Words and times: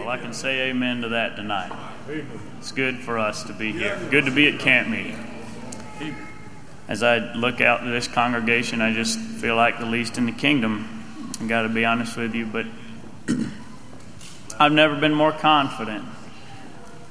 Well, 0.00 0.08
I 0.08 0.16
can 0.16 0.32
say 0.32 0.70
amen 0.70 1.02
to 1.02 1.10
that 1.10 1.36
tonight. 1.36 1.70
It's 2.58 2.72
good 2.72 3.00
for 3.00 3.18
us 3.18 3.42
to 3.44 3.52
be 3.52 3.70
here. 3.70 4.00
Good 4.10 4.24
to 4.24 4.30
be 4.30 4.48
at 4.48 4.58
camp 4.58 4.88
meeting. 4.88 5.26
As 6.88 7.02
I 7.02 7.34
look 7.34 7.60
out 7.60 7.84
to 7.84 7.90
this 7.90 8.08
congregation, 8.08 8.80
I 8.80 8.94
just 8.94 9.18
feel 9.18 9.56
like 9.56 9.78
the 9.78 9.84
least 9.84 10.16
in 10.16 10.24
the 10.24 10.32
kingdom. 10.32 11.04
I 11.38 11.46
got 11.46 11.62
to 11.62 11.68
be 11.68 11.84
honest 11.84 12.16
with 12.16 12.34
you, 12.34 12.46
but 12.46 12.64
I've 14.58 14.72
never 14.72 14.98
been 14.98 15.12
more 15.14 15.32
confident 15.32 16.06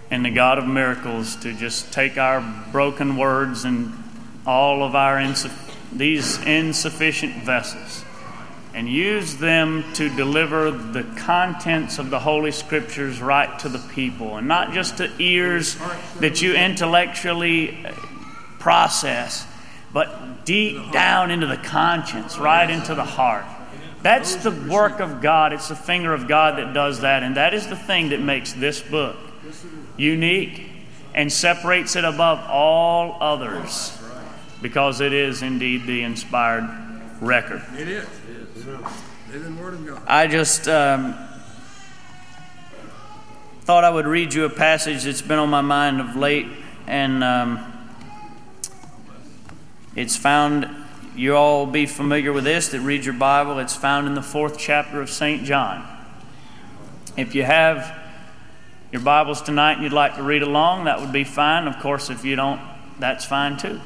in 0.10 0.24
the 0.24 0.32
God 0.32 0.58
of 0.58 0.66
miracles 0.66 1.36
to 1.38 1.54
just 1.54 1.94
take 1.94 2.18
our 2.18 2.42
broken 2.72 3.18
words 3.18 3.66
and 3.66 3.94
all 4.48 4.82
of 4.84 4.96
our 4.96 5.18
insuff- 5.18 5.76
these 5.94 6.42
insufficient 6.42 7.44
vessels 7.44 8.04
and 8.74 8.88
use 8.88 9.38
them 9.38 9.84
to 9.94 10.16
deliver 10.16 10.70
the 10.70 11.04
contents 11.18 11.98
of 11.98 12.10
the 12.10 12.20
Holy 12.20 12.52
Scriptures 12.52 13.22
right 13.22 13.58
to 13.60 13.70
the 13.70 13.80
people, 13.94 14.38
and 14.38 14.48
not 14.48 14.74
just 14.74 14.98
to 14.98 15.12
ears 15.20 15.78
that 16.20 16.42
you 16.42 16.54
intellectually 16.54 17.86
uh, 17.86 17.92
process, 18.60 19.48
but 19.92 20.46
deep 20.46 20.92
down 20.92 21.32
into 21.32 21.48
the 21.48 21.58
conscience, 21.58 22.38
right 22.38 22.70
into 22.70 22.94
the 22.94 23.04
heart. 23.04 23.46
That's 24.02 24.36
the 24.36 24.52
work 24.52 25.00
of 25.00 25.22
God. 25.22 25.52
It's 25.52 25.68
the 25.68 25.76
finger 25.76 26.14
of 26.14 26.28
God 26.28 26.58
that 26.58 26.74
does 26.74 27.02
that, 27.02 27.24
and 27.24 27.38
that 27.38 27.54
is 27.54 27.68
the 27.68 27.76
thing 27.76 28.10
that 28.10 28.22
makes 28.22 28.54
this 28.54 28.82
book 28.82 29.18
unique 29.98 30.70
and 31.14 31.32
separates 31.32 31.96
it 31.96 32.06
above 32.06 32.40
all 32.50 33.18
others 33.20 33.98
because 34.62 35.02
it 35.02 35.14
is 35.14 35.42
indeed 35.42 35.86
the 35.86 36.04
inspired 36.04 36.70
record. 37.20 37.64
It 37.78 37.88
is. 37.88 38.08
I 40.08 40.28
just 40.28 40.68
um, 40.68 41.16
thought 43.62 43.84
I 43.84 43.90
would 43.90 44.08
read 44.08 44.34
you 44.34 44.46
a 44.46 44.50
passage 44.50 45.04
that's 45.04 45.22
been 45.22 45.40
on 45.40 45.50
my 45.50 45.62
mind 45.62 46.02
of 46.02 46.16
late, 46.16 46.48
and 46.88 47.24
um, 47.24 47.74
it's 49.96 50.16
found. 50.16 50.68
You 51.16 51.36
all 51.36 51.66
be 51.66 51.86
familiar 51.86 52.32
with 52.32 52.46
this 52.46 52.70
that 52.70 52.80
read 52.80 53.04
your 53.04 53.14
Bible. 53.14 53.60
It's 53.60 53.76
found 53.76 54.08
in 54.08 54.14
the 54.14 54.22
fourth 54.22 54.58
chapter 54.58 55.02
of 55.02 55.10
St. 55.10 55.44
John. 55.44 55.86
If 57.18 57.36
you 57.36 57.44
have 57.44 57.94
your 58.92 59.02
Bibles 59.02 59.42
tonight 59.42 59.74
and 59.74 59.84
you'd 59.84 59.92
like 59.92 60.16
to 60.16 60.24
read 60.24 60.44
along, 60.44 60.86
that 60.86 61.02
would 61.02 61.12
be 61.12 61.26
fine. 61.26 61.68
Of 61.68 61.80
course, 61.80 62.10
if 62.10 62.24
you 62.24 62.38
don't, 62.38 62.62
that's 63.00 63.26
fine 63.26 63.58
too. 63.58 63.82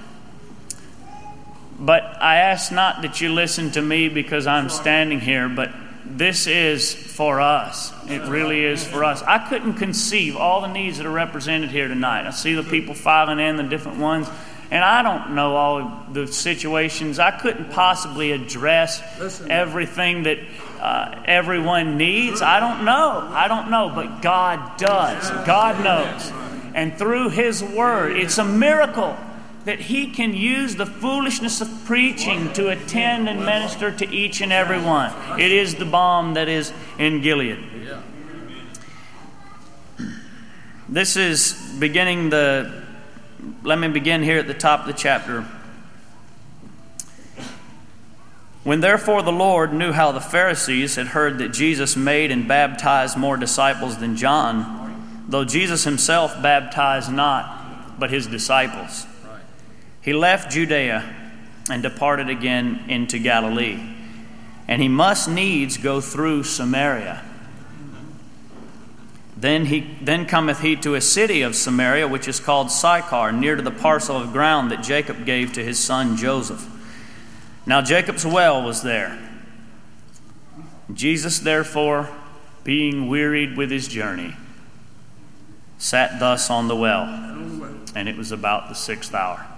But 1.80 2.04
I 2.22 2.38
ask 2.38 2.72
not 2.72 3.02
that 3.02 3.22
you 3.22 3.34
listen 3.34 3.72
to 3.72 3.82
me 3.82 4.10
because 4.10 4.48
I'm 4.48 4.70
standing 4.70 5.20
here, 5.20 5.50
but 5.50 5.72
this 6.06 6.48
is 6.48 6.94
for 6.94 7.42
us. 7.42 7.92
It 8.10 8.22
really 8.30 8.64
is 8.64 8.86
for 8.86 9.04
us. 9.04 9.22
I 9.24 9.40
couldn't 9.48 9.76
conceive 9.76 10.36
all 10.36 10.62
the 10.62 10.68
needs 10.68 10.98
that 10.98 11.06
are 11.06 11.12
represented 11.12 11.72
here 11.72 11.88
tonight. 11.88 12.28
I 12.28 12.32
see 12.32 12.54
the 12.54 12.64
people 12.64 12.94
filing 12.94 13.40
in, 13.40 13.56
the 13.56 13.64
different 13.64 14.00
ones, 14.00 14.28
and 14.70 14.84
I 14.84 15.02
don't 15.02 15.36
know 15.36 15.56
all 15.56 16.06
the 16.12 16.28
situations. 16.28 17.20
I 17.20 17.32
couldn't 17.32 17.72
possibly 17.72 18.32
address 18.32 19.02
everything 19.48 20.24
that 20.24 20.40
uh, 20.80 21.22
everyone 21.26 21.98
needs. 21.98 22.42
I 22.42 22.60
don't 22.60 22.86
know. 22.86 23.28
I 23.32 23.48
don't 23.48 23.70
know, 23.70 23.92
but 23.94 24.22
God 24.22 24.78
does. 24.78 25.30
God 25.46 25.84
knows. 25.84 26.32
And 26.76 26.98
through 26.98 27.30
His 27.30 27.64
Word, 27.64 28.18
it's 28.18 28.38
a 28.38 28.46
miracle 28.46 29.18
that 29.66 29.80
he 29.80 30.12
can 30.12 30.34
use 30.34 30.76
the 30.76 30.86
foolishness 30.86 31.62
of 31.62 31.70
preaching 31.86 32.52
to 32.54 32.70
attend 32.70 33.30
and 33.30 33.46
minister 33.46 33.92
to 33.92 34.10
each 34.10 34.42
and 34.42 34.52
every 34.52 34.80
one. 34.80 35.14
It 35.40 35.52
is 35.52 35.76
the 35.76 35.86
balm 35.86 36.34
that 36.34 36.50
is 36.50 36.74
in 37.00 37.22
Gilead. 37.22 37.60
This 40.90 41.16
is 41.16 41.54
beginning 41.80 42.30
the. 42.30 42.84
Let 43.64 43.80
me 43.80 43.88
begin 43.88 44.22
here 44.22 44.38
at 44.38 44.48
the 44.48 44.54
top 44.54 44.82
of 44.82 44.88
the 44.88 44.94
chapter. 44.94 45.46
When 48.64 48.80
therefore 48.80 49.22
the 49.24 49.32
Lord 49.32 49.74
knew 49.74 49.92
how 49.92 50.12
the 50.12 50.22
Pharisees 50.22 50.96
had 50.96 51.08
heard 51.08 51.38
that 51.40 51.50
Jesus 51.50 51.98
made 51.98 52.32
and 52.32 52.48
baptized 52.48 53.18
more 53.18 53.36
disciples 53.36 53.98
than 53.98 54.16
John, 54.16 55.26
though 55.28 55.44
Jesus 55.44 55.84
himself 55.84 56.42
baptized 56.42 57.12
not, 57.12 58.00
but 58.00 58.10
his 58.10 58.28
disciples, 58.28 59.06
he 60.04 60.12
left 60.14 60.52
Judea 60.52 61.16
and 61.70 61.82
departed 61.82 62.30
again 62.30 62.86
into 62.90 63.20
Galilee. 63.20 63.82
And 64.68 64.82
he 64.82 64.90
must 64.90 65.30
needs 65.30 65.78
go 65.78 66.02
through 66.02 66.44
Samaria. 66.44 67.24
Then, 69.38 69.66
he, 69.66 69.98
then 70.02 70.26
cometh 70.26 70.60
he 70.60 70.76
to 70.78 70.96
a 70.96 71.02
city 71.02 71.42
of 71.42 71.56
Samaria, 71.56 72.08
which 72.08 72.28
is 72.28 72.40
called 72.40 72.70
Sychar, 72.70 73.32
near 73.32 73.56
to 73.56 73.62
the 73.62 73.72
parcel 73.72 74.18
of 74.18 74.32
ground 74.32 74.72
that 74.72 74.84
Jacob 74.84 75.26
gave 75.26 75.54
to 75.54 75.64
his 75.64 75.80
son 75.80 76.18
Joseph. 76.18 76.70
Now 77.66 77.82
Jacob's 77.82 78.26
well 78.26 78.62
was 78.62 78.84
there. 78.84 79.18
Jesus, 80.94 81.40
therefore, 81.40 82.10
being 82.66 83.08
wearied 83.08 83.58
with 83.58 83.72
his 83.72 83.88
journey, 83.88 84.36
sat 85.78 86.20
thus 86.20 86.50
on 86.50 86.68
the 86.68 86.76
well, 86.76 87.04
and 87.96 88.10
it 88.10 88.18
was 88.18 88.32
about 88.32 88.70
the 88.70 88.76
sixth 88.76 89.14
hour. 89.14 89.53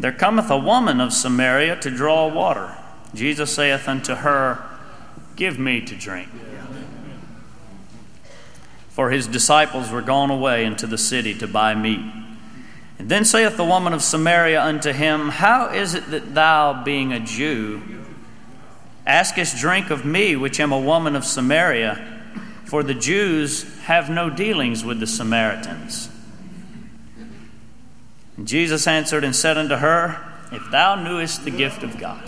There 0.00 0.12
cometh 0.12 0.50
a 0.50 0.56
woman 0.56 0.98
of 0.98 1.12
Samaria 1.12 1.76
to 1.76 1.90
draw 1.90 2.26
water. 2.26 2.74
Jesus 3.14 3.52
saith 3.54 3.86
unto 3.86 4.14
her, 4.14 4.64
Give 5.36 5.58
me 5.58 5.82
to 5.82 5.94
drink. 5.94 6.30
For 8.88 9.10
his 9.10 9.26
disciples 9.26 9.90
were 9.90 10.00
gone 10.00 10.30
away 10.30 10.64
into 10.64 10.86
the 10.86 10.96
city 10.96 11.34
to 11.34 11.46
buy 11.46 11.74
meat. 11.74 12.00
And 12.98 13.10
then 13.10 13.26
saith 13.26 13.58
the 13.58 13.64
woman 13.64 13.92
of 13.92 14.02
Samaria 14.02 14.62
unto 14.62 14.92
him, 14.92 15.28
How 15.28 15.68
is 15.68 15.94
it 15.94 16.10
that 16.10 16.34
thou, 16.34 16.82
being 16.82 17.12
a 17.12 17.20
Jew, 17.20 17.82
askest 19.06 19.58
drink 19.58 19.90
of 19.90 20.06
me, 20.06 20.34
which 20.34 20.60
am 20.60 20.72
a 20.72 20.80
woman 20.80 21.14
of 21.14 21.26
Samaria? 21.26 22.22
For 22.64 22.82
the 22.82 22.94
Jews 22.94 23.78
have 23.80 24.08
no 24.08 24.30
dealings 24.30 24.82
with 24.82 24.98
the 24.98 25.06
Samaritans. 25.06 26.08
And 28.40 28.48
Jesus 28.48 28.86
answered 28.86 29.22
and 29.22 29.36
said 29.36 29.58
unto 29.58 29.76
her, 29.76 30.18
If 30.50 30.70
thou 30.70 30.94
knewest 30.94 31.44
the 31.44 31.50
gift 31.50 31.82
of 31.82 31.98
God, 31.98 32.26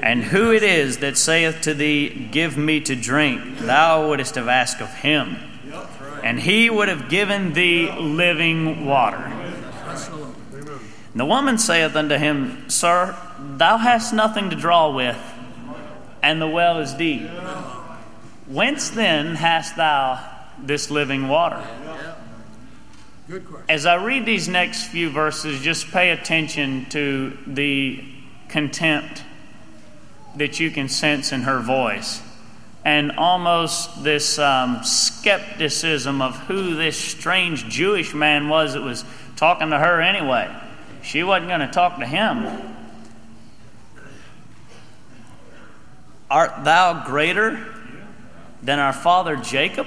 and 0.00 0.24
who 0.24 0.50
it 0.50 0.62
is 0.62 1.00
that 1.00 1.18
saith 1.18 1.60
to 1.60 1.74
thee, 1.74 2.26
Give 2.32 2.56
me 2.56 2.80
to 2.80 2.96
drink, 2.96 3.58
thou 3.58 4.08
wouldest 4.08 4.36
have 4.36 4.48
asked 4.48 4.80
of 4.80 4.94
him, 4.94 5.36
and 6.22 6.40
he 6.40 6.70
would 6.70 6.88
have 6.88 7.10
given 7.10 7.52
thee 7.52 7.92
living 7.92 8.86
water. 8.86 9.18
And 9.18 10.80
the 11.14 11.26
woman 11.26 11.58
saith 11.58 11.96
unto 11.96 12.16
him, 12.16 12.70
Sir, 12.70 13.14
thou 13.38 13.76
hast 13.76 14.14
nothing 14.14 14.48
to 14.48 14.56
draw 14.56 14.90
with, 14.90 15.20
and 16.22 16.40
the 16.40 16.48
well 16.48 16.78
is 16.78 16.94
deep. 16.94 17.28
Whence 18.46 18.88
then 18.88 19.34
hast 19.34 19.76
thou 19.76 20.18
this 20.62 20.90
living 20.90 21.28
water? 21.28 21.62
Good 23.28 23.46
question. 23.46 23.66
As 23.68 23.84
I 23.84 23.96
read 23.96 24.24
these 24.24 24.48
next 24.48 24.84
few 24.84 25.10
verses, 25.10 25.60
just 25.60 25.90
pay 25.90 26.10
attention 26.10 26.86
to 26.86 27.36
the 27.46 28.02
contempt 28.48 29.22
that 30.36 30.58
you 30.58 30.70
can 30.70 30.88
sense 30.88 31.30
in 31.30 31.42
her 31.42 31.60
voice 31.60 32.22
and 32.86 33.12
almost 33.12 34.02
this 34.02 34.38
um, 34.38 34.82
skepticism 34.82 36.22
of 36.22 36.38
who 36.46 36.74
this 36.74 36.96
strange 36.96 37.68
Jewish 37.68 38.14
man 38.14 38.48
was 38.48 38.72
that 38.72 38.80
was 38.80 39.04
talking 39.36 39.68
to 39.70 39.78
her 39.78 40.00
anyway. 40.00 40.50
She 41.02 41.22
wasn't 41.22 41.48
going 41.48 41.60
to 41.60 41.68
talk 41.68 41.98
to 41.98 42.06
him. 42.06 42.74
Art 46.30 46.64
thou 46.64 47.04
greater 47.04 47.62
than 48.62 48.78
our 48.78 48.94
father 48.94 49.36
Jacob, 49.36 49.86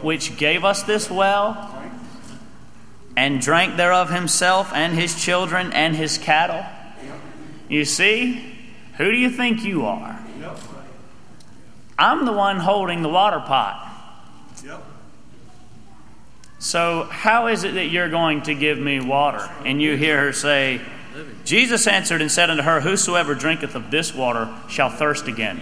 which 0.00 0.38
gave 0.38 0.64
us 0.64 0.84
this 0.84 1.10
well? 1.10 1.77
And 3.18 3.40
drank 3.40 3.76
thereof 3.76 4.10
himself 4.10 4.72
and 4.72 4.94
his 4.94 5.20
children 5.20 5.72
and 5.72 5.96
his 5.96 6.18
cattle. 6.18 6.64
You 7.68 7.84
see, 7.84 8.54
who 8.96 9.10
do 9.10 9.16
you 9.16 9.28
think 9.28 9.64
you 9.64 9.86
are? 9.86 10.20
I'm 11.98 12.26
the 12.26 12.32
one 12.32 12.60
holding 12.60 13.02
the 13.02 13.08
water 13.08 13.40
pot. 13.40 13.86
So, 16.60 17.08
how 17.10 17.48
is 17.48 17.64
it 17.64 17.74
that 17.74 17.86
you're 17.86 18.08
going 18.08 18.42
to 18.42 18.54
give 18.54 18.78
me 18.78 19.00
water? 19.00 19.50
And 19.64 19.82
you 19.82 19.96
hear 19.96 20.20
her 20.20 20.32
say, 20.32 20.80
Jesus 21.44 21.88
answered 21.88 22.22
and 22.22 22.30
said 22.30 22.50
unto 22.50 22.62
her, 22.62 22.80
Whosoever 22.80 23.34
drinketh 23.34 23.74
of 23.74 23.90
this 23.90 24.14
water 24.14 24.48
shall 24.68 24.90
thirst 24.90 25.26
again. 25.26 25.60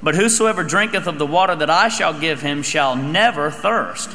But 0.00 0.14
whosoever 0.14 0.62
drinketh 0.62 1.08
of 1.08 1.18
the 1.18 1.26
water 1.26 1.56
that 1.56 1.70
I 1.70 1.88
shall 1.88 2.18
give 2.18 2.40
him 2.40 2.62
shall 2.62 2.94
never 2.94 3.50
thirst. 3.50 4.10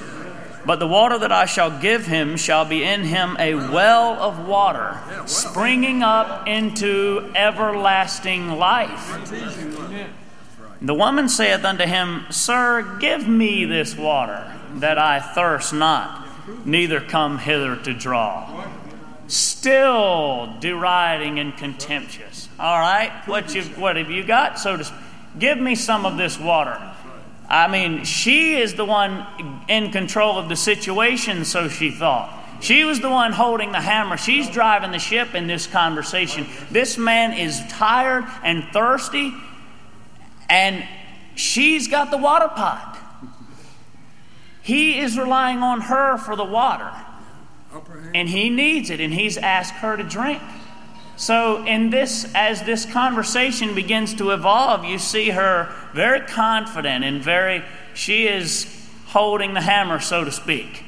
But 0.66 0.80
the 0.80 0.88
water 0.88 1.20
that 1.20 1.32
I 1.32 1.46
shall 1.46 1.80
give 1.80 2.08
him 2.08 2.38
shall 2.38 2.66
be 2.66 2.84
in 2.84 3.04
him 3.04 3.38
a 3.40 3.54
well 3.54 4.14
of 4.14 4.48
water, 4.48 4.98
springing 5.28 6.02
up 6.02 6.48
into 6.48 7.32
everlasting 7.36 8.58
life. 8.58 9.32
The 10.82 10.94
woman 10.94 11.30
saith 11.30 11.64
unto 11.64 11.86
him, 11.86 12.26
Sir, 12.32 12.98
give 13.00 13.28
me 13.28 13.66
this 13.66 13.96
water, 13.96 14.52
that 14.76 14.98
I 14.98 15.20
thirst 15.20 15.74
not, 15.74 16.28
neither 16.66 17.00
come 17.00 17.38
hither 17.38 17.76
to 17.76 17.94
draw. 17.94 18.66
Still 19.28 20.56
deriding 20.60 21.40
and 21.40 21.56
contemptuous. 21.56 22.50
All 22.60 22.80
right, 22.80 23.12
what 23.26 23.56
you 23.56 23.64
what 23.64 23.96
have 23.96 24.12
you 24.12 24.24
got? 24.24 24.60
So 24.60 24.78
to 24.78 24.94
give 25.40 25.58
me 25.58 25.76
some 25.76 26.06
of 26.06 26.18
this 26.18 26.40
water. 26.40 26.80
I 27.50 27.68
mean, 27.68 28.06
she 28.06 28.56
is 28.56 28.74
the 28.74 28.86
one 28.86 29.26
in 29.68 29.92
control 29.92 30.38
of 30.38 30.50
the 30.50 30.56
situation, 30.56 31.46
so 31.46 31.68
she 31.70 31.92
thought. 31.92 32.44
She 32.62 32.84
was 32.84 33.00
the 33.00 33.10
one 33.10 33.32
holding 33.32 33.72
the 33.72 33.82
hammer. 33.82 34.18
She's 34.18 34.50
driving 34.50 34.92
the 34.92 35.00
ship 35.00 35.36
in 35.36 35.46
this 35.46 35.68
conversation. 35.68 36.48
This 36.72 36.98
man 36.98 37.34
is 37.34 37.62
tired 37.70 38.26
and 38.44 38.64
thirsty, 38.74 39.34
and 40.50 40.84
she's 41.36 41.88
got 41.88 42.12
the 42.12 42.18
water 42.18 42.48
pot. 42.48 42.98
He 44.62 44.98
is 44.98 45.18
relying 45.18 45.60
on 45.60 45.82
her 45.82 46.18
for 46.18 46.36
the 46.36 46.46
water, 46.46 46.92
and 48.16 48.28
he 48.28 48.50
needs 48.50 48.90
it, 48.90 49.00
and 49.00 49.14
he's 49.14 49.38
asked 49.38 49.76
her 49.76 49.96
to 49.96 50.04
drink. 50.04 50.42
So, 51.18 51.64
in 51.66 51.92
this, 51.92 52.30
as 52.34 52.64
this 52.64 52.86
conversation 52.86 53.76
begins 53.76 54.16
to 54.16 54.32
evolve, 54.32 54.84
you 54.84 54.98
see 54.98 55.30
her 55.30 55.74
very 55.96 56.20
confident 56.20 57.06
and 57.06 57.24
very, 57.24 57.64
she 57.94 58.28
is 58.28 58.68
holding 59.08 59.54
the 59.54 59.62
hammer, 59.62 60.00
so 60.00 60.26
to 60.26 60.32
speak. 60.32 60.84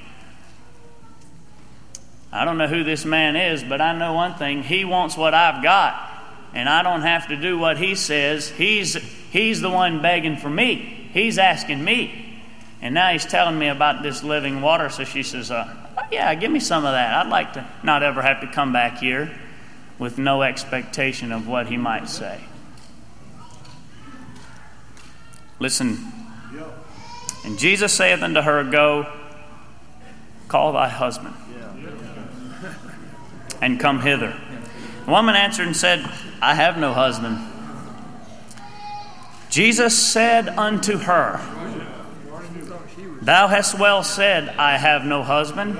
I 2.32 2.44
don't 2.44 2.58
know 2.58 2.68
who 2.68 2.84
this 2.84 3.06
man 3.06 3.38
is, 3.38 3.64
but 3.64 3.80
I 3.80 3.98
know 3.98 4.14
one 4.14 4.36
thing. 4.36 4.64
He 4.64 4.84
wants 4.84 5.16
what 5.16 5.34
I've 5.34 5.64
got, 5.64 5.96
and 6.54 6.68
I 6.68 6.84
don't 6.84 7.02
have 7.02 7.30
to 7.30 7.38
do 7.38 7.58
what 7.58 7.78
he 7.78 7.96
says. 7.96 8.50
He's, 8.50 8.96
he's 9.32 9.62
the 9.62 9.70
one 9.70 10.02
begging 10.02 10.36
for 10.36 10.50
me, 10.50 11.10
he's 11.14 11.38
asking 11.38 11.84
me. 11.84 12.26
And 12.82 12.94
now 12.94 13.12
he's 13.12 13.26
telling 13.26 13.58
me 13.58 13.70
about 13.70 14.04
this 14.04 14.24
living 14.24 14.62
water. 14.62 14.90
So 14.90 15.04
she 15.04 15.24
says, 15.24 15.50
uh, 15.50 15.74
Yeah, 16.12 16.36
give 16.36 16.52
me 16.52 16.60
some 16.60 16.86
of 16.86 16.92
that. 16.92 17.14
I'd 17.26 17.30
like 17.30 17.54
to 17.54 17.66
not 17.82 18.04
ever 18.04 18.22
have 18.22 18.42
to 18.42 18.48
come 18.48 18.72
back 18.72 19.00
here 19.00 19.32
with 19.98 20.20
no 20.20 20.44
expectation 20.44 21.32
of 21.32 21.48
what 21.48 21.68
he 21.68 21.78
might 21.78 22.08
say. 22.08 22.40
Listen. 25.60 25.98
And 27.44 27.58
Jesus 27.58 27.94
saith 27.94 28.22
unto 28.22 28.42
her, 28.42 28.64
Go, 28.64 29.12
call 30.48 30.74
thy 30.74 30.90
husband, 30.90 31.34
and 33.62 33.80
come 33.80 34.02
hither. 34.02 34.36
The 35.06 35.12
woman 35.12 35.36
answered 35.36 35.68
and 35.68 35.76
said, 35.76 36.00
I 36.42 36.56
have 36.56 36.78
no 36.78 36.94
husband. 36.94 37.40
Jesus 39.50 39.98
said 39.98 40.50
unto 40.50 40.98
her, 40.98 41.40
Thou 43.22 43.48
hast 43.48 43.80
well 43.80 44.04
said, 44.04 44.50
I 44.58 44.78
have 44.78 45.06
no 45.06 45.24
husband, 45.24 45.80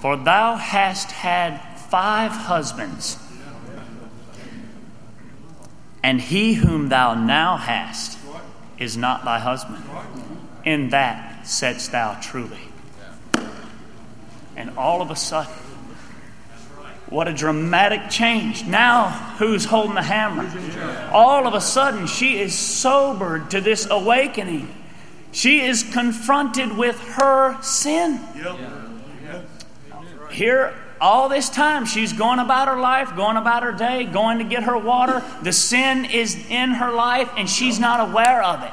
for 0.00 0.16
thou 0.16 0.56
hast 0.56 1.12
had 1.12 1.58
five 1.90 2.32
husbands, 2.32 3.18
and 6.02 6.20
he 6.20 6.54
whom 6.54 6.88
thou 6.88 7.14
now 7.14 7.56
hast 7.56 8.17
is 8.78 8.96
not 8.96 9.24
thy 9.24 9.38
husband. 9.38 9.82
In 10.64 10.90
that 10.90 11.46
saidst 11.46 11.92
thou 11.92 12.18
truly. 12.20 12.58
And 14.56 14.76
all 14.76 15.02
of 15.02 15.10
a 15.10 15.16
sudden, 15.16 15.52
what 17.08 17.26
a 17.26 17.32
dramatic 17.32 18.10
change. 18.10 18.64
Now, 18.64 19.08
who's 19.38 19.64
holding 19.64 19.94
the 19.94 20.02
hammer? 20.02 20.50
All 21.12 21.46
of 21.46 21.54
a 21.54 21.60
sudden, 21.60 22.06
she 22.06 22.38
is 22.38 22.54
sobered 22.54 23.50
to 23.52 23.60
this 23.60 23.86
awakening. 23.90 24.74
She 25.32 25.60
is 25.60 25.82
confronted 25.82 26.76
with 26.76 27.00
her 27.00 27.60
sin. 27.62 28.20
Here, 30.30 30.74
all 31.00 31.28
this 31.28 31.48
time, 31.48 31.86
she's 31.86 32.12
going 32.12 32.38
about 32.38 32.68
her 32.68 32.78
life, 32.78 33.14
going 33.16 33.36
about 33.36 33.62
her 33.62 33.72
day, 33.72 34.04
going 34.04 34.38
to 34.38 34.44
get 34.44 34.64
her 34.64 34.76
water. 34.76 35.22
The 35.42 35.52
sin 35.52 36.04
is 36.04 36.34
in 36.48 36.70
her 36.72 36.92
life, 36.92 37.30
and 37.36 37.48
she's 37.48 37.78
not 37.78 38.08
aware 38.08 38.42
of 38.42 38.62
it. 38.62 38.72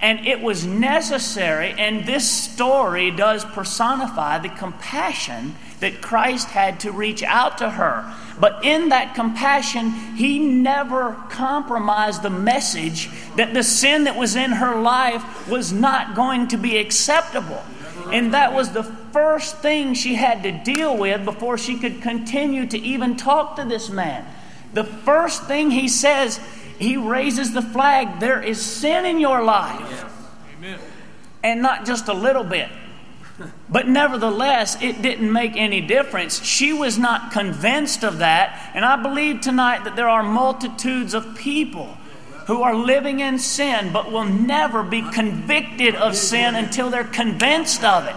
And 0.00 0.26
it 0.26 0.40
was 0.40 0.66
necessary, 0.66 1.74
and 1.78 2.04
this 2.04 2.30
story 2.30 3.10
does 3.10 3.44
personify 3.44 4.38
the 4.38 4.50
compassion 4.50 5.54
that 5.80 6.02
Christ 6.02 6.48
had 6.48 6.80
to 6.80 6.92
reach 6.92 7.22
out 7.22 7.58
to 7.58 7.70
her. 7.70 8.12
But 8.38 8.64
in 8.64 8.90
that 8.90 9.14
compassion, 9.14 9.90
he 10.16 10.38
never 10.38 11.16
compromised 11.30 12.22
the 12.22 12.30
message 12.30 13.08
that 13.36 13.54
the 13.54 13.62
sin 13.62 14.04
that 14.04 14.16
was 14.16 14.36
in 14.36 14.52
her 14.52 14.80
life 14.80 15.48
was 15.48 15.72
not 15.72 16.14
going 16.14 16.48
to 16.48 16.56
be 16.56 16.76
acceptable. 16.76 17.62
And 18.12 18.34
that 18.34 18.52
was 18.52 18.72
the 18.72 18.82
first 18.82 19.58
thing 19.58 19.94
she 19.94 20.14
had 20.14 20.42
to 20.42 20.52
deal 20.52 20.96
with 20.96 21.24
before 21.24 21.58
she 21.58 21.78
could 21.78 22.02
continue 22.02 22.66
to 22.66 22.78
even 22.78 23.16
talk 23.16 23.56
to 23.56 23.64
this 23.64 23.90
man. 23.90 24.26
The 24.72 24.84
first 24.84 25.44
thing 25.44 25.70
he 25.70 25.88
says, 25.88 26.40
he 26.78 26.96
raises 26.96 27.52
the 27.52 27.62
flag 27.62 28.20
there 28.20 28.42
is 28.42 28.60
sin 28.60 29.06
in 29.06 29.20
your 29.20 29.42
life. 29.42 30.04
Amen. 30.58 30.78
And 31.42 31.62
not 31.62 31.86
just 31.86 32.08
a 32.08 32.14
little 32.14 32.44
bit. 32.44 32.68
But 33.68 33.88
nevertheless, 33.88 34.80
it 34.80 35.02
didn't 35.02 35.32
make 35.32 35.56
any 35.56 35.80
difference. 35.80 36.42
She 36.44 36.72
was 36.72 36.98
not 36.98 37.32
convinced 37.32 38.04
of 38.04 38.18
that. 38.18 38.70
And 38.74 38.84
I 38.84 39.00
believe 39.02 39.40
tonight 39.40 39.84
that 39.84 39.96
there 39.96 40.08
are 40.08 40.22
multitudes 40.22 41.14
of 41.14 41.34
people 41.36 41.96
who 42.46 42.62
are 42.62 42.74
living 42.74 43.20
in 43.20 43.38
sin 43.38 43.92
but 43.92 44.10
will 44.10 44.24
never 44.24 44.82
be 44.82 45.02
convicted 45.10 45.94
of 45.94 46.16
sin 46.16 46.54
until 46.54 46.90
they're 46.90 47.04
convinced 47.04 47.84
of 47.84 48.06
it. 48.06 48.16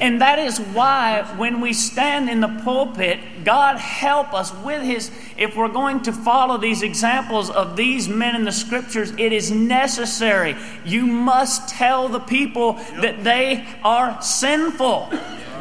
And 0.00 0.20
that 0.20 0.38
is 0.38 0.58
why 0.58 1.22
when 1.36 1.60
we 1.60 1.72
stand 1.72 2.30
in 2.30 2.40
the 2.40 2.60
pulpit, 2.62 3.18
God 3.44 3.78
help 3.78 4.32
us 4.32 4.54
with 4.54 4.82
His, 4.82 5.10
if 5.36 5.56
we're 5.56 5.68
going 5.68 6.02
to 6.02 6.12
follow 6.12 6.56
these 6.56 6.82
examples 6.82 7.50
of 7.50 7.76
these 7.76 8.08
men 8.08 8.36
in 8.36 8.44
the 8.44 8.52
scriptures, 8.52 9.12
it 9.18 9.32
is 9.32 9.50
necessary. 9.50 10.56
You 10.84 11.06
must 11.06 11.68
tell 11.68 12.08
the 12.08 12.20
people 12.20 12.74
that 13.00 13.24
they 13.24 13.66
are 13.82 14.22
sinful 14.22 15.08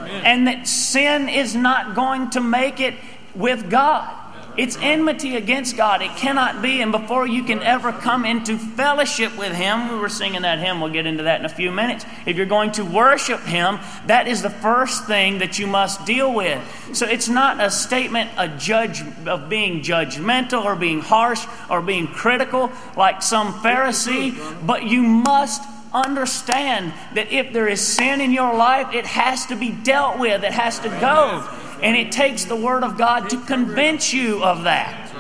and 0.08 0.48
that 0.48 0.68
sin 0.68 1.30
is 1.30 1.56
not 1.56 1.96
going 1.96 2.30
to 2.32 2.42
make 2.42 2.80
it 2.80 2.94
with 3.34 3.70
God. 3.72 4.27
It's 4.58 4.76
enmity 4.82 5.36
against 5.36 5.78
God. 5.78 6.02
It 6.02 6.16
cannot 6.18 6.64
be. 6.64 6.82
And 6.82 6.92
before 6.92 7.28
you 7.28 7.44
can 7.44 7.62
ever 7.62 7.92
come 7.92 8.26
into 8.26 8.58
fellowship 8.58 9.38
with 9.38 9.54
Him, 9.54 9.90
we 9.90 9.98
were 9.98 10.10
singing 10.10 10.42
that 10.42 10.58
hymn. 10.60 10.82
We'll 10.82 10.92
get 10.92 11.06
into 11.06 11.24
that 11.24 11.40
in 11.40 11.46
a 11.46 11.50
few 11.50 11.72
minutes. 11.72 12.06
If 12.26 12.38
you're 12.38 12.48
going 12.48 12.72
to 12.74 12.84
worship 12.84 13.42
Him, 13.42 13.80
that 14.08 14.28
is 14.28 14.42
the 14.42 14.50
first 14.50 15.06
thing 15.06 15.38
that 15.40 15.60
you 15.60 15.68
must 15.68 16.06
deal 16.06 16.34
with. 16.34 16.60
So 16.94 17.06
it's 17.06 17.30
not 17.30 17.64
a 17.64 17.70
statement 17.70 18.32
a 18.38 18.48
judge 18.48 19.04
of 19.28 19.48
being 19.48 19.82
judgmental 19.82 20.66
or 20.66 20.76
being 20.76 21.02
harsh 21.02 21.46
or 21.70 21.82
being 21.82 22.08
critical 22.08 22.72
like 22.96 23.22
some 23.22 23.54
Pharisee, 23.54 24.36
but 24.66 24.84
you 24.84 25.04
must 25.04 25.62
understand 25.94 26.94
that 27.14 27.32
if 27.32 27.54
there 27.54 27.68
is 27.68 27.82
sin 27.82 28.22
in 28.22 28.32
your 28.32 28.56
life, 28.56 28.94
it 28.94 29.06
has 29.06 29.46
to 29.48 29.56
be 29.56 29.72
dealt 29.72 30.20
with. 30.20 30.44
It 30.44 30.52
has 30.52 30.80
to 30.80 30.90
go. 30.90 31.48
And 31.82 31.96
it 31.96 32.12
takes 32.12 32.46
the 32.46 32.56
Word 32.56 32.84
of 32.84 32.98
God 32.98 33.30
to 33.30 33.44
convince 33.46 34.14
you 34.14 34.44
of 34.44 34.64
that. 34.64 35.12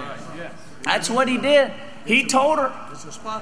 That's 0.83 1.09
what 1.09 1.27
he 1.27 1.37
did. 1.37 1.71
He 2.05 2.25
told 2.25 2.59
her. 2.59 2.73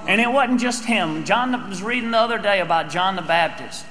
And 0.07 0.19
it 0.19 0.31
wasn't 0.31 0.59
just 0.59 0.85
him. 0.85 1.23
John 1.25 1.69
was 1.69 1.81
reading 1.81 2.11
the 2.11 2.17
other 2.17 2.37
day 2.39 2.59
about 2.59 2.89
John 2.89 3.15
the 3.15 3.21
Baptist. 3.21 3.85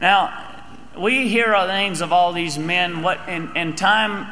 Now, 0.00 0.52
we 0.98 1.28
hear 1.28 1.50
the 1.50 1.66
names 1.66 2.00
of 2.00 2.12
all 2.12 2.32
these 2.32 2.58
men, 2.58 3.02
what 3.02 3.28
in, 3.28 3.54
in 3.56 3.76
time 3.76 4.26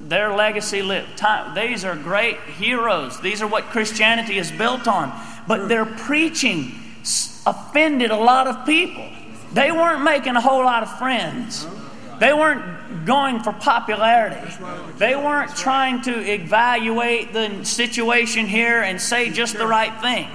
their 0.00 0.34
legacy 0.34 0.82
lived. 0.82 1.18
Time, 1.18 1.54
these 1.54 1.84
are 1.84 1.94
great 1.94 2.40
heroes. 2.40 3.20
These 3.20 3.42
are 3.42 3.46
what 3.46 3.64
Christianity 3.64 4.38
is 4.38 4.50
built 4.50 4.88
on. 4.88 5.12
But 5.46 5.68
their 5.68 5.84
preaching 5.84 6.72
offended 7.46 8.10
a 8.10 8.16
lot 8.16 8.46
of 8.46 8.64
people. 8.64 9.06
They 9.52 9.70
weren't 9.70 10.02
making 10.02 10.36
a 10.36 10.40
whole 10.40 10.64
lot 10.64 10.82
of 10.82 10.98
friends. 10.98 11.66
They 12.20 12.34
weren't 12.34 13.06
going 13.06 13.40
for 13.40 13.52
popularity. 13.52 14.46
They 14.98 15.16
weren't 15.16 15.56
trying 15.56 16.02
to 16.02 16.12
evaluate 16.12 17.32
the 17.32 17.64
situation 17.64 18.46
here 18.46 18.82
and 18.82 19.00
say 19.00 19.30
just 19.30 19.56
the 19.56 19.66
right 19.66 19.98
thing. 20.02 20.28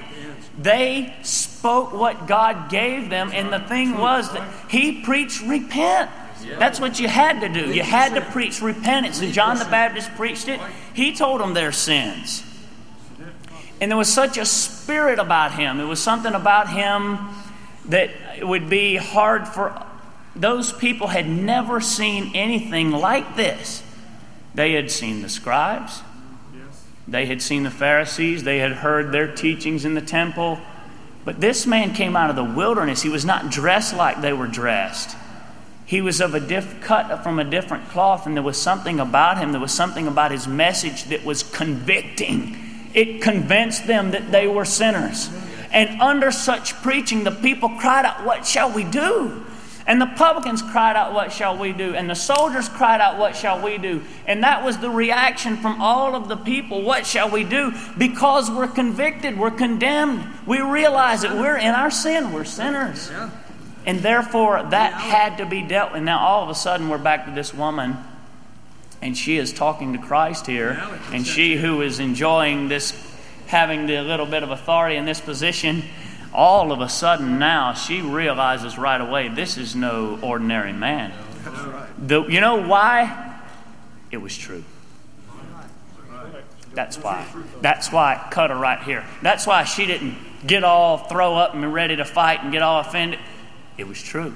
They 0.58 1.14
spoke 1.22 1.92
what 1.92 2.26
God 2.26 2.70
gave 2.70 3.08
them, 3.08 3.30
and 3.32 3.52
the 3.52 3.60
thing 3.60 3.98
was 3.98 4.32
that 4.32 4.48
He 4.68 5.02
preached 5.02 5.42
repent. 5.42 6.10
That's 6.58 6.80
what 6.80 6.98
you 6.98 7.06
had 7.06 7.40
to 7.40 7.48
do. 7.48 7.72
You 7.72 7.82
had 7.82 8.14
to 8.14 8.20
preach 8.20 8.60
repentance. 8.60 9.20
And 9.20 9.32
John 9.32 9.58
the 9.58 9.64
Baptist 9.64 10.10
preached 10.16 10.48
it. 10.48 10.60
He 10.92 11.14
told 11.14 11.40
them 11.40 11.54
their 11.54 11.72
sins. 11.72 12.42
And 13.80 13.90
there 13.90 13.98
was 13.98 14.12
such 14.12 14.38
a 14.38 14.44
spirit 14.44 15.18
about 15.18 15.52
him. 15.52 15.80
It 15.80 15.84
was 15.84 16.02
something 16.02 16.34
about 16.34 16.70
him 16.70 17.18
that 17.86 18.10
would 18.42 18.68
be 18.68 18.96
hard 18.96 19.46
for 19.46 19.85
those 20.36 20.72
people 20.72 21.08
had 21.08 21.28
never 21.28 21.80
seen 21.80 22.32
anything 22.34 22.90
like 22.90 23.36
this. 23.36 23.82
They 24.54 24.72
had 24.72 24.90
seen 24.90 25.22
the 25.22 25.28
scribes, 25.28 26.02
They 27.08 27.26
had 27.26 27.40
seen 27.40 27.62
the 27.62 27.70
Pharisees, 27.70 28.44
they 28.44 28.58
had 28.58 28.72
heard 28.72 29.12
their 29.12 29.32
teachings 29.32 29.84
in 29.84 29.94
the 29.94 30.00
temple. 30.00 30.58
But 31.24 31.40
this 31.40 31.66
man 31.66 31.92
came 31.92 32.16
out 32.16 32.30
of 32.30 32.36
the 32.36 32.44
wilderness. 32.44 33.02
He 33.02 33.08
was 33.08 33.24
not 33.24 33.50
dressed 33.50 33.96
like 33.96 34.20
they 34.20 34.32
were 34.32 34.46
dressed. 34.46 35.16
He 35.84 36.00
was 36.00 36.20
of 36.20 36.34
a 36.34 36.40
diff- 36.40 36.80
cut 36.80 37.22
from 37.22 37.38
a 37.38 37.44
different 37.44 37.88
cloth, 37.90 38.26
and 38.26 38.36
there 38.36 38.42
was 38.42 38.60
something 38.60 38.98
about 38.98 39.38
him, 39.38 39.52
there 39.52 39.60
was 39.60 39.72
something 39.72 40.06
about 40.06 40.32
his 40.32 40.48
message 40.48 41.04
that 41.04 41.24
was 41.24 41.42
convicting. 41.42 42.56
It 42.92 43.22
convinced 43.22 43.86
them 43.86 44.10
that 44.12 44.32
they 44.32 44.46
were 44.46 44.64
sinners. 44.64 45.30
And 45.70 46.00
under 46.00 46.30
such 46.30 46.74
preaching, 46.82 47.24
the 47.24 47.30
people 47.30 47.68
cried 47.68 48.04
out, 48.04 48.24
What 48.24 48.46
shall 48.46 48.72
we 48.72 48.84
do? 48.84 49.45
And 49.86 50.00
the 50.00 50.06
publicans 50.06 50.62
cried 50.62 50.96
out, 50.96 51.14
What 51.14 51.32
shall 51.32 51.56
we 51.56 51.72
do? 51.72 51.94
And 51.94 52.10
the 52.10 52.14
soldiers 52.14 52.68
cried 52.68 53.00
out, 53.00 53.18
What 53.18 53.36
shall 53.36 53.62
we 53.62 53.78
do? 53.78 54.02
And 54.26 54.42
that 54.42 54.64
was 54.64 54.78
the 54.78 54.90
reaction 54.90 55.56
from 55.56 55.80
all 55.80 56.16
of 56.16 56.28
the 56.28 56.36
people 56.36 56.82
What 56.82 57.06
shall 57.06 57.30
we 57.30 57.44
do? 57.44 57.72
Because 57.96 58.50
we're 58.50 58.66
convicted, 58.66 59.38
we're 59.38 59.52
condemned. 59.52 60.26
We 60.44 60.60
realize 60.60 61.22
that 61.22 61.36
we're 61.36 61.56
in 61.56 61.72
our 61.74 61.90
sin, 61.90 62.32
we're 62.32 62.44
sinners. 62.44 63.10
And 63.86 64.00
therefore, 64.00 64.64
that 64.70 64.94
had 64.94 65.38
to 65.38 65.46
be 65.46 65.62
dealt 65.62 65.92
with. 65.92 66.02
Now, 66.02 66.18
all 66.18 66.42
of 66.42 66.48
a 66.48 66.56
sudden, 66.56 66.88
we're 66.88 66.98
back 66.98 67.26
to 67.26 67.30
this 67.30 67.54
woman, 67.54 67.96
and 69.00 69.16
she 69.16 69.36
is 69.36 69.52
talking 69.52 69.92
to 69.92 70.00
Christ 70.00 70.48
here. 70.48 70.82
And 71.12 71.24
she, 71.24 71.54
who 71.54 71.82
is 71.82 72.00
enjoying 72.00 72.66
this, 72.66 72.92
having 73.46 73.86
the 73.86 74.00
little 74.02 74.26
bit 74.26 74.42
of 74.42 74.50
authority 74.50 74.96
in 74.96 75.04
this 75.04 75.20
position, 75.20 75.84
all 76.36 76.70
of 76.70 76.80
a 76.80 76.88
sudden 76.88 77.38
now 77.38 77.72
she 77.72 78.02
realizes 78.02 78.76
right 78.76 79.00
away 79.00 79.28
this 79.28 79.56
is 79.56 79.74
no 79.74 80.18
ordinary 80.22 80.72
man. 80.72 81.12
The, 81.98 82.24
you 82.24 82.40
know 82.40 82.66
why? 82.66 83.40
It 84.10 84.18
was 84.18 84.36
true. 84.36 84.62
That's 86.74 86.98
why. 86.98 87.26
That's 87.62 87.90
why 87.90 88.14
it 88.14 88.30
cut 88.30 88.50
her 88.50 88.56
right 88.56 88.82
here. 88.82 89.02
That's 89.22 89.46
why 89.46 89.64
she 89.64 89.86
didn't 89.86 90.14
get 90.46 90.62
all 90.62 90.98
throw 90.98 91.34
up 91.34 91.54
and 91.54 91.72
ready 91.72 91.96
to 91.96 92.04
fight 92.04 92.42
and 92.42 92.52
get 92.52 92.60
all 92.60 92.80
offended. 92.80 93.18
It 93.78 93.88
was 93.88 94.02
true. 94.02 94.34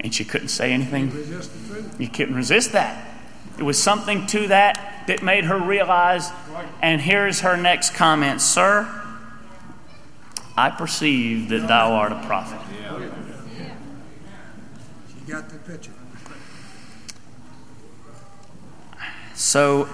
And 0.00 0.14
she 0.14 0.24
couldn't 0.24 0.48
say 0.48 0.72
anything. 0.72 1.12
You 1.98 2.08
couldn't 2.08 2.34
resist 2.34 2.72
that. 2.72 3.06
It 3.58 3.64
was 3.64 3.78
something 3.78 4.26
to 4.28 4.48
that 4.48 5.04
that 5.06 5.22
made 5.22 5.44
her 5.44 5.58
realize. 5.58 6.30
And 6.80 7.02
here's 7.02 7.40
her 7.40 7.56
next 7.56 7.90
comment 7.90 8.40
Sir, 8.40 9.01
I 10.56 10.70
perceive 10.70 11.48
that 11.48 11.66
thou 11.68 11.92
art 11.92 12.12
a 12.12 12.22
prophet. 12.26 12.58
She 15.08 15.30
got 15.30 15.48
the 15.48 15.58
picture. 15.58 15.92
So, 19.34 19.88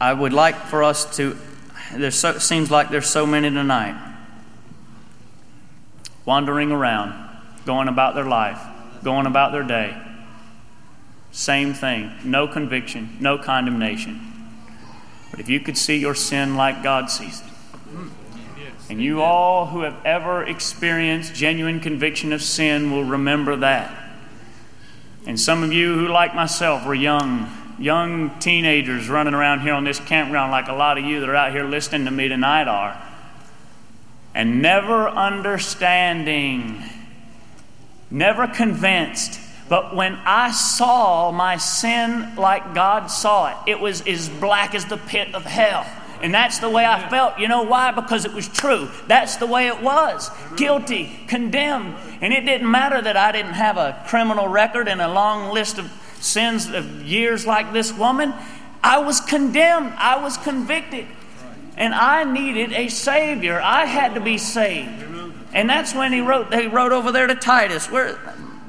I 0.00 0.12
would 0.12 0.32
like 0.32 0.56
for 0.66 0.82
us 0.82 1.16
to. 1.16 1.36
There 1.94 2.10
so, 2.10 2.38
seems 2.38 2.70
like 2.70 2.90
there's 2.90 3.08
so 3.08 3.26
many 3.26 3.50
tonight 3.50 3.96
wandering 6.26 6.70
around, 6.70 7.14
going 7.64 7.88
about 7.88 8.14
their 8.14 8.26
life, 8.26 8.60
going 9.02 9.24
about 9.24 9.50
their 9.52 9.62
day. 9.62 9.96
Same 11.32 11.72
thing. 11.72 12.12
No 12.22 12.46
conviction, 12.46 13.16
no 13.20 13.38
condemnation. 13.38 14.20
But 15.30 15.40
if 15.40 15.48
you 15.48 15.60
could 15.60 15.78
see 15.78 15.96
your 15.96 16.14
sin 16.14 16.56
like 16.56 16.82
God 16.82 17.10
sees 17.10 17.40
it, 17.40 17.46
and 18.90 19.02
you 19.02 19.20
all 19.20 19.66
who 19.66 19.82
have 19.82 19.96
ever 20.04 20.42
experienced 20.44 21.34
genuine 21.34 21.80
conviction 21.80 22.32
of 22.32 22.42
sin 22.42 22.90
will 22.90 23.04
remember 23.04 23.56
that. 23.56 23.94
And 25.26 25.38
some 25.38 25.62
of 25.62 25.72
you 25.72 25.94
who, 25.94 26.08
like 26.08 26.34
myself, 26.34 26.86
were 26.86 26.94
young, 26.94 27.52
young 27.78 28.38
teenagers 28.38 29.08
running 29.10 29.34
around 29.34 29.60
here 29.60 29.74
on 29.74 29.84
this 29.84 30.00
campground, 30.00 30.50
like 30.52 30.68
a 30.68 30.72
lot 30.72 30.96
of 30.96 31.04
you 31.04 31.20
that 31.20 31.28
are 31.28 31.36
out 31.36 31.52
here 31.52 31.64
listening 31.64 32.06
to 32.06 32.10
me 32.10 32.28
tonight 32.28 32.66
are, 32.66 33.00
and 34.34 34.62
never 34.62 35.06
understanding, 35.08 36.82
never 38.10 38.46
convinced. 38.46 39.38
But 39.68 39.94
when 39.94 40.14
I 40.24 40.50
saw 40.50 41.30
my 41.30 41.58
sin 41.58 42.36
like 42.36 42.74
God 42.74 43.10
saw 43.10 43.50
it, 43.50 43.72
it 43.72 43.80
was 43.80 44.00
as 44.06 44.30
black 44.30 44.74
as 44.74 44.86
the 44.86 44.96
pit 44.96 45.34
of 45.34 45.44
hell. 45.44 45.86
And 46.22 46.34
that's 46.34 46.58
the 46.58 46.68
way 46.68 46.84
I 46.84 47.08
felt. 47.08 47.38
You 47.38 47.48
know 47.48 47.62
why? 47.62 47.92
Because 47.92 48.24
it 48.24 48.32
was 48.32 48.48
true. 48.48 48.88
That's 49.06 49.36
the 49.36 49.46
way 49.46 49.68
it 49.68 49.82
was. 49.82 50.30
Guilty, 50.56 51.18
condemned. 51.26 51.96
And 52.20 52.32
it 52.32 52.44
didn't 52.44 52.70
matter 52.70 53.00
that 53.00 53.16
I 53.16 53.32
didn't 53.32 53.54
have 53.54 53.76
a 53.76 54.02
criminal 54.06 54.48
record 54.48 54.88
and 54.88 55.00
a 55.00 55.08
long 55.08 55.52
list 55.52 55.78
of 55.78 55.90
sins 56.20 56.68
of 56.68 57.02
years 57.02 57.46
like 57.46 57.72
this 57.72 57.92
woman. 57.92 58.34
I 58.82 58.98
was 58.98 59.20
condemned. 59.20 59.94
I 59.96 60.22
was 60.22 60.36
convicted. 60.36 61.06
And 61.76 61.94
I 61.94 62.24
needed 62.24 62.72
a 62.72 62.88
Savior. 62.88 63.60
I 63.60 63.84
had 63.84 64.14
to 64.14 64.20
be 64.20 64.38
saved. 64.38 65.04
And 65.52 65.70
that's 65.70 65.94
when 65.94 66.12
he 66.12 66.20
wrote, 66.20 66.52
he 66.52 66.66
wrote 66.66 66.92
over 66.92 67.12
there 67.12 67.26
to 67.26 67.34
Titus. 67.34 67.90
Where 67.90 68.18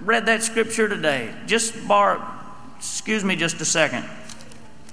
read 0.04 0.28
that 0.28 0.44
scripture 0.44 0.88
today. 0.88 1.34
Just 1.46 1.88
bar 1.88 2.36
excuse 2.80 3.24
me 3.24 3.36
just 3.36 3.60
a 3.62 3.66
second. 3.66 4.06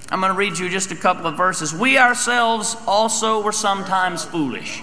I'm 0.09 0.21
going 0.21 0.31
to 0.31 0.37
read 0.37 0.57
you 0.57 0.69
just 0.69 0.91
a 0.91 0.95
couple 0.95 1.27
of 1.27 1.35
verses. 1.35 1.73
We 1.73 1.97
ourselves 1.97 2.77
also 2.87 3.41
were 3.41 3.51
sometimes 3.51 4.23
foolish. 4.23 4.81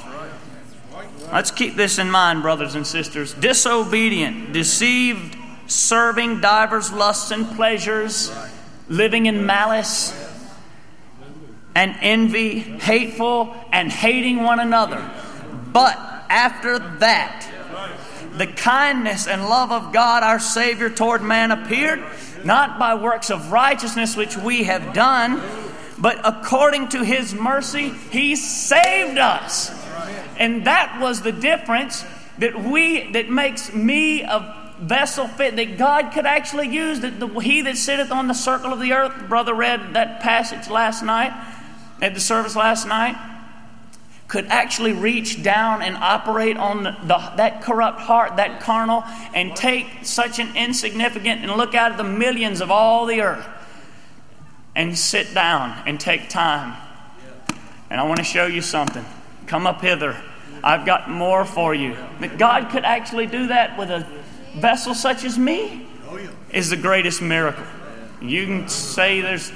Let's 1.32 1.50
keep 1.50 1.76
this 1.76 1.98
in 1.98 2.10
mind, 2.10 2.42
brothers 2.42 2.74
and 2.74 2.86
sisters. 2.86 3.32
Disobedient, 3.32 4.52
deceived, 4.52 5.36
serving 5.66 6.40
divers 6.40 6.92
lusts 6.92 7.30
and 7.30 7.46
pleasures, 7.56 8.30
living 8.88 9.26
in 9.26 9.46
malice 9.46 10.12
and 11.74 11.96
envy, 12.00 12.58
hateful 12.58 13.54
and 13.72 13.90
hating 13.90 14.42
one 14.42 14.60
another. 14.60 15.10
But 15.72 15.96
after 16.28 16.78
that, 16.98 17.48
the 18.36 18.46
kindness 18.46 19.26
and 19.26 19.48
love 19.48 19.72
of 19.72 19.92
God 19.92 20.22
our 20.22 20.38
Savior 20.38 20.90
toward 20.90 21.22
man 21.22 21.50
appeared, 21.50 22.04
not 22.44 22.78
by 22.78 22.94
works 22.94 23.30
of 23.30 23.52
righteousness 23.52 24.16
which 24.16 24.36
we 24.36 24.64
have 24.64 24.92
done, 24.92 25.42
but 25.98 26.20
according 26.24 26.88
to 26.88 27.04
His 27.04 27.34
mercy, 27.34 27.90
He 27.90 28.36
saved 28.36 29.18
us. 29.18 29.70
And 30.36 30.66
that 30.66 31.00
was 31.00 31.22
the 31.22 31.32
difference 31.32 32.04
that 32.38 32.60
we 32.60 33.12
that 33.12 33.30
makes 33.30 33.72
me 33.72 34.22
a 34.22 34.74
vessel 34.80 35.28
fit 35.28 35.56
that 35.56 35.78
God 35.78 36.12
could 36.12 36.26
actually 36.26 36.68
use. 36.68 37.00
That 37.00 37.20
the, 37.20 37.28
He 37.28 37.62
that 37.62 37.76
sitteth 37.76 38.10
on 38.10 38.26
the 38.28 38.34
circle 38.34 38.72
of 38.72 38.80
the 38.80 38.92
earth, 38.92 39.28
brother 39.28 39.54
read 39.54 39.94
that 39.94 40.20
passage 40.20 40.68
last 40.68 41.02
night 41.02 41.32
at 42.02 42.14
the 42.14 42.20
service 42.20 42.56
last 42.56 42.86
night 42.86 43.33
could 44.34 44.46
actually 44.46 44.92
reach 44.92 45.44
down 45.44 45.80
and 45.80 45.96
operate 45.96 46.56
on 46.56 46.82
the, 46.82 47.32
that 47.36 47.62
corrupt 47.62 48.00
heart, 48.00 48.34
that 48.34 48.60
carnal, 48.60 49.04
and 49.32 49.54
take 49.54 49.86
such 50.02 50.40
an 50.40 50.56
insignificant 50.56 51.40
and 51.40 51.52
look 51.52 51.76
out 51.76 51.92
at 51.92 51.98
the 51.98 52.02
millions 52.02 52.60
of 52.60 52.68
all 52.68 53.06
the 53.06 53.20
earth 53.20 53.46
and 54.74 54.98
sit 54.98 55.32
down 55.34 55.80
and 55.86 56.00
take 56.00 56.28
time. 56.28 56.76
And 57.90 58.00
I 58.00 58.02
want 58.02 58.18
to 58.18 58.24
show 58.24 58.46
you 58.46 58.60
something. 58.60 59.04
Come 59.46 59.68
up 59.68 59.80
hither. 59.80 60.20
I've 60.64 60.84
got 60.84 61.08
more 61.08 61.44
for 61.44 61.72
you. 61.72 61.96
That 62.18 62.36
God 62.36 62.70
could 62.70 62.84
actually 62.84 63.26
do 63.26 63.46
that 63.46 63.78
with 63.78 63.88
a 63.88 64.04
vessel 64.56 64.94
such 64.94 65.22
as 65.22 65.38
me 65.38 65.86
is 66.50 66.70
the 66.70 66.76
greatest 66.76 67.22
miracle. 67.22 67.64
You 68.20 68.46
can 68.46 68.68
say 68.68 69.20
there's 69.20 69.52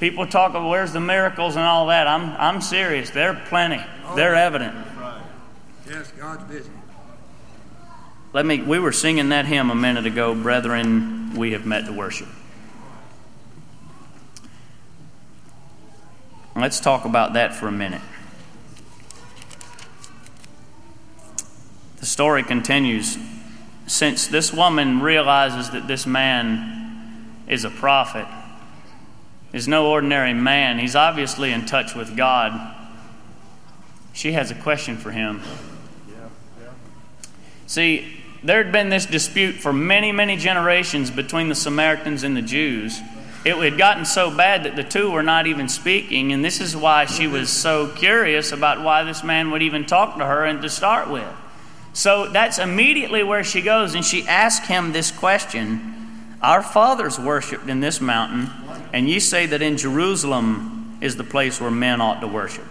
people 0.00 0.26
talk 0.26 0.54
of 0.54 0.64
where's 0.64 0.94
the 0.94 1.00
miracles 1.00 1.54
and 1.54 1.66
all 1.66 1.88
that. 1.88 2.06
I'm, 2.06 2.30
I'm 2.38 2.62
serious. 2.62 3.10
There 3.10 3.28
are 3.28 3.42
plenty. 3.50 3.84
They're 4.14 4.34
evident. 4.34 4.74
Yes, 5.88 6.12
God's 6.12 6.44
busy. 6.44 6.70
Let 8.32 8.46
me 8.46 8.62
we 8.62 8.78
were 8.78 8.92
singing 8.92 9.28
that 9.30 9.46
hymn 9.46 9.70
a 9.70 9.74
minute 9.74 10.06
ago, 10.06 10.34
brethren, 10.34 11.34
we 11.34 11.52
have 11.52 11.66
met 11.66 11.86
to 11.86 11.92
worship. 11.92 12.28
Let's 16.54 16.80
talk 16.80 17.04
about 17.04 17.32
that 17.32 17.54
for 17.54 17.66
a 17.66 17.72
minute. 17.72 18.02
The 21.98 22.06
story 22.06 22.42
continues. 22.42 23.16
Since 23.86 24.28
this 24.28 24.52
woman 24.52 25.00
realizes 25.00 25.70
that 25.70 25.88
this 25.88 26.06
man 26.06 27.34
is 27.48 27.64
a 27.64 27.70
prophet, 27.70 28.26
is 29.52 29.68
no 29.68 29.90
ordinary 29.90 30.32
man, 30.32 30.78
he's 30.78 30.96
obviously 30.96 31.52
in 31.52 31.66
touch 31.66 31.94
with 31.94 32.16
God 32.16 32.74
she 34.12 34.32
has 34.32 34.50
a 34.50 34.54
question 34.54 34.96
for 34.96 35.10
him. 35.10 35.42
See, 37.66 38.22
there 38.42 38.62
had 38.62 38.72
been 38.72 38.88
this 38.88 39.06
dispute 39.06 39.54
for 39.54 39.72
many, 39.72 40.12
many 40.12 40.36
generations 40.36 41.10
between 41.10 41.48
the 41.48 41.54
Samaritans 41.54 42.22
and 42.22 42.36
the 42.36 42.42
Jews. 42.42 43.00
It 43.44 43.56
had 43.56 43.78
gotten 43.78 44.04
so 44.04 44.30
bad 44.30 44.64
that 44.64 44.76
the 44.76 44.84
two 44.84 45.10
were 45.10 45.22
not 45.22 45.46
even 45.46 45.68
speaking, 45.68 46.32
and 46.32 46.44
this 46.44 46.60
is 46.60 46.76
why 46.76 47.06
she 47.06 47.26
was 47.26 47.50
so 47.50 47.88
curious 47.88 48.52
about 48.52 48.82
why 48.82 49.02
this 49.04 49.24
man 49.24 49.50
would 49.50 49.62
even 49.62 49.84
talk 49.84 50.18
to 50.18 50.24
her 50.24 50.44
and 50.44 50.60
to 50.62 50.68
start 50.68 51.08
with. 51.08 51.26
So 51.92 52.28
that's 52.28 52.58
immediately 52.58 53.22
where 53.22 53.44
she 53.44 53.60
goes, 53.60 53.94
and 53.94 54.04
she 54.04 54.26
asks 54.26 54.68
him 54.68 54.92
this 54.92 55.10
question 55.10 56.36
Our 56.40 56.62
fathers 56.62 57.18
worshipped 57.18 57.68
in 57.68 57.80
this 57.80 58.00
mountain, 58.00 58.50
and 58.92 59.08
ye 59.08 59.18
say 59.20 59.46
that 59.46 59.62
in 59.62 59.76
Jerusalem 59.76 60.98
is 61.00 61.16
the 61.16 61.24
place 61.24 61.60
where 61.60 61.70
men 61.70 62.00
ought 62.00 62.20
to 62.20 62.28
worship. 62.28 62.66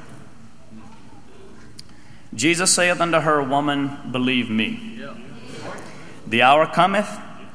Jesus 2.33 2.73
saith 2.73 3.01
unto 3.01 3.19
her, 3.19 3.41
Woman, 3.43 3.97
believe 4.11 4.49
me. 4.49 4.99
The 6.25 6.41
hour 6.41 6.65
cometh 6.65 7.09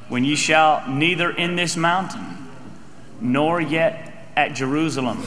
when 0.07 0.23
ye 0.23 0.35
shall 0.35 0.87
neither 0.87 1.31
in 1.31 1.55
this 1.55 1.75
mountain 1.75 2.47
nor 3.19 3.59
yet 3.59 4.29
at 4.35 4.53
Jerusalem 4.53 5.23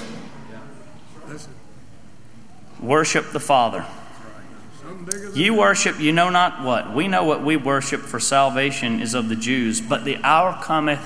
worship 2.80 3.32
the 3.32 3.40
Father. 3.40 3.84
Ye 5.34 5.50
worship, 5.50 6.00
you 6.00 6.12
know 6.12 6.30
not 6.30 6.62
what. 6.62 6.94
We 6.94 7.08
know 7.08 7.24
what 7.24 7.44
we 7.44 7.56
worship, 7.56 8.00
for 8.00 8.20
salvation 8.20 9.00
is 9.00 9.14
of 9.14 9.28
the 9.28 9.36
Jews. 9.36 9.80
But 9.80 10.04
the 10.04 10.16
hour 10.18 10.58
cometh, 10.62 11.00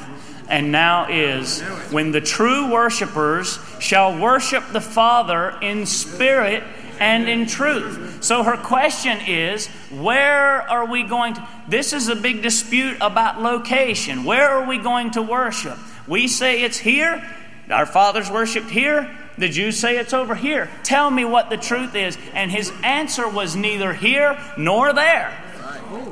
and 0.48 0.70
now 0.70 1.08
is, 1.08 1.60
when 1.90 2.12
the 2.12 2.20
true 2.20 2.70
worshippers 2.70 3.58
shall 3.80 4.18
worship 4.18 4.64
the 4.72 4.80
Father 4.80 5.56
in 5.60 5.86
spirit 5.86 6.62
and 7.00 7.28
in 7.28 7.46
truth. 7.46 8.22
So 8.22 8.42
her 8.42 8.56
question 8.56 9.20
is 9.26 9.66
where 9.90 10.62
are 10.62 10.86
we 10.86 11.02
going 11.02 11.34
to? 11.34 11.48
This 11.68 11.92
is 11.92 12.08
a 12.08 12.16
big 12.16 12.42
dispute 12.42 12.96
about 13.00 13.42
location. 13.42 14.24
Where 14.24 14.48
are 14.48 14.68
we 14.68 14.78
going 14.78 15.12
to 15.12 15.22
worship? 15.22 15.78
We 16.06 16.28
say 16.28 16.62
it's 16.62 16.78
here. 16.78 17.22
Our 17.70 17.86
fathers 17.86 18.30
worshiped 18.30 18.70
here. 18.70 19.14
The 19.36 19.48
Jews 19.48 19.78
say 19.78 19.98
it's 19.98 20.12
over 20.12 20.34
here. 20.34 20.70
Tell 20.84 21.10
me 21.10 21.24
what 21.24 21.50
the 21.50 21.56
truth 21.56 21.94
is. 21.94 22.16
And 22.34 22.50
his 22.50 22.72
answer 22.82 23.28
was 23.28 23.56
neither 23.56 23.92
here 23.92 24.38
nor 24.56 24.92
there. 24.92 25.36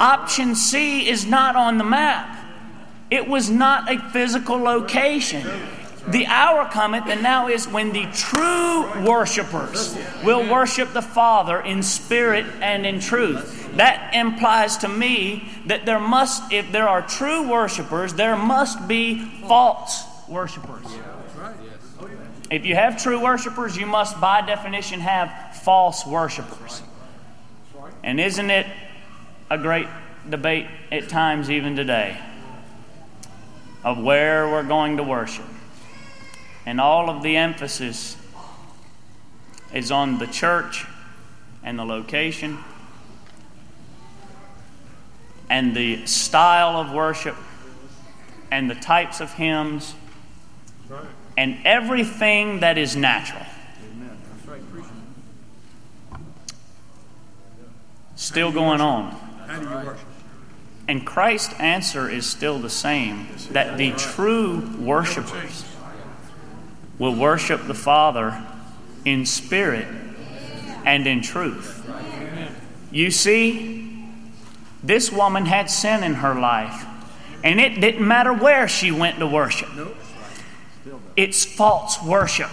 Option 0.01 0.55
C 0.55 1.09
is 1.09 1.27
not 1.27 1.57
on 1.57 1.79
the 1.79 1.85
map. 1.85 2.39
It 3.11 3.29
was 3.29 3.51
not 3.51 3.93
a 3.93 3.99
physical 4.11 4.57
location. 4.57 5.47
The 6.09 6.27
hour 6.27 6.69
cometh, 6.69 7.07
and 7.07 7.23
now 7.23 7.49
is 7.49 7.69
when 7.69 7.93
the 7.93 8.07
true 8.13 9.07
worshipers 9.07 9.97
will 10.25 10.51
worship 10.51 10.93
the 10.93 11.03
Father 11.03 11.61
in 11.61 11.83
spirit 11.83 12.45
and 12.61 12.85
in 12.85 12.99
truth. 12.99 13.77
That 13.77 14.15
implies 14.15 14.79
to 14.79 14.89
me 14.89 15.49
that 15.67 15.87
there 15.87 16.01
must, 16.01 16.53
if 16.53 16.73
there 16.73 16.89
are 16.89 17.03
true 17.03 17.49
worshipers, 17.49 18.15
there 18.15 18.37
must 18.37 18.89
be 18.89 19.25
false 19.47 20.05
worshipers. 20.29 20.87
If 22.51 22.67
you 22.67 22.75
have 22.75 23.01
true 23.03 23.23
worshipers, 23.23 23.77
you 23.77 23.87
must, 23.87 24.21
by 24.21 24.43
definition, 24.43 25.01
have 25.01 25.57
false 25.63 26.05
worshipers. 26.05 26.83
And 28.03 28.21
isn't 28.21 28.51
it 28.51 28.67
a 29.49 29.57
great 29.57 29.87
debate 30.29 30.67
at 30.91 31.09
times, 31.09 31.49
even 31.49 31.77
today, 31.77 32.19
of 33.85 33.99
where 34.03 34.49
we're 34.51 34.65
going 34.65 34.97
to 34.97 35.03
worship? 35.03 35.47
And 36.65 36.81
all 36.81 37.11
of 37.11 37.23
the 37.23 37.37
emphasis 37.37 38.17
is 39.73 39.91
on 39.91 40.19
the 40.19 40.27
church 40.27 40.87
and 41.65 41.79
the 41.79 41.85
location 41.85 42.59
and 45.49 45.77
the 45.77 46.07
style 46.07 46.81
of 46.81 46.93
worship 46.93 47.37
and 48.51 48.71
the 48.71 48.75
types 48.75 49.21
of 49.21 49.33
hymns 49.33 49.95
and 51.37 51.59
everything 51.65 52.61
that 52.61 52.79
is 52.79 52.97
natural. 52.97 53.45
Still 58.17 58.53
going 58.53 58.81
on. 58.81 59.17
And 60.89 61.07
Christ's 61.07 61.55
answer 61.59 62.09
is 62.09 62.27
still 62.27 62.59
the 62.59 62.71
same 62.71 63.29
that 63.51 63.79
the 63.79 63.93
true 63.93 64.61
worshipers 64.79 65.65
will 66.99 67.15
worship 67.15 67.67
the 67.67 67.75
Father 67.75 68.45
in 69.05 69.27
spirit 69.27 69.87
and 70.85 71.07
in 71.07 71.23
truth. 71.23 71.89
You 72.91 73.11
see, 73.11 74.07
this 74.83 75.11
woman 75.11 75.47
had 75.47 75.71
sin 75.71 76.03
in 76.03 76.15
her 76.15 76.35
life, 76.35 76.85
and 77.43 77.61
it 77.61 77.81
didn't 77.81 78.07
matter 78.07 78.33
where 78.33 78.69
she 78.69 78.91
went 78.91 79.19
to 79.19 79.27
worship. 79.27 79.69
It's 81.17 81.45
false 81.45 82.03
worship. 82.03 82.51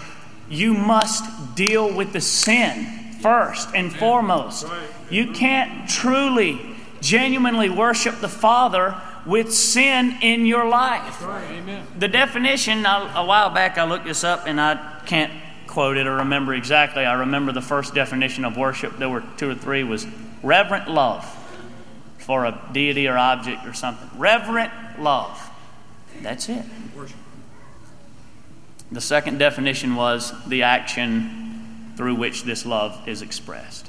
You 0.50 0.74
must 0.74 1.56
deal 1.56 1.94
with 1.94 2.14
the 2.14 2.22
sin 2.22 3.14
first 3.22 3.70
and 3.76 3.94
foremost. 3.94 4.68
You 5.10 5.32
can't 5.32 5.90
truly, 5.90 6.60
genuinely 7.02 7.70
worship 7.70 8.20
the 8.20 8.30
Father 8.30 9.00
with 9.26 9.54
sin 9.54 10.18
in 10.22 10.46
your 10.46 10.68
life. 10.68 11.24
The 11.98 12.08
definition, 12.08 12.86
I- 12.86 13.22
a 13.22 13.26
while 13.26 13.50
back 13.50 13.78
I 13.78 13.84
looked 13.84 14.06
this 14.06 14.24
up 14.24 14.44
and 14.48 14.60
I 14.60 14.80
can't 15.06 15.32
quote 15.68 15.98
it 15.98 16.08
or 16.08 16.16
remember 16.18 16.54
exactly. 16.54 17.06
I 17.06 17.14
remember 17.14 17.52
the 17.52 17.62
first 17.62 17.94
definition 17.94 18.46
of 18.46 18.58
worship, 18.58 18.98
there 18.98 19.10
were 19.10 19.24
two 19.38 19.50
or 19.52 19.56
three, 19.56 19.84
was 19.84 20.08
reverent 20.42 20.90
love 20.90 21.26
for 22.18 22.46
a 22.46 22.60
deity 22.72 23.08
or 23.08 23.18
object 23.18 23.66
or 23.66 23.74
something. 23.74 24.10
Reverent 24.18 24.72
love. 25.00 25.50
That's 26.22 26.50
it. 26.50 26.66
Worship. 26.96 27.16
The 28.92 29.02
second 29.02 29.38
definition 29.38 29.96
was 29.96 30.34
the 30.48 30.64
action 30.64 31.94
through 31.96 32.16
which 32.16 32.44
this 32.44 32.66
love 32.66 33.08
is 33.08 33.22
expressed. 33.22 33.88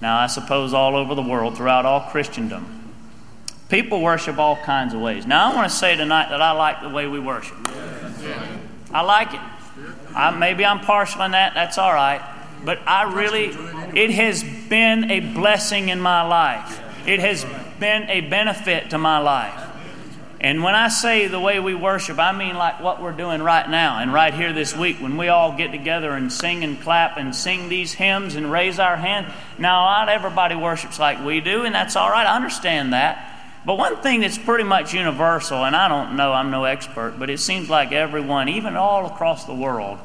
Now, 0.00 0.18
I 0.18 0.26
suppose 0.26 0.74
all 0.74 0.96
over 0.96 1.14
the 1.14 1.22
world, 1.22 1.56
throughout 1.56 1.86
all 1.86 2.00
Christendom, 2.10 2.83
people 3.74 4.00
worship 4.00 4.38
all 4.38 4.54
kinds 4.54 4.94
of 4.94 5.00
ways. 5.00 5.26
Now, 5.26 5.50
I 5.50 5.56
want 5.56 5.68
to 5.68 5.76
say 5.76 5.96
tonight 5.96 6.28
that 6.28 6.40
I 6.40 6.52
like 6.52 6.80
the 6.80 6.88
way 6.88 7.08
we 7.08 7.18
worship. 7.18 7.56
I 8.92 9.00
like 9.00 9.34
it. 9.34 9.40
I, 10.14 10.30
maybe 10.30 10.64
I'm 10.64 10.78
partial 10.78 11.22
in 11.22 11.32
that, 11.32 11.54
that's 11.54 11.76
all 11.76 11.92
right. 11.92 12.22
But 12.64 12.78
I 12.86 13.12
really, 13.12 13.46
it 13.98 14.12
has 14.12 14.44
been 14.44 15.10
a 15.10 15.18
blessing 15.18 15.88
in 15.88 16.00
my 16.00 16.22
life. 16.22 16.80
It 17.04 17.18
has 17.18 17.44
been 17.80 18.08
a 18.08 18.20
benefit 18.20 18.90
to 18.90 18.98
my 18.98 19.18
life. 19.18 19.60
And 20.38 20.62
when 20.62 20.76
I 20.76 20.86
say 20.86 21.26
the 21.26 21.40
way 21.40 21.58
we 21.58 21.74
worship, 21.74 22.20
I 22.20 22.30
mean 22.30 22.54
like 22.54 22.80
what 22.80 23.02
we're 23.02 23.10
doing 23.10 23.42
right 23.42 23.68
now 23.68 23.98
and 23.98 24.12
right 24.12 24.32
here 24.32 24.52
this 24.52 24.76
week 24.76 24.98
when 24.98 25.16
we 25.16 25.28
all 25.28 25.56
get 25.56 25.72
together 25.72 26.12
and 26.12 26.32
sing 26.32 26.62
and 26.62 26.80
clap 26.80 27.16
and 27.16 27.34
sing 27.34 27.68
these 27.68 27.92
hymns 27.92 28.36
and 28.36 28.52
raise 28.52 28.78
our 28.78 28.96
hand. 28.96 29.26
Now, 29.58 29.84
not 29.84 30.08
everybody 30.10 30.54
worships 30.54 31.00
like 31.00 31.24
we 31.24 31.40
do, 31.40 31.64
and 31.64 31.74
that's 31.74 31.96
all 31.96 32.08
right. 32.08 32.24
I 32.26 32.36
understand 32.36 32.92
that. 32.92 33.32
But 33.66 33.78
one 33.78 33.96
thing 33.96 34.20
that's 34.20 34.36
pretty 34.36 34.64
much 34.64 34.92
universal, 34.92 35.64
and 35.64 35.74
I 35.74 35.88
don't 35.88 36.16
know, 36.16 36.32
I'm 36.32 36.50
no 36.50 36.64
expert, 36.64 37.14
but 37.18 37.30
it 37.30 37.38
seems 37.40 37.70
like 37.70 37.92
everyone, 37.92 38.48
even 38.48 38.76
all 38.76 39.06
across 39.06 39.44
the 39.44 39.54
world, 39.54 39.98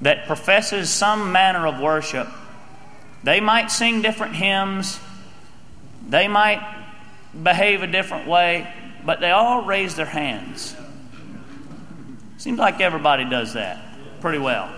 that 0.00 0.26
professes 0.26 0.90
some 0.90 1.32
manner 1.32 1.66
of 1.66 1.80
worship, 1.80 2.28
they 3.22 3.40
might 3.40 3.70
sing 3.70 4.02
different 4.02 4.34
hymns, 4.34 4.98
they 6.08 6.28
might 6.28 6.62
behave 7.40 7.82
a 7.82 7.86
different 7.86 8.26
way, 8.26 8.72
but 9.04 9.20
they 9.20 9.30
all 9.30 9.62
raise 9.62 9.94
their 9.94 10.06
hands. 10.06 10.74
Seems 12.38 12.58
like 12.58 12.80
everybody 12.80 13.24
does 13.24 13.54
that 13.54 13.82
pretty 14.20 14.38
well. 14.38 14.70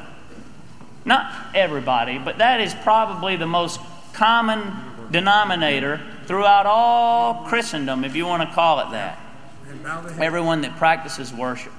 Not 1.04 1.32
everybody, 1.54 2.18
but 2.18 2.38
that 2.38 2.60
is 2.60 2.74
probably 2.74 3.36
the 3.36 3.46
most 3.46 3.80
common 4.12 4.72
denominator 5.10 6.00
throughout 6.28 6.66
all 6.66 7.46
Christendom, 7.46 8.04
if 8.04 8.14
you 8.14 8.26
want 8.26 8.46
to 8.46 8.54
call 8.54 8.80
it 8.80 8.90
that. 8.90 9.18
And 9.66 9.82
bow 9.82 10.02
the 10.02 10.12
head. 10.12 10.22
Everyone 10.22 10.60
that 10.60 10.76
practices 10.76 11.32
worship. 11.32 11.72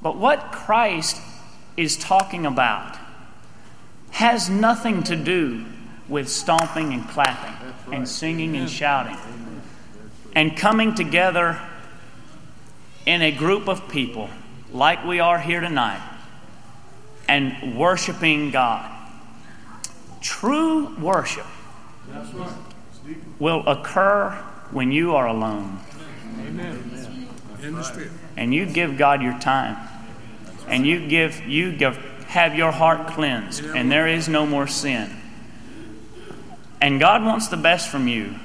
But 0.00 0.16
what 0.16 0.50
Christ 0.50 1.20
is 1.76 1.98
talking 1.98 2.46
about 2.46 2.96
has 4.12 4.48
nothing 4.48 5.02
to 5.04 5.14
do 5.14 5.66
with 6.08 6.28
stomping 6.28 6.94
and 6.94 7.06
clapping 7.06 7.54
and 7.92 8.08
singing 8.08 8.56
and 8.56 8.68
shouting 8.68 9.16
and 10.34 10.56
coming 10.56 10.94
together 10.94 11.60
in 13.04 13.20
a 13.20 13.30
group 13.30 13.68
of 13.68 13.88
people 13.90 14.30
like 14.72 15.04
we 15.04 15.20
are 15.20 15.38
here 15.38 15.60
tonight 15.60 16.02
and 17.28 17.76
worshiping 17.76 18.50
God. 18.50 18.90
True 20.22 20.96
worship 20.96 21.46
will 23.40 23.66
occur 23.66 24.30
when 24.70 24.92
you 24.92 25.16
are 25.16 25.26
alone 25.26 25.80
In 27.62 27.74
the 27.74 27.82
spirit. 27.82 28.10
and 28.36 28.54
you 28.54 28.66
give 28.66 28.96
God 28.96 29.22
your 29.22 29.36
time 29.40 29.76
and 30.68 30.86
you 30.86 31.08
give 31.08 31.44
you 31.46 31.72
give 31.76 31.96
have 32.26 32.54
your 32.54 32.70
heart 32.70 33.08
cleansed 33.08 33.64
and 33.64 33.90
there 33.90 34.06
is 34.06 34.28
no 34.28 34.46
more 34.46 34.68
sin. 34.68 35.10
And 36.80 37.00
God 37.00 37.24
wants 37.24 37.48
the 37.48 37.56
best 37.56 37.88
from 37.90 38.06
you. 38.08 38.36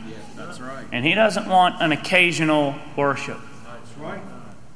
And 0.91 1.05
he 1.05 1.13
doesn't 1.13 1.47
want 1.47 1.81
an 1.81 1.91
occasional 1.91 2.75
worship. 2.97 3.39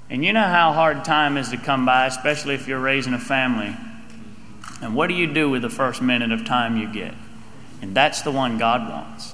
And 0.10 0.24
you 0.24 0.32
know 0.34 0.48
how 0.48 0.74
hard 0.74 1.04
time 1.06 1.38
is 1.38 1.50
to 1.50 1.58
come 1.58 1.86
by, 1.86 2.08
especially 2.08 2.56
if 2.56 2.68
you're 2.68 2.80
raising 2.80 3.14
a 3.14 3.20
family. 3.20 3.76
And 4.82 4.96
what 4.96 5.08
do 5.08 5.14
you 5.14 5.28
do 5.28 5.50
with 5.50 5.62
the 5.62 5.70
first 5.70 6.02
minute 6.02 6.32
of 6.32 6.46
time 6.46 6.78
you 6.78 6.92
get? 6.92 7.14
And 7.82 7.96
that's 7.96 8.22
the 8.22 8.32
one 8.32 8.58
God 8.58 8.90
wants. 8.90 9.34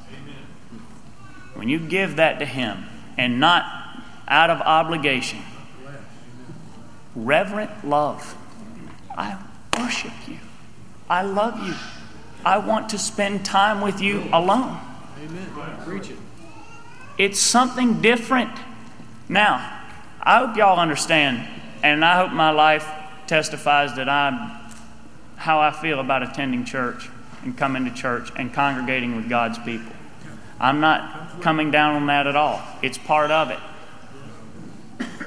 When 1.66 1.72
you 1.72 1.80
give 1.80 2.18
that 2.18 2.38
to 2.38 2.46
Him 2.46 2.86
and 3.18 3.40
not 3.40 3.66
out 4.28 4.52
of 4.52 4.62
obligation. 4.62 5.40
Reverent 7.16 7.84
love. 7.84 8.38
I 9.18 9.40
worship 9.76 10.12
you. 10.28 10.38
I 11.10 11.24
love 11.24 11.66
you. 11.66 11.74
I 12.46 12.60
want 12.60 12.90
to 12.90 13.00
spend 13.00 13.46
time 13.46 13.82
with 13.82 14.00
you 14.00 14.26
alone. 14.32 14.80
Amen. 15.20 15.48
Preach 15.84 16.12
it. 16.12 16.18
It's 17.18 17.40
something 17.40 18.00
different. 18.00 18.52
Now, 19.28 19.88
I 20.22 20.46
hope 20.46 20.58
y'all 20.58 20.80
understand, 20.80 21.48
and 21.82 22.06
I 22.06 22.16
hope 22.16 22.32
my 22.32 22.52
life 22.52 22.88
testifies 23.26 23.96
that 23.96 24.08
I'm 24.08 24.52
how 25.38 25.62
I 25.62 25.72
feel 25.72 26.00
about 26.00 26.22
attending 26.22 26.64
church 26.64 27.10
and 27.42 27.58
coming 27.58 27.86
to 27.86 27.92
church 27.92 28.32
and 28.36 28.54
congregating 28.54 29.16
with 29.16 29.28
God's 29.28 29.58
people. 29.58 29.95
I'm 30.60 30.80
not 30.80 31.42
coming 31.42 31.72
down 31.72 31.96
on 31.96 32.08
that 32.08 32.28
at 32.28 32.36
all. 32.36 32.62
It's 32.82 32.98
part 32.98 33.32
of 33.32 33.52
it. 33.52 33.60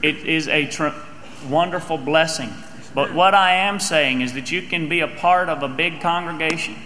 It 0.02 0.26
is 0.26 0.48
a 0.48 0.66
tr- 0.66 0.88
wonderful 1.48 1.98
blessing. 1.98 2.52
But 2.94 3.12
what 3.12 3.34
I 3.34 3.54
am 3.54 3.80
saying 3.80 4.22
is 4.22 4.32
that 4.34 4.50
you 4.50 4.62
can 4.62 4.88
be 4.88 5.00
a 5.00 5.08
part 5.08 5.48
of 5.48 5.62
a 5.62 5.68
big 5.68 6.00
congregation 6.00 6.76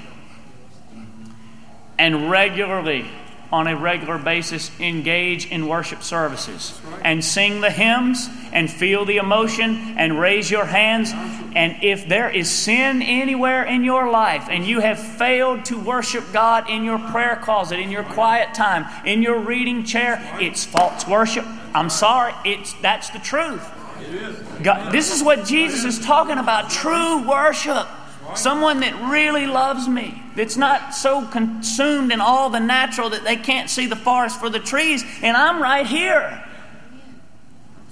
and 1.99 2.31
regularly 2.31 3.07
on 3.53 3.67
a 3.67 3.77
regular 3.77 4.17
basis 4.17 4.71
engage 4.81 5.47
in 5.47 5.69
worship 5.69 6.03
services 6.03 6.81
and 7.03 7.23
sing 7.23 7.61
the 7.61 7.71
hymns 7.71 8.29
and 8.53 8.71
feel 8.71 9.05
the 9.05 9.19
emotion 9.19 9.95
and 9.99 10.19
raise 10.19 10.51
your 10.51 10.65
hands. 10.65 11.13
And 11.55 11.77
if 11.83 12.09
there 12.09 12.31
is 12.31 12.51
sin 12.51 13.03
anywhere 13.03 13.63
in 13.65 13.85
your 13.85 14.11
life 14.11 14.49
and 14.51 14.67
you 14.67 14.81
have 14.81 14.99
failed 14.99 15.67
to 15.67 15.79
worship 15.79 16.25
God 16.33 16.71
in 16.71 16.83
your 16.83 16.99
prayer 16.99 17.37
closet, 17.37 17.79
in 17.79 17.91
your 17.91 18.05
quiet 18.05 18.55
time, 18.55 18.87
in 19.05 19.23
your 19.23 19.39
reading 19.39 19.85
chair, 19.85 20.21
it's 20.41 20.65
false 20.65 21.07
worship. 21.07 21.45
I'm 21.75 21.91
sorry, 21.91 22.33
it's 22.45 22.73
that's 22.75 23.11
the 23.11 23.19
truth. 23.19 23.69
God, 24.63 24.93
this 24.93 25.15
is 25.15 25.23
what 25.23 25.45
Jesus 25.45 25.85
is 25.85 26.05
talking 26.05 26.39
about 26.39 26.71
true 26.71 27.29
worship. 27.29 27.87
Someone 28.37 28.81
that 28.81 29.11
really 29.11 29.47
loves 29.47 29.89
me, 29.89 30.23
that's 30.37 30.57
not 30.57 30.95
so 30.95 31.27
consumed 31.27 32.13
in 32.13 32.21
all 32.21 32.51
the 32.51 32.61
natural 32.61 33.11
that 33.11 33.25
they 33.25 33.37
can't 33.37 33.69
see 33.69 33.87
the 33.87 33.97
forest 33.97 34.39
for 34.41 34.49
the 34.49 34.61
trees, 34.61 35.05
and 35.23 35.37
I'm 35.37 35.63
right 35.63 35.87
here. 35.87 36.45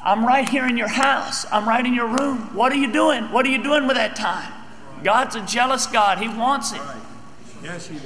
I'm 0.03 0.25
right 0.25 0.49
here 0.49 0.67
in 0.67 0.77
your 0.77 0.89
house. 0.89 1.45
I'm 1.53 1.69
right 1.69 1.85
in 1.85 1.93
your 1.93 2.07
room. 2.07 2.55
What 2.55 2.73
are 2.73 2.77
you 2.77 2.91
doing? 2.91 3.25
What 3.33 3.45
are 3.45 3.51
you 3.51 3.63
doing 3.63 3.87
with 3.87 3.97
that 3.97 4.17
time? 4.17 4.51
God's 5.05 5.37
a 5.37 5.45
jealous 5.45 5.87
God. 5.87 6.19
He 6.19 6.29
wants 6.29 6.73
it. 6.73 6.81
Yes, 7.63 7.87
He 7.87 7.97
does. 7.97 8.05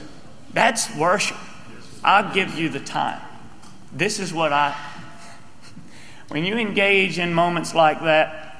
That's 0.52 0.96
worship. 0.96 1.36
I'll 2.02 2.32
give 2.34 2.58
you 2.58 2.68
the 2.68 2.80
time. 2.80 3.20
This 3.92 4.18
is 4.18 4.32
what 4.32 4.52
I. 4.52 4.76
When 6.28 6.44
you 6.44 6.56
engage 6.56 7.18
in 7.18 7.32
moments 7.34 7.74
like 7.74 8.00
that, 8.02 8.53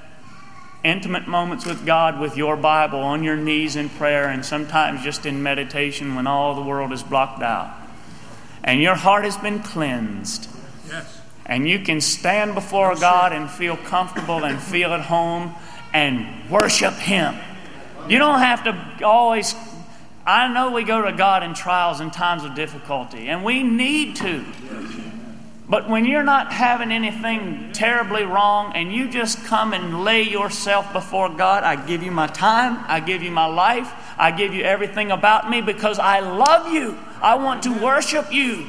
intimate 0.84 1.26
moments 1.26 1.64
with 1.64 1.84
God 1.86 2.20
with 2.20 2.36
your 2.36 2.56
Bible 2.56 3.00
on 3.00 3.24
your 3.24 3.36
knees 3.36 3.74
in 3.74 3.88
prayer 3.88 4.28
and 4.28 4.44
sometimes 4.44 5.02
just 5.02 5.24
in 5.24 5.42
meditation 5.42 6.14
when 6.14 6.26
all 6.26 6.54
the 6.54 6.62
world 6.62 6.92
is 6.92 7.02
blocked 7.02 7.42
out. 7.42 7.74
And 8.62 8.80
your 8.80 8.94
heart 8.94 9.24
has 9.24 9.36
been 9.36 9.62
cleansed. 9.62 10.48
Yes. 10.88 11.20
And 11.46 11.68
you 11.68 11.80
can 11.80 12.00
stand 12.00 12.54
before 12.54 12.94
God 12.96 13.32
and 13.32 13.50
feel 13.50 13.76
comfortable 13.76 14.44
and 14.44 14.60
feel 14.60 14.92
at 14.92 15.02
home 15.02 15.54
and 15.92 16.50
worship 16.50 16.94
Him. 16.94 17.34
You 18.08 18.18
don't 18.18 18.40
have 18.40 18.64
to 18.64 19.04
always. 19.04 19.54
I 20.26 20.52
know 20.52 20.70
we 20.70 20.84
go 20.84 21.02
to 21.02 21.12
God 21.12 21.42
in 21.42 21.54
trials 21.54 22.00
and 22.00 22.12
times 22.12 22.44
of 22.44 22.54
difficulty, 22.54 23.28
and 23.28 23.44
we 23.44 23.62
need 23.62 24.16
to. 24.16 24.44
But 25.74 25.88
when 25.88 26.04
you're 26.04 26.22
not 26.22 26.52
having 26.52 26.92
anything 26.92 27.72
terribly 27.72 28.22
wrong 28.22 28.76
and 28.76 28.92
you 28.92 29.08
just 29.08 29.44
come 29.46 29.72
and 29.72 30.04
lay 30.04 30.22
yourself 30.22 30.92
before 30.92 31.28
God, 31.28 31.64
I 31.64 31.74
give 31.74 32.00
you 32.00 32.12
my 32.12 32.28
time, 32.28 32.84
I 32.86 33.00
give 33.00 33.24
you 33.24 33.32
my 33.32 33.46
life, 33.46 33.92
I 34.16 34.30
give 34.30 34.54
you 34.54 34.62
everything 34.62 35.10
about 35.10 35.50
me 35.50 35.62
because 35.62 35.98
I 35.98 36.20
love 36.20 36.72
you. 36.72 36.96
I 37.20 37.34
want 37.34 37.64
to 37.64 37.72
worship 37.72 38.32
you. 38.32 38.68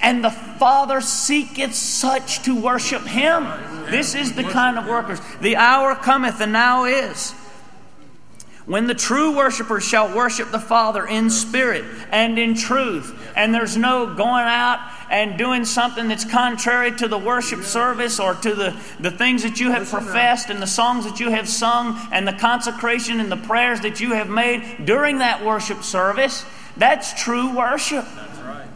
And 0.00 0.24
the 0.24 0.30
Father 0.30 1.02
seeketh 1.02 1.74
such 1.74 2.44
to 2.44 2.58
worship 2.58 3.02
Him. 3.02 3.46
This 3.90 4.14
is 4.14 4.32
the 4.32 4.44
kind 4.44 4.78
of 4.78 4.86
workers. 4.86 5.20
The 5.42 5.56
hour 5.56 5.94
cometh, 5.94 6.40
and 6.40 6.54
now 6.54 6.86
is. 6.86 7.32
When 8.64 8.86
the 8.86 8.94
true 8.94 9.36
worshipers 9.36 9.84
shall 9.84 10.16
worship 10.16 10.50
the 10.50 10.60
Father 10.60 11.06
in 11.06 11.28
spirit 11.28 11.84
and 12.10 12.38
in 12.38 12.54
truth, 12.54 13.14
and 13.36 13.52
there's 13.52 13.76
no 13.76 14.14
going 14.14 14.44
out 14.44 14.78
and 15.10 15.36
doing 15.36 15.64
something 15.64 16.08
that's 16.08 16.24
contrary 16.24 16.92
to 16.92 17.08
the 17.08 17.18
worship 17.18 17.64
service 17.64 18.20
or 18.20 18.34
to 18.36 18.54
the, 18.54 18.80
the 19.00 19.10
things 19.10 19.42
that 19.42 19.58
you 19.58 19.72
have 19.72 19.88
professed 19.88 20.48
and 20.48 20.62
the 20.62 20.66
songs 20.66 21.04
that 21.04 21.18
you 21.18 21.30
have 21.30 21.48
sung 21.48 22.00
and 22.12 22.26
the 22.26 22.32
consecration 22.32 23.18
and 23.18 23.30
the 23.30 23.36
prayers 23.36 23.80
that 23.80 24.00
you 24.00 24.12
have 24.12 24.28
made 24.28 24.86
during 24.86 25.18
that 25.18 25.44
worship 25.44 25.82
service, 25.82 26.44
that's 26.76 27.20
true 27.22 27.54
worship. 27.54 28.04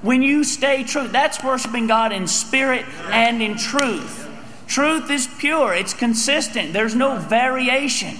When 0.03 0.23
you 0.23 0.45
stay 0.45 0.85
true, 0.85 1.09
that's 1.09 1.43
worshiping 1.43 1.87
God 1.87 2.13
in 2.13 2.27
spirit 2.27 2.85
and 3.11 3.41
in 3.41 3.57
truth. 3.57 4.29
Truth 4.67 5.11
is 5.11 5.29
pure, 5.39 5.73
it's 5.73 5.95
consistent, 5.95 6.73
there's 6.73 6.95
no 6.95 7.17
variation. 7.17 8.17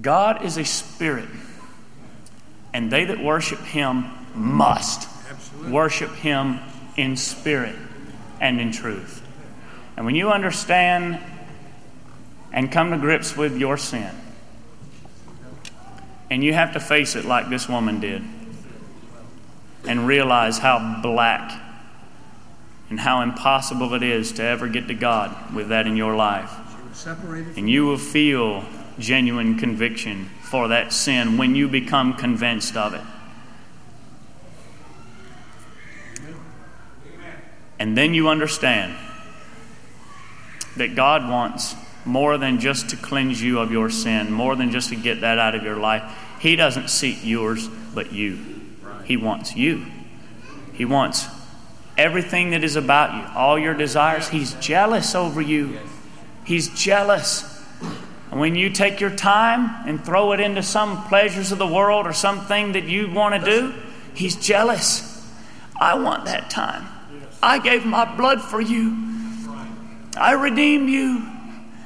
God 0.00 0.42
is 0.44 0.56
a 0.56 0.64
spirit, 0.64 1.28
and 2.72 2.90
they 2.90 3.04
that 3.04 3.22
worship 3.22 3.60
him 3.60 4.10
must 4.34 5.08
Absolutely. 5.30 5.72
worship 5.72 6.10
him 6.14 6.60
in 6.96 7.16
spirit 7.16 7.76
and 8.40 8.60
in 8.60 8.72
truth. 8.72 9.26
And 9.96 10.06
when 10.06 10.14
you 10.14 10.30
understand 10.30 11.18
and 12.52 12.70
come 12.70 12.90
to 12.90 12.98
grips 12.98 13.36
with 13.36 13.56
your 13.56 13.76
sin, 13.76 14.10
and 16.30 16.44
you 16.44 16.52
have 16.54 16.72
to 16.74 16.80
face 16.80 17.16
it 17.16 17.24
like 17.24 17.48
this 17.50 17.68
woman 17.68 18.00
did, 18.00 18.22
and 19.86 20.06
realize 20.06 20.58
how 20.58 21.00
black 21.02 21.60
and 22.88 23.00
how 23.00 23.22
impossible 23.22 23.94
it 23.94 24.02
is 24.02 24.32
to 24.32 24.42
ever 24.42 24.68
get 24.68 24.88
to 24.88 24.94
God 24.94 25.54
with 25.54 25.68
that 25.68 25.86
in 25.86 25.96
your 25.96 26.14
life. 26.16 26.52
And 27.56 27.70
you 27.70 27.86
will 27.86 27.98
feel 27.98 28.64
genuine 28.98 29.56
conviction 29.56 30.28
for 30.50 30.66
that 30.68 30.92
sin 30.92 31.38
when 31.38 31.54
you 31.54 31.68
become 31.68 32.12
convinced 32.12 32.76
of 32.76 32.92
it. 32.92 33.00
And 37.78 37.96
then 37.96 38.14
you 38.14 38.28
understand 38.28 38.96
that 40.76 40.96
God 40.96 41.28
wants 41.28 41.76
more 42.04 42.36
than 42.36 42.58
just 42.58 42.90
to 42.90 42.96
cleanse 42.96 43.40
you 43.40 43.60
of 43.60 43.70
your 43.70 43.90
sin, 43.90 44.32
more 44.32 44.56
than 44.56 44.72
just 44.72 44.88
to 44.88 44.96
get 44.96 45.20
that 45.20 45.38
out 45.38 45.54
of 45.54 45.62
your 45.62 45.76
life. 45.76 46.02
He 46.40 46.56
doesn't 46.56 46.90
seek 46.90 47.24
yours, 47.24 47.68
but 47.94 48.12
you. 48.12 48.38
He 49.04 49.16
wants 49.16 49.54
you. 49.54 49.86
He 50.72 50.84
wants 50.84 51.26
everything 51.96 52.50
that 52.50 52.64
is 52.64 52.74
about 52.74 53.14
you, 53.14 53.38
all 53.38 53.56
your 53.56 53.74
desires. 53.74 54.28
He's 54.28 54.54
jealous 54.54 55.14
over 55.14 55.40
you. 55.40 55.78
He's 56.44 56.68
jealous. 56.70 57.49
And 58.30 58.38
when 58.38 58.54
you 58.54 58.70
take 58.70 59.00
your 59.00 59.10
time 59.10 59.86
and 59.88 60.04
throw 60.04 60.32
it 60.32 60.40
into 60.40 60.62
some 60.62 61.04
pleasures 61.08 61.52
of 61.52 61.58
the 61.58 61.66
world 61.66 62.06
or 62.06 62.12
something 62.12 62.72
that 62.72 62.84
you 62.84 63.10
want 63.10 63.42
to 63.42 63.50
do, 63.50 63.74
He's 64.14 64.36
jealous. 64.36 65.06
I 65.80 65.94
want 65.94 66.26
that 66.26 66.50
time. 66.50 66.86
I 67.42 67.58
gave 67.58 67.84
my 67.84 68.04
blood 68.16 68.42
for 68.42 68.60
you. 68.60 68.96
I 70.16 70.32
redeemed 70.32 70.90
you. 70.90 71.26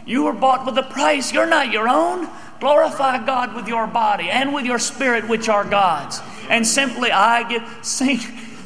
You 0.07 0.25
were 0.25 0.33
bought 0.33 0.67
with 0.67 0.77
a 0.77 0.83
price. 0.83 1.33
You're 1.33 1.47
not 1.47 1.71
your 1.73 1.89
own. 1.89 2.29
Glorify 2.61 3.25
God 3.25 3.55
with 3.55 3.69
your 3.69 3.87
body 3.87 4.31
and 4.31 4.55
with 4.55 4.65
your 4.65 4.79
spirit, 4.79 5.29
which 5.29 5.49
are 5.49 5.65
God's. 5.65 6.21
And 6.49 6.67
simply, 6.67 7.11
I 7.11 7.49
get 7.49 7.63
sing, 7.85 8.19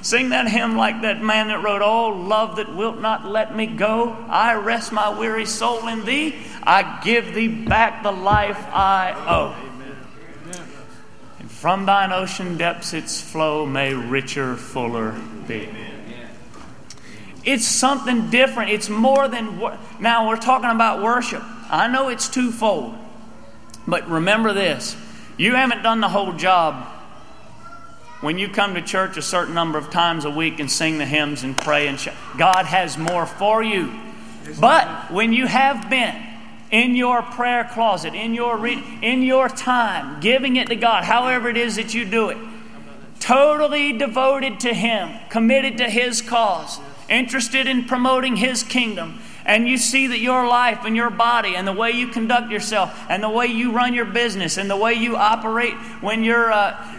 sing 0.09 0.31
that 0.31 0.49
hymn 0.49 0.77
like 0.77 1.03
that 1.03 1.23
man 1.23 1.49
that 1.49 1.63
wrote, 1.63 1.83
"Oh, 1.83 2.09
love 2.09 2.57
that 2.57 2.75
wilt 2.75 2.99
not 3.01 3.27
let 3.27 3.55
me 3.55 3.67
go. 3.67 4.17
I 4.29 4.55
rest 4.55 4.91
my 4.91 5.11
weary 5.11 5.45
soul 5.45 5.87
in 5.87 6.05
Thee. 6.05 6.35
I 6.63 7.01
give 7.03 7.35
Thee 7.35 7.49
back 7.49 8.03
the 8.03 8.13
life 8.13 8.59
I 8.73 9.15
owe." 9.27 9.55
And 11.39 11.51
from 11.51 11.87
Thine 11.87 12.13
ocean 12.13 12.57
depths 12.57 12.95
its 12.95 13.21
flow 13.21 13.67
may 13.67 13.93
richer, 13.93 14.57
fuller 14.57 15.15
be. 15.47 15.69
It's 17.45 17.67
something 17.67 18.31
different. 18.31 18.71
It's 18.71 18.89
more 18.89 19.29
than 19.29 19.59
wor- 19.59 19.79
now 20.01 20.29
we're 20.29 20.37
talking 20.37 20.71
about 20.71 21.03
worship. 21.03 21.43
I 21.71 21.87
know 21.89 22.09
it's 22.09 22.29
twofold. 22.29 22.95
But 23.87 24.09
remember 24.09 24.53
this 24.53 24.97
you 25.37 25.55
haven't 25.55 25.83
done 25.83 26.01
the 26.01 26.09
whole 26.09 26.33
job 26.33 26.87
when 28.21 28.39
you 28.39 28.49
come 28.49 28.75
to 28.75 28.83
church 28.83 29.17
a 29.17 29.23
certain 29.23 29.55
number 29.55 29.79
of 29.79 29.91
times 29.91 30.25
a 30.25 30.31
week 30.31 30.59
and 30.59 30.71
sing 30.71 30.99
the 30.99 31.07
hymns 31.07 31.43
and 31.45 31.57
pray 31.57 31.87
and 31.87 32.01
shout. 32.01 32.15
God 32.37 32.67
has 32.67 32.99
more 32.99 33.27
for 33.27 33.63
you. 33.63 33.93
But 34.61 35.13
when 35.13 35.33
you 35.33 35.47
have 35.47 35.89
been 35.89 36.17
in 36.71 36.97
your 36.97 37.23
prayer 37.23 37.65
closet, 37.65 38.15
in 38.15 38.35
your 38.35 38.57
re- 38.57 38.83
in 39.03 39.23
your 39.23 39.49
time, 39.49 40.21
giving 40.21 40.57
it 40.57 40.69
to 40.69 40.77
God, 40.77 41.05
however 41.05 41.49
it 41.49 41.57
is 41.57 41.77
that 41.77 41.95
you 41.95 42.05
do 42.05 42.31
it, 42.31 42.39
totally 43.21 43.93
devoted 43.93 44.61
to 44.61 44.75
Him, 44.75 45.11
committed 45.31 45.79
to 45.79 45.89
His 45.89 46.21
cause, 46.21 46.81
interested 47.09 47.67
in 47.67 47.85
promoting 47.85 48.37
His 48.37 48.63
kingdom, 48.63 49.21
and 49.45 49.67
you 49.67 49.79
see 49.79 50.09
that 50.09 50.19
your 50.19 50.47
life 50.47 50.81
and 50.85 50.95
your 50.95 51.11
body 51.11 51.57
and 51.57 51.67
the 51.67 51.73
way 51.73 51.91
you 51.91 52.09
conduct 52.09 52.51
yourself 52.51 52.95
and 53.09 53.23
the 53.23 53.31
way 53.31 53.47
you 53.47 53.73
run 53.73 53.95
your 53.95 54.05
business 54.05 54.59
and 54.59 54.69
the 54.69 54.77
way 54.77 54.93
you 54.93 55.17
operate 55.17 55.75
when 56.03 56.23
you're 56.23 56.53
uh, 56.53 56.98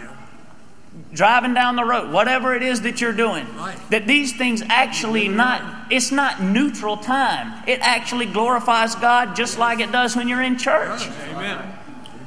driving 1.14 1.54
down 1.54 1.76
the 1.76 1.84
road, 1.84 2.12
whatever 2.12 2.54
it 2.54 2.64
is 2.64 2.82
that 2.82 3.02
you're 3.02 3.14
doing, 3.14 3.48
that 3.90 4.06
these 4.06 4.36
things 4.38 4.62
actually 4.68 5.28
not, 5.28 5.92
it's 5.92 6.12
not 6.12 6.42
neutral 6.42 6.98
time. 6.98 7.64
It 7.68 7.80
actually 7.82 8.28
glorifies 8.28 8.96
God 8.96 9.36
just 9.36 9.58
like 9.58 9.80
it 9.80 9.92
does 9.92 10.16
when 10.16 10.28
you're 10.28 10.42
in 10.42 10.58
church. 10.58 11.08
Amen. 11.32 11.76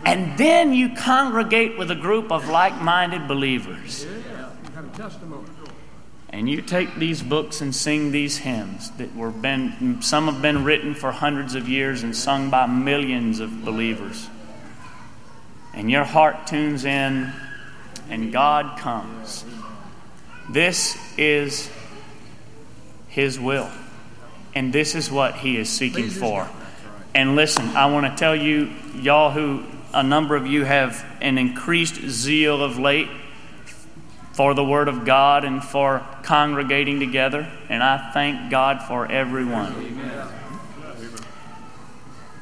And 0.05 0.37
then 0.37 0.73
you 0.73 0.95
congregate 0.97 1.79
with 1.79 1.91
a 1.91 1.95
group 1.95 2.33
of 2.33 2.49
like 2.49 2.81
minded 2.81 3.29
believers. 3.29 4.05
Yeah, 4.05 4.51
you 4.65 4.75
have 4.75 4.93
a 4.93 4.97
testimony. 4.97 5.47
And 6.31 6.49
you 6.49 6.63
take 6.63 6.97
these 6.97 7.23
books 7.23 7.61
and 7.61 7.75
sing 7.75 8.11
these 8.11 8.39
hymns 8.39 8.91
that 8.93 9.15
were 9.15 9.31
been 9.31 10.01
some 10.01 10.27
have 10.29 10.41
been 10.41 10.65
written 10.65 10.95
for 10.95 11.13
hundreds 11.13 11.55
of 11.55 11.69
years 11.69 12.03
and 12.03 12.17
sung 12.17 12.49
by 12.49 12.67
millions 12.67 13.39
of 13.39 13.67
believers. 13.67 14.29
And 15.75 15.91
your 15.91 16.05
heart 16.05 16.47
tunes 16.47 16.87
in 16.87 17.31
and 18.09 18.33
God 18.33 18.79
comes. 18.79 19.45
This 20.51 20.99
is 21.19 21.71
his 23.09 23.39
will. 23.39 23.71
And 24.55 24.73
this 24.73 24.95
is 24.95 25.11
what 25.11 25.37
he 25.37 25.57
is 25.57 25.69
seeking 25.69 26.11
for. 26.11 26.49
And 27.15 27.37
listen, 27.37 27.69
I 27.71 27.87
want 27.87 28.07
to 28.07 28.19
tell 28.19 28.37
you, 28.37 28.71
y'all 28.95 29.31
who 29.31 29.65
a 29.95 30.03
number 30.03 30.37
of 30.37 30.47
you 30.47 30.65
have 30.65 31.05
an 31.21 31.39
increased 31.39 31.97
zeal 32.09 32.63
of 32.63 32.79
late 32.79 33.09
for 34.33 34.55
the 34.55 34.65
Word 34.65 34.89
of 34.89 35.05
God 35.05 35.45
and 35.45 35.63
for 35.63 36.07
congregating 36.23 36.99
together, 36.99 37.51
and 37.69 37.83
I 37.83 38.13
thank 38.13 38.51
God 38.51 38.83
for 38.83 39.11
everyone. 39.11 39.75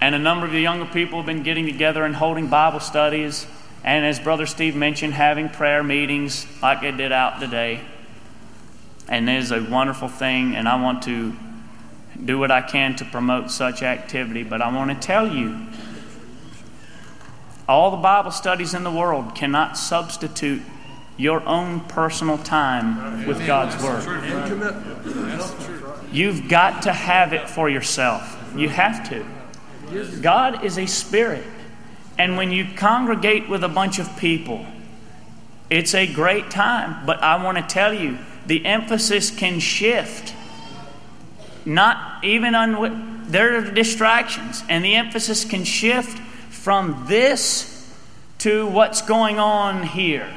And 0.01 0.15
a 0.15 0.19
number 0.19 0.47
of 0.47 0.53
the 0.53 0.61
younger 0.61 0.87
people 0.87 1.19
have 1.19 1.27
been 1.27 1.43
getting 1.43 1.67
together 1.67 2.05
and 2.05 2.15
holding 2.15 2.47
Bible 2.47 2.81
studies, 2.81 3.47
and 3.83 4.05
as 4.05 4.21
Brother 4.21 4.47
Steve 4.47 4.77
mentioned, 4.77 5.15
having 5.15 5.49
prayer 5.49 5.83
meetings 5.83 6.47
like 6.63 6.83
they 6.83 6.93
did 6.93 7.13
out 7.13 7.41
today. 7.41 7.81
And 9.09 9.29
it 9.29 9.39
is 9.39 9.51
a 9.51 9.63
wonderful 9.63 10.09
thing, 10.09 10.55
and 10.55 10.69
I 10.69 10.81
want 10.81 11.03
to 11.05 11.35
do 12.25 12.39
what 12.39 12.51
I 12.51 12.63
can 12.63 12.95
to 12.97 13.05
promote 13.05 13.51
such 13.51 13.83
activity. 13.83 14.43
But 14.45 14.63
I 14.63 14.75
want 14.75 14.91
to 14.91 15.07
tell 15.07 15.27
you 15.27 15.67
all 17.69 17.91
the 17.91 17.97
Bible 17.97 18.31
studies 18.31 18.75
in 18.75 18.85
the 18.85 18.91
world 18.91 19.35
cannot 19.35 19.77
substitute 19.77 20.63
your 21.17 21.47
own 21.47 21.81
personal 21.81 22.39
time 22.39 23.27
with 23.27 23.47
God's 23.47 23.83
Word. 23.83 24.05
You've 26.13 26.49
got 26.49 26.83
to 26.83 26.93
have 26.93 27.33
it 27.33 27.49
for 27.49 27.69
yourself. 27.69 28.37
You 28.57 28.69
have 28.69 29.09
to. 29.11 29.25
God 30.21 30.65
is 30.65 30.79
a 30.79 30.87
spirit. 30.87 31.45
And 32.21 32.37
when 32.37 32.53
you 32.53 32.67
congregate 32.77 33.49
with 33.49 33.65
a 33.65 33.69
bunch 33.69 33.99
of 33.99 34.15
people, 34.19 34.67
it's 35.71 35.95
a 35.95 36.07
great 36.07 36.51
time. 36.51 37.07
But 37.07 37.23
I 37.23 37.43
want 37.43 37.57
to 37.57 37.65
tell 37.65 37.95
you, 37.95 38.19
the 38.47 38.67
emphasis 38.67 39.31
can 39.31 39.59
shift. 39.59 40.35
Not 41.65 42.23
even 42.23 42.55
on 42.55 43.25
there 43.27 43.57
are 43.57 43.63
distractions, 43.63 44.63
and 44.69 44.85
the 44.85 44.97
emphasis 44.97 45.47
can 45.47 45.65
shift 45.65 46.19
from 46.51 47.07
this 47.09 47.91
to 48.41 48.67
what's 48.67 49.01
going 49.01 49.39
on 49.39 49.83
here. 49.83 50.31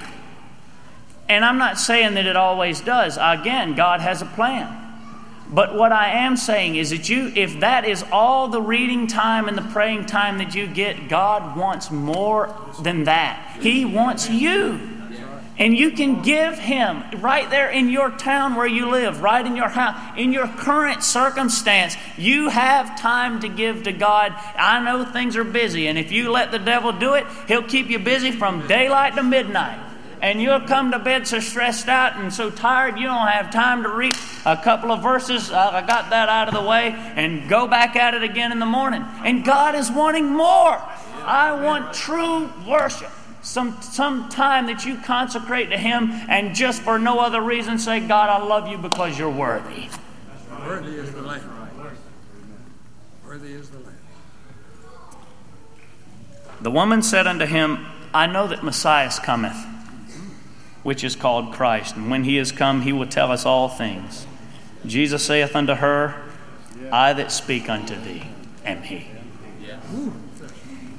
And 1.28 1.44
I'm 1.44 1.58
not 1.58 1.78
saying 1.78 2.14
that 2.14 2.26
it 2.26 2.38
always 2.38 2.80
does. 2.80 3.18
Again, 3.20 3.76
God 3.76 4.00
has 4.00 4.22
a 4.22 4.26
plan. 4.26 4.83
But 5.54 5.76
what 5.76 5.92
I 5.92 6.10
am 6.10 6.36
saying 6.36 6.78
is 6.78 6.90
that 6.90 7.10
you, 7.10 7.32
if 7.36 7.60
that 7.60 7.86
is 7.86 8.04
all 8.12 8.48
the 8.48 8.62
reading 8.62 9.06
time 9.06 9.48
and 9.48 9.56
the 9.56 9.62
praying 9.62 10.08
time 10.08 10.40
that 10.40 10.56
you 10.56 10.66
get, 10.66 11.08
God 11.10 11.56
wants 11.56 11.92
more 11.92 12.56
than 12.82 13.04
that. 13.04 13.60
He 13.62 13.86
wants 13.86 14.30
you. 14.30 14.90
And 15.60 15.78
you 15.78 15.92
can 15.92 16.24
give 16.24 16.58
Him 16.58 17.04
right 17.22 17.48
there 17.52 17.70
in 17.70 17.90
your 17.90 18.10
town 18.10 18.56
where 18.56 18.66
you 18.66 18.90
live, 18.90 19.22
right 19.22 19.46
in 19.46 19.56
your 19.56 19.68
house, 19.68 20.18
in 20.18 20.34
your 20.34 20.48
current 20.48 21.04
circumstance. 21.04 21.96
You 22.18 22.50
have 22.50 23.00
time 23.00 23.40
to 23.42 23.48
give 23.50 23.84
to 23.84 23.92
God. 23.92 24.34
I 24.58 24.84
know 24.84 25.06
things 25.06 25.38
are 25.38 25.44
busy, 25.44 25.88
and 25.88 26.00
if 26.00 26.12
you 26.12 26.32
let 26.32 26.52
the 26.52 26.58
devil 26.58 26.92
do 26.92 27.14
it, 27.14 27.28
he'll 27.48 27.62
keep 27.62 27.92
you 27.92 28.00
busy 28.00 28.32
from 28.32 28.68
daylight 28.68 29.16
to 29.16 29.22
midnight. 29.22 29.93
And 30.24 30.42
you'll 30.42 30.62
come 30.62 30.90
to 30.92 31.00
bed 31.00 31.28
so 31.28 31.40
stressed 31.40 31.88
out 31.88 32.16
and 32.16 32.34
so 32.34 32.50
tired 32.50 32.98
you 32.98 33.06
don't 33.06 33.28
have 33.28 33.52
time 33.52 33.84
to 33.84 33.90
read 33.90 34.16
a 34.46 34.58
couple 34.58 34.92
of 34.92 35.04
verses. 35.04 35.52
Uh, 35.52 35.70
I 35.74 35.86
got 35.86 36.10
that 36.10 36.30
out 36.30 36.48
of 36.48 36.54
the 36.56 36.68
way 36.68 36.96
and 37.16 37.48
go 37.48 37.68
back 37.68 37.96
at 37.96 38.16
it 38.16 38.24
again 38.24 38.52
in 38.52 38.58
the 38.58 38.66
morning. 38.66 39.06
And 39.24 39.44
God 39.46 39.76
is 39.76 39.92
wanting 39.92 40.26
more. 40.26 40.82
I 41.26 41.52
want 41.62 41.94
true 41.94 42.50
worship 42.68 43.12
some, 43.44 43.80
some 43.82 44.30
time 44.30 44.68
that 44.68 44.86
you 44.86 44.98
consecrate 44.98 45.70
to 45.70 45.78
Him 45.78 46.12
and 46.30 46.56
just 46.56 46.82
for 46.82 46.98
no 46.98 47.20
other 47.20 47.42
reason 47.42 47.78
say, 47.78 48.00
God, 48.00 48.30
I 48.30 48.44
love 48.44 48.68
you 48.68 48.78
because 48.78 49.20
you're 49.20 49.30
worthy. 49.30 49.90
Worthy 50.66 50.96
is 50.96 51.14
the 51.14 51.22
Lamb. 51.22 51.70
Worthy 53.26 53.52
is 53.52 53.70
the 53.70 53.80
Lamb. 53.80 53.98
The 56.62 56.72
woman 56.72 57.02
said 57.02 57.28
unto 57.28 57.46
him, 57.46 57.86
I 58.14 58.28
know 58.28 58.48
that 58.48 58.64
Messiah 58.64 59.12
cometh, 59.22 59.58
which 60.84 61.04
is 61.04 61.16
called 61.16 61.54
Christ, 61.54 61.96
and 61.96 62.12
when 62.12 62.26
he 62.26 62.38
is 62.38 62.52
come, 62.52 62.82
he 62.82 62.94
will 62.94 63.08
tell 63.08 63.32
us 63.32 63.46
all 63.46 63.70
things. 63.70 64.28
Jesus 64.86 65.24
saith 65.24 65.56
unto 65.56 65.76
her, 65.76 66.22
I 66.92 67.14
that 67.14 67.32
speak 67.32 67.70
unto 67.70 67.96
thee 67.96 68.24
am 68.66 68.84
he. 68.84 69.08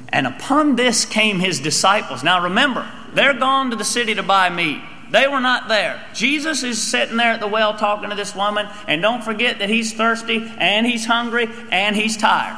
And 0.09 0.27
upon 0.27 0.77
this 0.77 1.05
came 1.05 1.41
his 1.41 1.61
disciples. 1.61 2.23
Now 2.23 2.43
remember, 2.43 2.91
they're 3.13 3.35
gone 3.35 3.71
to 3.71 3.77
the 3.77 3.85
city 3.85 4.15
to 4.15 4.23
buy 4.23 4.49
meat. 4.49 4.81
They 5.11 5.29
were 5.29 5.41
not 5.41 5.69
there. 5.69 6.03
Jesus 6.15 6.63
is 6.63 6.81
sitting 6.81 7.17
there 7.17 7.33
at 7.33 7.41
the 7.41 7.47
well 7.47 7.75
talking 7.75 8.11
to 8.11 8.17
this 8.17 8.35
woman, 8.35 8.69
and 8.89 9.03
don't 9.03 9.23
forget 9.23 9.59
that 9.59 9.69
he's 9.69 9.93
thirsty, 9.93 10.51
and 10.59 10.87
he's 10.87 11.05
hungry, 11.05 11.49
and 11.71 11.95
he's 11.95 12.17
tired. 12.17 12.57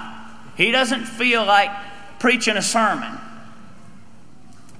He 0.56 0.70
doesn't 0.70 1.04
feel 1.04 1.44
like 1.44 1.70
preaching 2.18 2.56
a 2.56 2.62
sermon, 2.62 3.18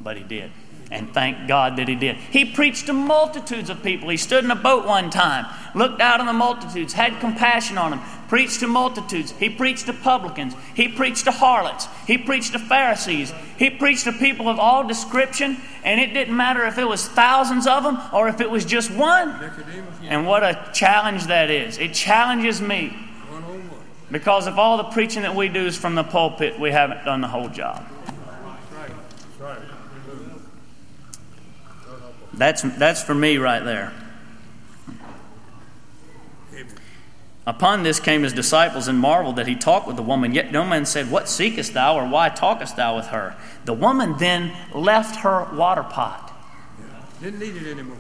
but 0.01 0.17
he 0.17 0.23
did. 0.23 0.53
And 0.89 1.13
thank 1.13 1.49
God 1.49 1.77
that 1.77 1.89
he 1.89 1.97
did. 1.97 2.17
He 2.17 2.45
preached 2.45 2.87
to 2.87 2.93
multitudes 2.93 3.71
of 3.71 3.83
people. 3.83 4.09
He 4.09 4.17
stood 4.17 4.45
in 4.45 4.53
a 4.53 4.57
boat 4.57 4.87
one 4.87 5.11
time, 5.11 5.47
looked 5.75 6.01
out 6.01 6.21
on 6.21 6.27
the 6.27 6.33
multitudes, 6.33 6.93
had 6.93 7.19
compassion 7.19 7.77
on 7.77 7.91
them, 7.91 8.01
preached 8.29 8.61
to 8.61 8.69
multitudes. 8.69 9.33
He 9.33 9.51
preached 9.51 9.87
to 9.87 9.93
publicans. 9.93 10.55
He 10.75 10.87
preached 10.87 11.25
to 11.25 11.33
harlots. 11.33 11.89
He 12.07 12.17
preached 12.17 12.53
to 12.53 12.61
Pharisees. 12.61 13.33
He 13.59 13.69
preached 13.69 14.05
to 14.05 14.13
people 14.13 14.49
of 14.49 14.61
all 14.61 14.87
description, 14.87 15.57
and 15.83 16.01
it 16.01 16.15
didn't 16.15 16.37
matter 16.37 16.65
if 16.67 16.79
it 16.79 16.87
was 16.87 17.09
thousands 17.09 17.67
of 17.67 17.83
them 17.83 17.99
or 18.13 18.29
if 18.29 18.41
it 18.41 18.49
was 18.49 18.65
just 18.65 18.93
one. 18.93 19.31
And 20.03 20.25
what 20.25 20.45
a 20.45 20.71
challenge 20.73 21.25
that 21.25 21.51
is. 21.51 21.79
It 21.79 21.95
challenges 21.95 22.61
me. 22.61 22.91
One 23.29 23.43
on 23.43 23.71
one. 23.71 23.81
Because 24.13 24.47
if 24.47 24.57
all 24.57 24.77
the 24.77 24.85
preaching 24.85 25.23
that 25.23 25.35
we 25.35 25.49
do 25.49 25.67
is 25.67 25.77
from 25.77 25.97
the 25.97 26.05
pulpit, 26.05 26.61
we 26.61 26.71
haven't 26.71 27.05
done 27.05 27.23
the 27.23 27.29
whole 27.29 27.49
job. 27.49 27.85
That's, 32.37 32.63
that's 32.63 33.03
for 33.03 33.15
me 33.15 33.39
right 33.39 33.65
there. 33.65 33.93
Upon 37.47 37.85
this 37.85 38.01
came 38.01 38.25
his 38.25 38.33
disciples 38.33 38.89
and 38.89 38.99
marveled 38.99 39.37
that 39.37 39.47
he 39.47 39.55
talked 39.55 39.87
with 39.87 39.95
the 39.95 40.03
woman. 40.03 40.35
Yet 40.35 40.51
no 40.51 40.65
man 40.65 40.85
said, 40.85 41.11
What 41.13 41.29
seekest 41.29 41.75
thou, 41.75 41.97
or 41.97 42.09
why 42.09 42.29
talkest 42.29 42.77
thou 42.77 42.97
with 42.97 43.07
her? 43.07 43.37
The 43.65 43.73
woman 43.73 44.17
then 44.19 44.53
left 44.75 45.21
her 45.21 45.49
water 45.55 45.85
pot 45.85 46.33
Didn't 47.21 47.39
need 47.39 47.57
it 47.57 47.71
anymore. 47.71 47.99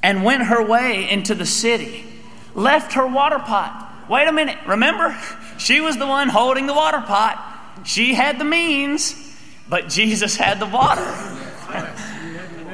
and 0.00 0.22
went 0.22 0.44
her 0.44 0.64
way 0.64 1.10
into 1.10 1.34
the 1.34 1.46
city. 1.46 2.04
Left 2.54 2.92
her 2.92 3.06
water 3.06 3.40
pot. 3.40 4.08
Wait 4.08 4.28
a 4.28 4.32
minute. 4.32 4.58
Remember? 4.66 5.16
She 5.58 5.80
was 5.80 5.98
the 5.98 6.06
one 6.06 6.28
holding 6.28 6.66
the 6.66 6.74
water 6.74 7.00
pot. 7.00 7.44
She 7.84 8.14
had 8.14 8.38
the 8.38 8.44
means, 8.44 9.14
but 9.68 9.88
Jesus 9.88 10.36
had 10.36 10.60
the 10.60 10.66
water. 10.66 11.02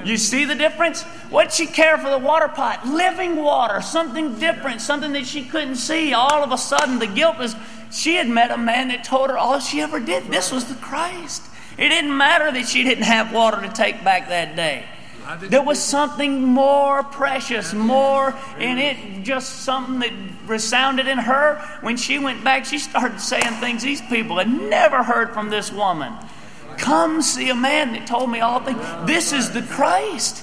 You 0.04 0.16
see 0.16 0.44
the 0.44 0.54
difference? 0.54 1.02
What'd 1.30 1.52
she 1.52 1.66
care 1.66 1.98
for 1.98 2.10
the 2.10 2.18
water 2.18 2.48
pot? 2.48 2.86
Living 2.86 3.36
water, 3.36 3.80
something 3.80 4.38
different, 4.38 4.80
something 4.80 5.12
that 5.12 5.26
she 5.26 5.44
couldn't 5.44 5.76
see. 5.76 6.12
All 6.12 6.42
of 6.42 6.52
a 6.52 6.58
sudden, 6.58 6.98
the 6.98 7.06
guilt 7.06 7.38
was 7.38 7.56
she 7.90 8.16
had 8.16 8.28
met 8.28 8.50
a 8.50 8.58
man 8.58 8.88
that 8.88 9.04
told 9.04 9.30
her 9.30 9.38
all 9.38 9.58
she 9.60 9.80
ever 9.80 10.00
did. 10.00 10.30
This 10.30 10.52
was 10.52 10.66
the 10.66 10.74
Christ. 10.74 11.42
It 11.78 11.88
didn't 11.88 12.16
matter 12.16 12.52
that 12.52 12.68
she 12.68 12.84
didn't 12.84 13.04
have 13.04 13.32
water 13.32 13.60
to 13.60 13.68
take 13.68 14.04
back 14.04 14.28
that 14.28 14.56
day. 14.56 14.84
There 15.40 15.62
was 15.62 15.82
something 15.82 16.42
more 16.42 17.02
precious, 17.02 17.72
more 17.72 18.36
in 18.58 18.78
it, 18.78 19.22
just 19.22 19.62
something 19.62 20.00
that 20.00 20.12
resounded 20.46 21.08
in 21.08 21.18
her. 21.18 21.56
When 21.80 21.96
she 21.96 22.18
went 22.18 22.44
back, 22.44 22.66
she 22.66 22.78
started 22.78 23.20
saying 23.20 23.60
things 23.60 23.82
these 23.82 24.02
people 24.02 24.36
had 24.36 24.50
never 24.50 25.02
heard 25.02 25.32
from 25.32 25.48
this 25.48 25.72
woman. 25.72 26.12
Come 26.78 27.22
see 27.22 27.50
a 27.50 27.54
man 27.54 27.92
that 27.92 28.06
told 28.06 28.30
me 28.30 28.40
all 28.40 28.60
things. 28.60 28.78
This 29.06 29.32
is 29.32 29.50
the 29.50 29.62
Christ. 29.62 30.42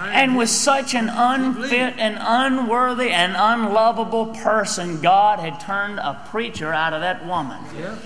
and 0.00 0.36
was 0.36 0.50
such 0.50 0.92
an 0.92 1.08
unfit 1.08 1.94
and 1.96 2.16
unworthy 2.20 3.10
and 3.10 3.34
unlovable 3.36 4.34
person, 4.34 5.00
God 5.00 5.38
had 5.38 5.60
turned 5.60 6.00
a 6.00 6.20
preacher 6.30 6.72
out 6.72 6.92
of 6.92 7.00
that 7.02 7.24
woman. 7.26 7.62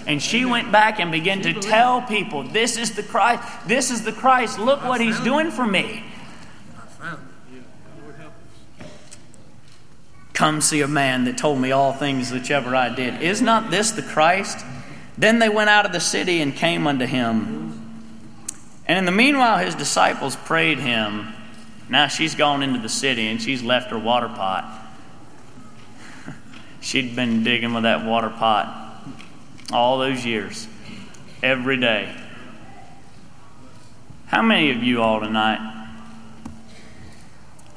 And 0.06 0.20
she 0.22 0.44
went 0.44 0.70
back 0.70 1.00
and 1.00 1.10
began 1.10 1.40
to 1.42 1.54
tell 1.54 2.02
people, 2.02 2.42
This 2.42 2.76
is 2.76 2.94
the 2.94 3.02
Christ. 3.02 3.42
This 3.66 3.90
is 3.90 4.04
the 4.04 4.12
Christ. 4.12 4.58
Look 4.58 4.84
what 4.84 5.00
he's 5.00 5.18
doing 5.20 5.50
for 5.50 5.66
me. 5.66 6.04
Come 10.34 10.60
see 10.60 10.82
a 10.82 10.88
man 10.88 11.24
that 11.24 11.38
told 11.38 11.58
me 11.58 11.72
all 11.72 11.94
things 11.94 12.30
which 12.30 12.50
ever 12.50 12.76
I 12.76 12.94
did. 12.94 13.22
Is 13.22 13.40
not 13.40 13.70
this 13.70 13.92
the 13.92 14.02
Christ? 14.02 14.58
Then 15.18 15.38
they 15.38 15.48
went 15.48 15.70
out 15.70 15.86
of 15.86 15.92
the 15.92 16.00
city 16.00 16.40
and 16.40 16.54
came 16.54 16.86
unto 16.86 17.06
him. 17.06 18.02
And 18.86 18.98
in 18.98 19.04
the 19.04 19.12
meanwhile, 19.12 19.58
his 19.58 19.74
disciples 19.74 20.36
prayed 20.36 20.78
him. 20.78 21.32
Now 21.88 22.08
she's 22.08 22.34
gone 22.34 22.62
into 22.62 22.78
the 22.78 22.88
city 22.88 23.26
and 23.28 23.40
she's 23.40 23.62
left 23.62 23.90
her 23.90 23.98
water 23.98 24.28
pot. 24.28 24.64
She'd 26.80 27.14
been 27.16 27.44
digging 27.44 27.74
with 27.74 27.84
that 27.84 28.04
water 28.04 28.30
pot 28.30 29.06
all 29.72 29.98
those 29.98 30.24
years, 30.24 30.68
every 31.42 31.76
day. 31.76 32.14
How 34.26 34.42
many 34.42 34.70
of 34.70 34.82
you 34.82 35.02
all 35.02 35.20
tonight 35.20 35.88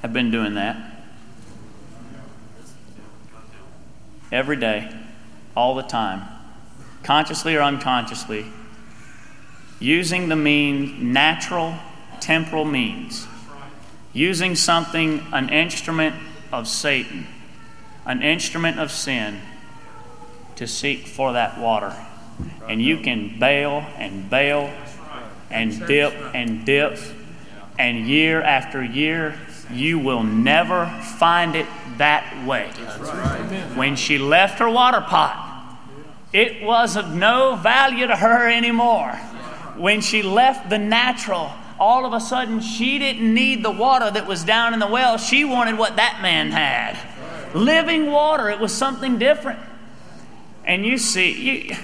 have 0.02 0.14
been 0.14 0.32
doing 0.32 0.56
that? 0.56 0.90
every 4.32 4.56
day, 4.56 4.92
all 5.56 5.76
the 5.76 5.84
time, 5.84 6.24
consciously 7.04 7.56
or 7.56 7.62
unconsciously, 7.62 8.46
using 9.80 10.30
the 10.30 10.36
mean 10.36 11.14
natural, 11.14 11.76
temporal 12.20 12.66
means, 12.66 13.28
using 14.14 14.56
something, 14.56 15.26
an 15.32 15.50
instrument 15.50 16.16
of 16.52 16.68
Satan, 16.68 17.28
an 18.06 18.22
instrument 18.22 18.80
of 18.80 18.92
sin, 18.92 19.40
to 20.56 20.68
seek 20.68 21.08
for 21.08 21.34
that 21.34 21.60
water. 21.60 21.96
And 22.68 22.82
you 22.82 22.98
can 22.98 23.40
bail 23.40 23.86
and 23.98 24.30
bail 24.30 24.74
and 25.50 25.88
dip 25.88 26.14
and 26.34 26.66
dip, 26.66 27.00
and 27.78 28.08
year 28.08 28.42
after 28.42 28.84
year, 28.84 29.40
you 29.72 30.00
will 30.00 30.24
never 30.24 30.86
find 31.18 31.56
it 31.56 31.66
that 31.98 32.46
way. 32.46 32.68
When 33.76 33.96
she 33.96 34.18
left 34.18 34.60
her 34.60 34.70
water 34.70 35.02
pot, 35.02 35.49
it 36.32 36.64
was 36.64 36.96
of 36.96 37.14
no 37.14 37.56
value 37.56 38.08
to 38.08 38.16
her 38.16 38.50
anymore. 38.50 39.14
When 39.78 40.02
she 40.02 40.22
left 40.22 40.70
the 40.70 40.78
natural, 40.78 41.52
all 41.80 42.06
of 42.06 42.14
a 42.14 42.20
sudden 42.20 42.60
she 42.60 43.00
didn't 43.00 43.34
need 43.34 43.64
the 43.64 43.72
water 43.72 44.12
that 44.12 44.28
was 44.28 44.44
down 44.44 44.74
in 44.74 44.80
the 44.80 44.88
well. 44.88 45.18
She 45.18 45.46
wanted 45.46 45.78
what 45.78 45.96
that 45.96 46.20
man 46.22 46.52
had 46.52 46.98
living 47.54 48.12
water. 48.12 48.50
It 48.50 48.60
was 48.60 48.74
something 48.74 49.18
different. 49.18 49.60
And 50.66 50.86
you 50.86 50.98
see, 50.98 51.32
you, 51.32 51.76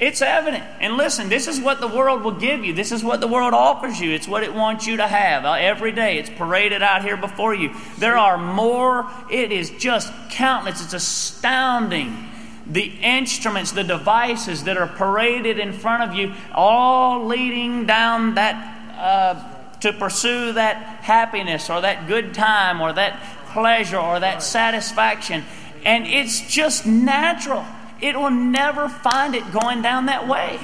it's 0.00 0.22
evident. 0.22 0.64
And 0.80 0.96
listen, 0.96 1.28
this 1.28 1.46
is 1.46 1.60
what 1.60 1.80
the 1.80 1.88
world 1.88 2.22
will 2.22 2.38
give 2.38 2.64
you. 2.64 2.72
This 2.72 2.92
is 2.92 3.04
what 3.04 3.20
the 3.20 3.28
world 3.28 3.54
offers 3.54 4.00
you. 4.00 4.10
It's 4.10 4.26
what 4.26 4.42
it 4.42 4.54
wants 4.54 4.86
you 4.86 4.96
to 4.96 5.06
have 5.06 5.44
uh, 5.44 5.52
every 5.52 5.92
day. 5.92 6.18
It's 6.18 6.30
paraded 6.30 6.82
out 6.82 7.02
here 7.02 7.16
before 7.16 7.54
you. 7.54 7.74
There 7.98 8.16
are 8.16 8.38
more, 8.38 9.10
it 9.30 9.52
is 9.52 9.70
just 9.70 10.12
countless. 10.30 10.82
It's 10.82 10.94
astounding. 10.94 12.30
The 12.66 12.92
instruments, 13.02 13.72
the 13.72 13.84
devices 13.84 14.64
that 14.64 14.76
are 14.76 14.86
paraded 14.86 15.58
in 15.58 15.72
front 15.72 16.02
of 16.04 16.16
you, 16.16 16.34
all 16.54 17.26
leading 17.26 17.86
down 17.86 18.36
that, 18.36 18.96
uh, 18.98 19.78
to 19.80 19.92
pursue 19.92 20.52
that 20.52 20.76
happiness 21.02 21.68
or 21.68 21.80
that 21.80 22.06
good 22.06 22.34
time 22.34 22.80
or 22.80 22.92
that 22.92 23.20
pleasure 23.52 23.98
or 23.98 24.20
that 24.20 24.42
satisfaction. 24.42 25.44
And 25.84 26.06
it's 26.06 26.40
just 26.48 26.86
natural 26.86 27.64
it 28.02 28.16
will 28.18 28.30
never 28.30 28.88
find 28.88 29.34
it 29.34 29.50
going 29.52 29.80
down 29.80 30.06
that 30.06 30.26
way. 30.26 30.58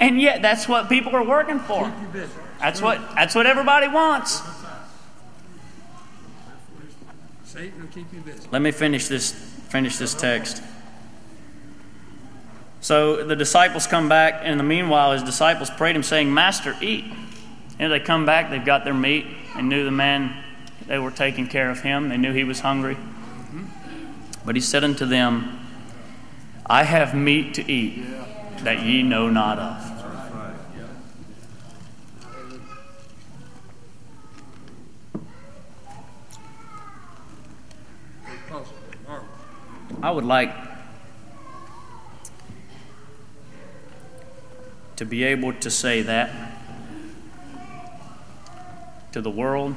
And 0.00 0.20
yet, 0.20 0.42
that's 0.42 0.68
what 0.68 0.88
people 0.88 1.14
are 1.14 1.24
working 1.24 1.60
for. 1.60 1.90
That's 2.60 2.82
what, 2.82 3.00
that's 3.14 3.34
what 3.34 3.46
everybody 3.46 3.86
wants. 3.88 4.42
Let 8.50 8.62
me 8.62 8.72
finish 8.72 9.06
this, 9.06 9.32
finish 9.32 9.96
this 9.96 10.14
text. 10.14 10.62
So 12.80 13.24
the 13.24 13.36
disciples 13.36 13.86
come 13.86 14.08
back, 14.08 14.40
and 14.42 14.52
in 14.52 14.58
the 14.58 14.64
meanwhile, 14.64 15.12
his 15.12 15.22
disciples 15.22 15.68
prayed 15.70 15.96
him, 15.96 16.02
saying, 16.02 16.32
Master, 16.32 16.76
eat. 16.80 17.04
And 17.78 17.92
they 17.92 18.00
come 18.00 18.24
back, 18.24 18.50
they've 18.50 18.64
got 18.64 18.84
their 18.84 18.94
meat, 18.94 19.26
and 19.56 19.68
knew 19.68 19.84
the 19.84 19.90
man, 19.90 20.42
they 20.86 20.98
were 20.98 21.10
taking 21.10 21.46
care 21.46 21.70
of 21.70 21.80
him. 21.80 22.08
They 22.08 22.16
knew 22.16 22.32
he 22.32 22.44
was 22.44 22.60
hungry. 22.60 22.96
But 24.44 24.54
he 24.54 24.60
said 24.60 24.84
unto 24.84 25.06
them, 25.06 25.58
I 26.66 26.84
have 26.84 27.14
meat 27.14 27.54
to 27.54 27.70
eat 27.70 28.04
that 28.58 28.82
ye 28.82 29.02
know 29.02 29.28
not 29.28 29.58
of. 29.58 29.94
I 40.00 40.10
would 40.10 40.24
like 40.24 40.67
to 44.98 45.04
be 45.04 45.22
able 45.22 45.52
to 45.52 45.70
say 45.70 46.02
that 46.02 46.30
to 49.12 49.20
the 49.20 49.30
world, 49.30 49.76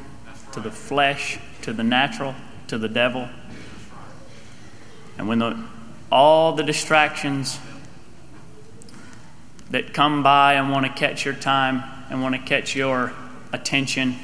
to 0.51 0.59
the 0.59 0.71
flesh, 0.71 1.37
to 1.61 1.71
the 1.71 1.83
natural, 1.83 2.33
to 2.67 2.77
the 2.79 2.89
devil. 2.89 3.29
And 5.17 5.27
when 5.27 5.39
the 5.39 5.63
all 6.11 6.53
the 6.53 6.63
distractions 6.63 7.59
that 9.69 9.93
come 9.93 10.23
by 10.23 10.55
and 10.55 10.71
want 10.71 10.87
to 10.87 10.91
catch 10.91 11.23
your 11.23 11.35
time 11.35 11.83
and 12.09 12.21
want 12.23 12.35
to 12.35 12.41
catch 12.41 12.75
your 12.75 13.13
attention 13.53 14.15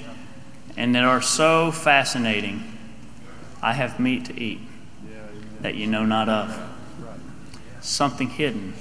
and 0.75 0.95
that 0.95 1.03
are 1.03 1.21
so 1.21 1.71
fascinating. 1.71 2.63
I 3.62 3.73
have 3.73 3.99
meat 3.99 4.25
to 4.25 4.39
eat 4.39 4.60
that 5.62 5.75
you 5.75 5.88
know 5.88 6.05
not 6.05 6.27
of. 6.27 6.60
Something 7.81 8.29
hidden, 8.29 8.73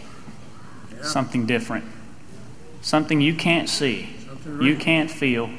something 1.02 1.46
different, 1.46 1.84
something 2.86 3.20
you 3.20 3.34
can't 3.34 3.68
see, 3.68 4.08
you 4.60 4.76
can't 4.76 5.10
feel. 5.10 5.50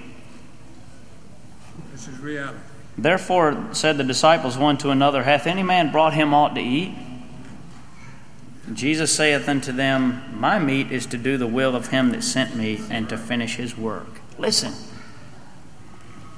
This 1.91 2.07
is 2.07 2.17
reality. 2.19 2.57
Therefore 2.97 3.67
said 3.73 3.97
the 3.97 4.05
disciples 4.05 4.57
one 4.57 4.77
to 4.77 4.91
another, 4.91 5.23
Hath 5.23 5.45
any 5.45 5.61
man 5.61 5.91
brought 5.91 6.13
him 6.13 6.33
aught 6.33 6.55
to 6.55 6.61
eat? 6.61 6.95
Jesus 8.73 9.13
saith 9.13 9.47
unto 9.49 9.73
them, 9.73 10.23
My 10.39 10.57
meat 10.57 10.89
is 10.89 11.05
to 11.07 11.17
do 11.17 11.37
the 11.37 11.47
will 11.47 11.75
of 11.75 11.89
him 11.89 12.11
that 12.11 12.23
sent 12.23 12.55
me 12.55 12.79
and 12.89 13.09
to 13.09 13.17
finish 13.17 13.57
his 13.57 13.77
work. 13.77 14.21
Listen, 14.37 14.73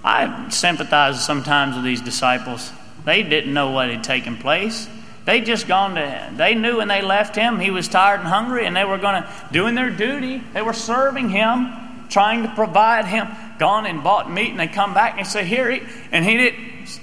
I 0.03 0.49
sympathize 0.49 1.23
sometimes 1.23 1.75
with 1.75 1.85
these 1.85 2.01
disciples. 2.01 2.71
They 3.05 3.21
didn't 3.21 3.53
know 3.53 3.69
what 3.69 3.91
had 3.91 4.03
taken 4.03 4.37
place. 4.37 4.89
They 5.29 5.41
just 5.41 5.67
gone 5.67 5.93
to 5.93 6.29
they 6.37 6.55
knew 6.55 6.77
when 6.77 6.87
they 6.87 7.03
left 7.03 7.35
him 7.35 7.59
he 7.59 7.69
was 7.69 7.87
tired 7.87 8.19
and 8.19 8.27
hungry 8.27 8.65
and 8.65 8.75
they 8.75 8.83
were 8.83 8.97
going 8.97 9.21
to 9.21 9.29
doing 9.51 9.75
their 9.75 9.91
duty. 9.91 10.41
They 10.55 10.63
were 10.63 10.73
serving 10.73 11.29
him, 11.29 11.71
trying 12.09 12.41
to 12.41 12.49
provide 12.55 13.05
him. 13.05 13.27
Gone 13.59 13.85
and 13.85 14.03
bought 14.03 14.31
meat 14.31 14.49
and 14.49 14.59
they 14.59 14.65
come 14.65 14.95
back 14.95 15.19
and 15.19 15.27
say, 15.27 15.45
"Here, 15.45 15.69
eat." 15.69 15.83
And 16.11 16.25
he 16.25 16.35
did 16.35 16.55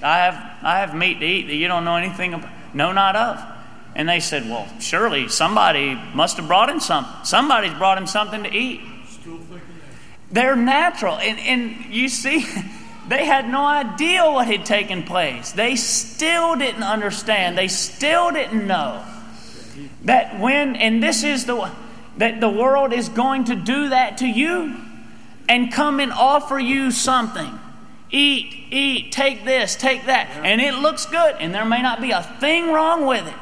I 0.03 0.17
have 0.25 0.35
I 0.65 0.81
have 0.81 0.93
meat 0.93 1.21
to 1.21 1.25
eat 1.25 1.47
that 1.47 1.55
you 1.55 1.69
don't 1.69 1.85
know 1.85 1.95
anything 1.95 2.35
about, 2.35 2.51
know 2.75 2.91
not 2.91 3.15
of. 3.15 3.41
And 3.95 4.09
they 4.09 4.19
said, 4.19 4.51
Well, 4.51 4.67
surely 4.81 5.29
somebody 5.29 5.95
must 6.13 6.37
have 6.39 6.49
brought 6.49 6.69
him 6.69 6.81
something. 6.81 7.25
Somebody's 7.25 7.75
brought 7.75 7.97
him 7.97 8.09
something 8.09 8.43
to 8.43 8.53
eat. 8.53 8.81
They're 10.33 10.57
natural. 10.57 11.17
And, 11.17 11.39
and 11.39 11.95
you 11.95 12.09
see, 12.09 12.45
they 13.09 13.25
had 13.25 13.49
no 13.49 13.65
idea 13.65 14.25
what 14.31 14.47
had 14.47 14.65
taken 14.65 15.03
place. 15.03 15.53
They 15.53 15.77
still 15.77 16.57
didn't 16.57 16.83
understand. 16.83 17.57
They 17.57 17.69
still 17.69 18.31
didn't 18.31 18.67
know 18.67 19.05
that 20.05 20.41
when, 20.41 20.77
and 20.77 21.03
this 21.03 21.23
is 21.23 21.47
the 21.47 21.71
that 22.17 22.41
the 22.41 22.49
world 22.49 22.93
is 22.93 23.09
going 23.09 23.45
to 23.45 23.55
do 23.55 23.91
that 23.91 24.19
to 24.19 24.27
you 24.27 24.75
and 25.49 25.73
come 25.73 26.01
and 26.01 26.13
offer 26.13 26.59
you 26.59 26.91
something. 26.91 27.59
Eat, 28.11 28.55
eat, 28.71 29.13
take 29.13 29.45
this, 29.45 29.77
take 29.77 30.07
that. 30.07 30.29
And 30.43 30.61
it 30.61 30.75
looks 30.75 31.07
good, 31.07 31.37
and 31.39 31.55
there 31.55 31.65
may 31.65 31.83
not 31.83 32.01
be 32.01 32.13
a 32.13 32.23
thing 32.23 32.73
wrong 32.73 33.05
with 33.05 33.27
it. 33.27 33.35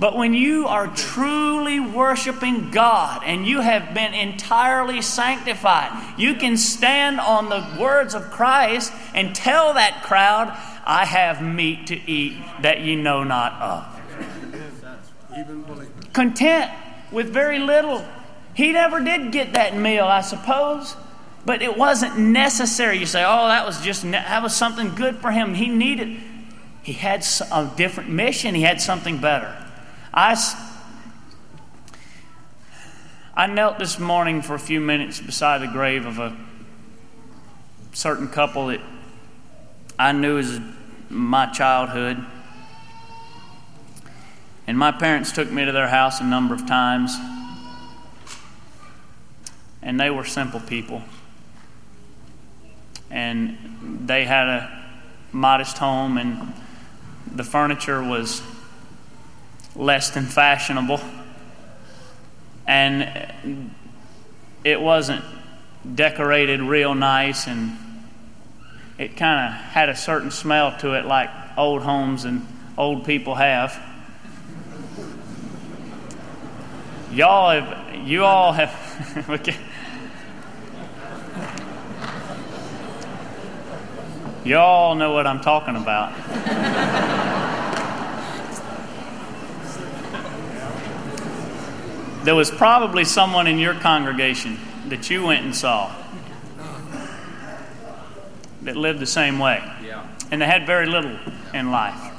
But 0.00 0.16
when 0.16 0.32
you 0.32 0.68
are 0.68 0.86
truly 0.86 1.80
worshiping 1.80 2.70
God 2.70 3.22
and 3.24 3.44
you 3.44 3.60
have 3.62 3.94
been 3.94 4.14
entirely 4.14 5.02
sanctified, 5.02 5.90
you 6.16 6.34
can 6.34 6.56
stand 6.56 7.18
on 7.18 7.48
the 7.48 7.66
words 7.80 8.14
of 8.14 8.30
Christ 8.30 8.92
and 9.12 9.34
tell 9.34 9.74
that 9.74 10.04
crowd, 10.04 10.56
I 10.86 11.04
have 11.04 11.42
meat 11.42 11.88
to 11.88 11.96
eat 12.08 12.34
that 12.62 12.82
ye 12.82 12.94
know 12.94 13.24
not 13.24 13.52
of. 13.60 13.84
Content 16.12 16.70
with 17.10 17.32
very 17.32 17.58
little. 17.58 18.04
He 18.54 18.70
never 18.70 19.00
did 19.02 19.32
get 19.32 19.54
that 19.54 19.76
meal, 19.76 20.04
I 20.04 20.20
suppose. 20.20 20.94
but 21.48 21.62
it 21.62 21.78
wasn't 21.78 22.18
necessary. 22.18 22.98
You 22.98 23.06
say, 23.06 23.24
oh, 23.24 23.48
that 23.48 23.64
was 23.64 23.80
just, 23.80 24.02
that 24.10 24.42
was 24.42 24.54
something 24.54 24.94
good 24.94 25.16
for 25.16 25.30
him. 25.30 25.54
He 25.54 25.68
needed, 25.68 26.18
he 26.82 26.92
had 26.92 27.24
a 27.50 27.72
different 27.74 28.10
mission, 28.10 28.54
he 28.54 28.60
had 28.60 28.82
something 28.82 29.16
better. 29.16 29.56
I, 30.12 30.36
I 33.34 33.46
knelt 33.46 33.78
this 33.78 33.98
morning 33.98 34.40
for 34.40 34.54
a 34.54 34.58
few 34.58 34.80
minutes 34.80 35.20
beside 35.20 35.60
the 35.60 35.66
grave 35.66 36.06
of 36.06 36.18
a 36.18 36.36
certain 37.92 38.28
couple 38.28 38.68
that 38.68 38.80
I 39.98 40.12
knew 40.12 40.38
as 40.38 40.60
my 41.10 41.46
childhood. 41.46 42.24
And 44.66 44.78
my 44.78 44.92
parents 44.92 45.32
took 45.32 45.50
me 45.50 45.64
to 45.64 45.72
their 45.72 45.88
house 45.88 46.20
a 46.20 46.24
number 46.24 46.54
of 46.54 46.66
times. 46.66 47.14
And 49.82 50.00
they 50.00 50.10
were 50.10 50.24
simple 50.24 50.60
people. 50.60 51.02
And 53.10 54.06
they 54.06 54.24
had 54.24 54.48
a 54.48 54.84
modest 55.32 55.78
home, 55.78 56.18
and 56.18 56.52
the 57.34 57.44
furniture 57.44 58.02
was 58.02 58.42
less 59.78 60.10
than 60.10 60.26
fashionable. 60.26 61.00
And 62.66 63.32
it 64.64 64.80
wasn't 64.80 65.24
decorated 65.94 66.60
real 66.60 66.94
nice, 66.94 67.46
and 67.46 67.78
it 68.98 69.16
kind 69.16 69.48
of 69.48 69.54
had 69.54 69.88
a 69.88 69.96
certain 69.96 70.30
smell 70.30 70.76
to 70.78 70.94
it, 70.94 71.06
like 71.06 71.30
old 71.56 71.82
homes 71.82 72.24
and 72.24 72.46
old 72.76 73.06
people 73.06 73.36
have. 73.36 73.80
Y'all 77.10 77.50
have, 77.58 78.06
you 78.06 78.24
all 78.24 78.52
have, 78.52 79.26
okay. 79.30 79.56
Y'all 84.44 84.94
know 84.94 85.12
what 85.12 85.26
I'm 85.26 85.40
talking 85.40 85.76
about. 85.76 87.36
There 92.28 92.34
was 92.34 92.50
probably 92.50 93.06
someone 93.06 93.46
in 93.46 93.58
your 93.58 93.72
congregation 93.72 94.58
that 94.88 95.08
you 95.08 95.24
went 95.24 95.46
and 95.46 95.56
saw 95.56 95.90
that 98.60 98.76
lived 98.76 98.98
the 98.98 99.06
same 99.06 99.38
way. 99.38 99.62
Yeah. 99.82 100.06
And 100.30 100.42
they 100.42 100.44
had 100.44 100.66
very 100.66 100.84
little 100.84 101.18
in 101.54 101.70
life. 101.70 102.12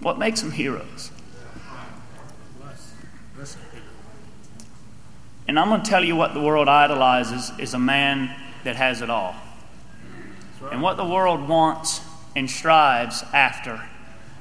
What 0.00 0.16
makes 0.16 0.42
them 0.42 0.52
heroes? 0.52 1.10
And 5.48 5.58
I'm 5.58 5.70
going 5.70 5.82
to 5.82 5.90
tell 5.90 6.04
you 6.04 6.14
what 6.14 6.34
the 6.34 6.40
world 6.40 6.68
idolizes 6.68 7.50
is 7.58 7.74
a 7.74 7.80
man 7.80 8.32
that 8.62 8.76
has 8.76 9.02
it 9.02 9.10
all. 9.10 9.34
And 10.70 10.80
what 10.80 10.96
the 10.96 11.04
world 11.04 11.48
wants 11.48 12.00
and 12.36 12.48
strives 12.48 13.24
after. 13.32 13.82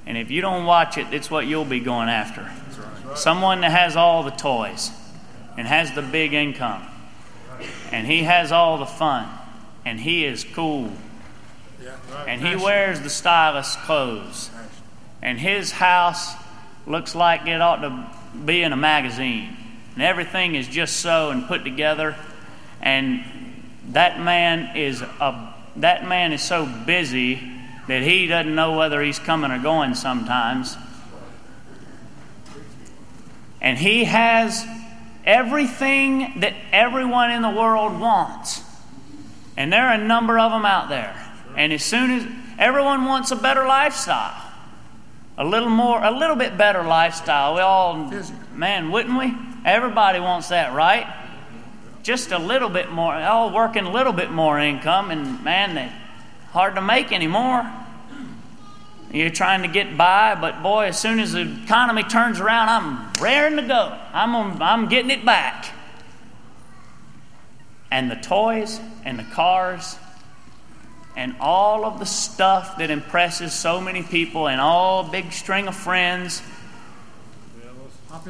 And 0.05 0.17
if 0.17 0.31
you 0.31 0.41
don't 0.41 0.65
watch 0.65 0.97
it, 0.97 1.07
it's 1.11 1.29
what 1.29 1.47
you'll 1.47 1.65
be 1.65 1.79
going 1.79 2.09
after. 2.09 2.51
Someone 3.15 3.61
that 3.61 3.71
has 3.71 3.95
all 3.95 4.23
the 4.23 4.31
toys 4.31 4.91
and 5.57 5.67
has 5.67 5.93
the 5.93 6.01
big 6.01 6.33
income. 6.33 6.83
And 7.91 8.07
he 8.07 8.23
has 8.23 8.51
all 8.51 8.77
the 8.77 8.85
fun. 8.85 9.27
And 9.85 9.99
he 9.99 10.25
is 10.25 10.43
cool. 10.43 10.91
And 12.27 12.45
he 12.45 12.55
wears 12.55 13.01
the 13.01 13.09
stylish 13.09 13.75
clothes. 13.77 14.49
And 15.21 15.39
his 15.39 15.71
house 15.71 16.33
looks 16.87 17.13
like 17.15 17.47
it 17.47 17.61
ought 17.61 17.81
to 17.81 18.09
be 18.45 18.63
in 18.63 18.73
a 18.73 18.77
magazine. 18.77 19.55
And 19.93 20.03
everything 20.03 20.55
is 20.55 20.67
just 20.67 20.97
so 20.97 21.29
and 21.29 21.47
put 21.47 21.63
together. 21.63 22.15
And 22.81 23.23
that 23.89 24.19
man 24.19 24.75
is 24.75 25.01
a 25.01 25.53
that 25.77 26.05
man 26.05 26.33
is 26.33 26.41
so 26.41 26.65
busy 26.65 27.39
that 27.87 28.03
he 28.03 28.27
doesn't 28.27 28.53
know 28.53 28.77
whether 28.77 29.01
he's 29.01 29.19
coming 29.19 29.51
or 29.51 29.59
going 29.59 29.95
sometimes. 29.95 30.77
And 33.59 33.77
he 33.77 34.05
has 34.05 34.65
everything 35.25 36.39
that 36.39 36.53
everyone 36.71 37.31
in 37.31 37.41
the 37.41 37.49
world 37.49 37.99
wants. 37.99 38.63
And 39.57 39.71
there 39.71 39.87
are 39.87 39.93
a 39.93 40.03
number 40.03 40.39
of 40.39 40.51
them 40.51 40.65
out 40.65 40.89
there. 40.89 41.15
And 41.55 41.71
as 41.73 41.83
soon 41.83 42.11
as 42.11 42.27
everyone 42.57 43.05
wants 43.05 43.31
a 43.31 43.35
better 43.35 43.65
lifestyle, 43.65 44.41
a 45.37 45.45
little 45.45 45.69
more, 45.69 46.03
a 46.03 46.11
little 46.11 46.35
bit 46.35 46.57
better 46.57 46.83
lifestyle, 46.83 47.55
we 47.55 47.61
all, 47.61 48.11
man, 48.53 48.91
wouldn't 48.91 49.17
we? 49.17 49.35
Everybody 49.65 50.19
wants 50.19 50.49
that, 50.49 50.73
right? 50.73 51.07
Just 52.03 52.31
a 52.31 52.39
little 52.39 52.69
bit 52.69 52.91
more, 52.91 53.13
all 53.13 53.53
working 53.53 53.85
a 53.85 53.91
little 53.91 54.13
bit 54.13 54.31
more 54.31 54.59
income, 54.59 55.11
and 55.11 55.43
man, 55.43 55.75
they 55.75 55.91
hard 56.51 56.75
to 56.75 56.81
make 56.81 57.11
anymore. 57.11 57.69
You're 59.11 59.29
trying 59.29 59.63
to 59.63 59.67
get 59.67 59.97
by, 59.97 60.35
but 60.35 60.63
boy, 60.63 60.85
as 60.85 60.99
soon 60.99 61.19
as 61.19 61.33
the 61.33 61.41
economy 61.63 62.03
turns 62.03 62.39
around, 62.39 62.69
I'm 62.69 63.13
raring 63.21 63.57
to 63.57 63.61
go. 63.63 63.97
I'm, 64.13 64.61
I'm 64.61 64.87
getting 64.87 65.11
it 65.11 65.25
back. 65.25 65.73
And 67.89 68.09
the 68.09 68.15
toys 68.15 68.79
and 69.03 69.19
the 69.19 69.25
cars 69.25 69.97
and 71.17 71.35
all 71.41 71.83
of 71.83 71.99
the 71.99 72.05
stuff 72.05 72.77
that 72.77 72.89
impresses 72.89 73.53
so 73.53 73.81
many 73.81 74.01
people 74.01 74.47
and 74.47 74.61
all 74.61 75.03
big 75.03 75.33
string 75.33 75.67
of 75.67 75.75
friends. 75.75 76.41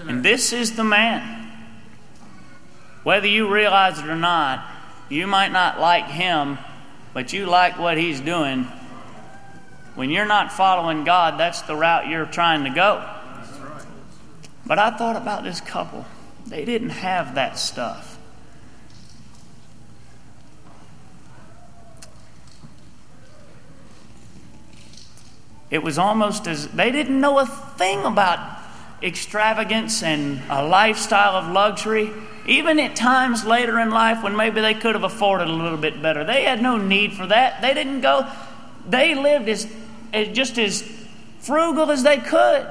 And 0.07 0.23
this 0.23 0.51
is 0.51 0.75
the 0.75 0.83
man. 0.83 1.51
Whether 3.03 3.27
you 3.27 3.51
realize 3.53 3.99
it 3.99 4.05
or 4.05 4.15
not, 4.15 4.65
you 5.09 5.27
might 5.27 5.51
not 5.51 5.79
like 5.79 6.05
him, 6.05 6.57
but 7.13 7.33
you 7.33 7.45
like 7.45 7.77
what 7.77 7.97
he's 7.97 8.19
doing 8.19 8.67
when 9.95 10.09
you're 10.09 10.25
not 10.25 10.51
following 10.51 11.03
God, 11.03 11.39
that's 11.39 11.61
the 11.63 11.75
route 11.75 12.07
you're 12.07 12.25
trying 12.25 12.63
to 12.63 12.69
go. 12.69 13.07
But 14.65 14.79
I 14.79 14.91
thought 14.91 15.17
about 15.17 15.43
this 15.43 15.59
couple. 15.59 16.05
They 16.47 16.63
didn't 16.63 16.91
have 16.91 17.35
that 17.35 17.59
stuff. 17.59 18.17
It 25.69 25.83
was 25.83 25.97
almost 25.97 26.47
as 26.47 26.67
they 26.69 26.91
didn't 26.91 27.19
know 27.19 27.39
a 27.39 27.45
thing 27.45 28.03
about 28.03 28.59
extravagance 29.01 30.03
and 30.03 30.41
a 30.49 30.65
lifestyle 30.65 31.35
of 31.35 31.51
luxury. 31.51 32.11
Even 32.47 32.79
at 32.79 32.95
times 32.95 33.45
later 33.45 33.79
in 33.79 33.91
life 33.91 34.23
when 34.23 34.35
maybe 34.35 34.61
they 34.61 34.73
could 34.73 34.95
have 34.95 35.03
afforded 35.03 35.47
a 35.47 35.53
little 35.53 35.77
bit 35.77 36.01
better, 36.01 36.23
they 36.23 36.43
had 36.43 36.61
no 36.61 36.77
need 36.77 37.13
for 37.13 37.27
that. 37.27 37.61
They 37.61 37.73
didn't 37.73 38.01
go, 38.01 38.27
they 38.87 39.15
lived 39.15 39.47
as 39.47 39.67
just 40.33 40.57
as 40.57 40.81
frugal 41.39 41.91
as 41.91 42.03
they 42.03 42.17
could. 42.17 42.67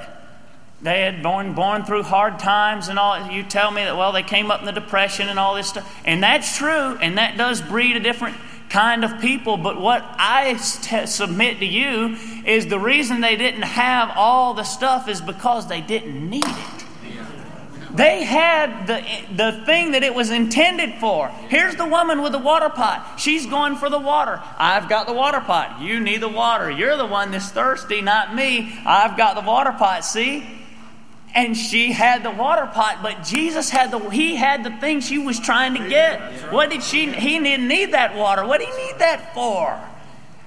They 0.83 1.03
had 1.03 1.23
born, 1.23 1.53
born 1.53 1.85
through 1.85 2.05
hard 2.05 2.39
times 2.39 2.89
and 2.89 2.99
all. 2.99 3.31
You 3.31 3.43
tell 3.43 3.71
me 3.71 3.85
that, 3.85 3.97
well, 3.97 4.13
they 4.13 4.23
came 4.23 4.51
up 4.51 4.61
in 4.61 4.67
the 4.67 4.73
Depression 4.73 5.29
and 5.29 5.39
all 5.39 5.55
this 5.55 5.69
stuff. 5.69 6.01
And 6.05 6.23
that's 6.23 6.57
true, 6.57 6.97
and 6.97 7.19
that 7.19 7.37
does 7.37 7.61
breed 7.61 7.97
a 7.97 8.01
different 8.01 8.37
kind 8.71 9.05
of 9.05 9.21
people. 9.21 9.59
But 9.59 9.79
what 9.79 10.03
I 10.17 10.57
submit 10.57 11.59
to 11.59 11.67
you 11.67 12.17
is 12.47 12.67
the 12.67 12.79
reason 12.79 13.21
they 13.21 13.37
didn't 13.37 13.63
have 13.63 14.11
all 14.17 14.55
the 14.55 14.65
stuff 14.65 15.07
is 15.07 15.21
because 15.21 15.69
they 15.69 15.83
didn't 15.83 16.31
need 16.31 16.47
it. 16.47 16.80
They 17.95 18.25
had 18.25 18.87
the, 18.87 19.05
the 19.35 19.65
thing 19.67 19.93
that 19.93 20.03
it 20.03 20.15
was 20.15 20.31
intended 20.31 20.95
for. 21.01 21.29
Here's 21.49 21.75
the 21.75 21.87
woman 21.87 22.23
with 22.23 22.33
the 22.33 22.39
water 22.39 22.69
pot. 22.69 23.19
She's 23.19 23.47
going 23.47 23.77
for 23.77 23.91
the 23.91 23.99
water. 23.99 24.41
I've 24.59 24.89
got 24.89 25.07
the 25.07 25.13
water 25.13 25.41
pot. 25.41 25.81
You 25.81 25.99
need 25.99 26.21
the 26.21 26.29
water. 26.29 26.71
You're 26.71 26.97
the 26.97 27.07
one 27.07 27.33
that's 27.33 27.51
thirsty, 27.51 28.01
not 28.01 28.35
me. 28.35 28.81
I've 28.87 29.17
got 29.17 29.35
the 29.35 29.47
water 29.47 29.73
pot, 29.73 30.05
see? 30.05 30.59
And 31.35 31.57
she 31.57 31.93
had 31.93 32.23
the 32.23 32.31
water 32.31 32.67
pot, 32.67 32.99
but 33.03 33.23
Jesus 33.25 33.71
had 33.71 33.91
the 33.93 33.99
he 34.11 34.35
had 34.35 34.65
the 34.65 34.71
thing 34.71 35.01
she 35.01 35.19
was 35.19 35.39
trying 35.39 35.75
to 35.75 35.89
get. 35.89 36.53
What 36.53 36.71
did 36.71 36.83
she 36.83 37.11
he 37.13 37.39
didn't 37.39 37.69
need 37.69 37.93
that 37.93 38.17
water. 38.17 38.45
What 38.45 38.59
did 38.59 38.69
he 38.69 38.87
need 38.87 38.99
that 38.99 39.33
for? 39.33 39.81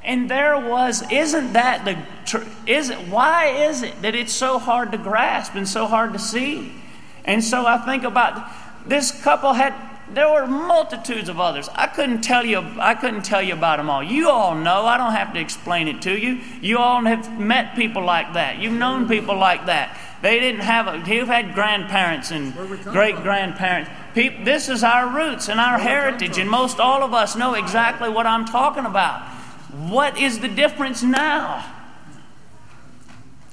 And 0.04 0.30
there 0.30 0.60
was 0.60 1.10
isn't 1.10 1.54
that 1.54 1.86
the 1.86 1.98
is 2.68 2.89
it 2.89 3.00
why 3.08 3.48
is 3.48 3.82
it 3.82 4.02
that 4.02 4.14
it's 4.14 4.34
so 4.34 4.60
hard 4.60 4.91
to 4.91 4.98
grasp 4.98 5.56
and 5.56 5.68
so 5.68 5.88
hard 5.88 6.12
to 6.14 6.20
see? 6.20 6.74
And 7.26 7.44
so 7.44 7.66
I 7.66 7.78
think 7.78 8.04
about 8.04 8.50
this 8.86 9.12
couple 9.24 9.54
had 9.54 9.74
there 10.14 10.30
were 10.30 10.46
multitudes 10.46 11.30
of 11.30 11.40
others. 11.40 11.70
I 11.74 11.88
couldn't 11.88 12.22
tell 12.22 12.46
you 12.46 12.60
I 12.80 12.94
couldn't 12.94 13.24
tell 13.24 13.42
you 13.42 13.54
about 13.54 13.78
them 13.78 13.90
all. 13.90 14.04
You 14.04 14.30
all 14.30 14.56
know. 14.56 14.86
I 14.86 14.98
don't 14.98 15.14
have 15.14 15.34
to 15.34 15.40
explain 15.40 15.88
it 15.88 16.02
to 16.04 16.18
you. 16.18 16.42
You 16.62 16.78
all 16.78 17.04
have 17.04 17.40
met 17.40 17.76
people 17.76 18.04
like 18.04 18.34
that. 18.34 18.60
You've 18.60 18.74
known 18.74 19.08
people 19.08 19.38
like 19.38 19.66
that. 19.68 19.98
They 20.22 20.40
didn't 20.40 20.62
have 20.62 20.88
a, 20.88 21.04
you've 21.12 21.28
had 21.28 21.54
grandparents 21.54 22.32
and 22.32 22.54
great 22.84 23.18
grandparents. 23.18 23.90
This 24.14 24.70
is 24.70 24.84
our 24.84 25.14
roots 25.14 25.50
and 25.50 25.60
our 25.60 25.80
heritage, 25.80 26.38
and 26.38 26.50
most 26.50 26.80
all 26.80 27.04
of 27.04 27.14
us 27.14 27.36
know 27.36 27.56
exactly 27.56 28.10
what 28.10 28.26
I'm 28.26 28.46
talking 28.46 28.86
about. 28.86 29.22
What 29.72 30.18
is 30.18 30.40
the 30.40 30.48
difference 30.48 31.02
now? 31.02 31.73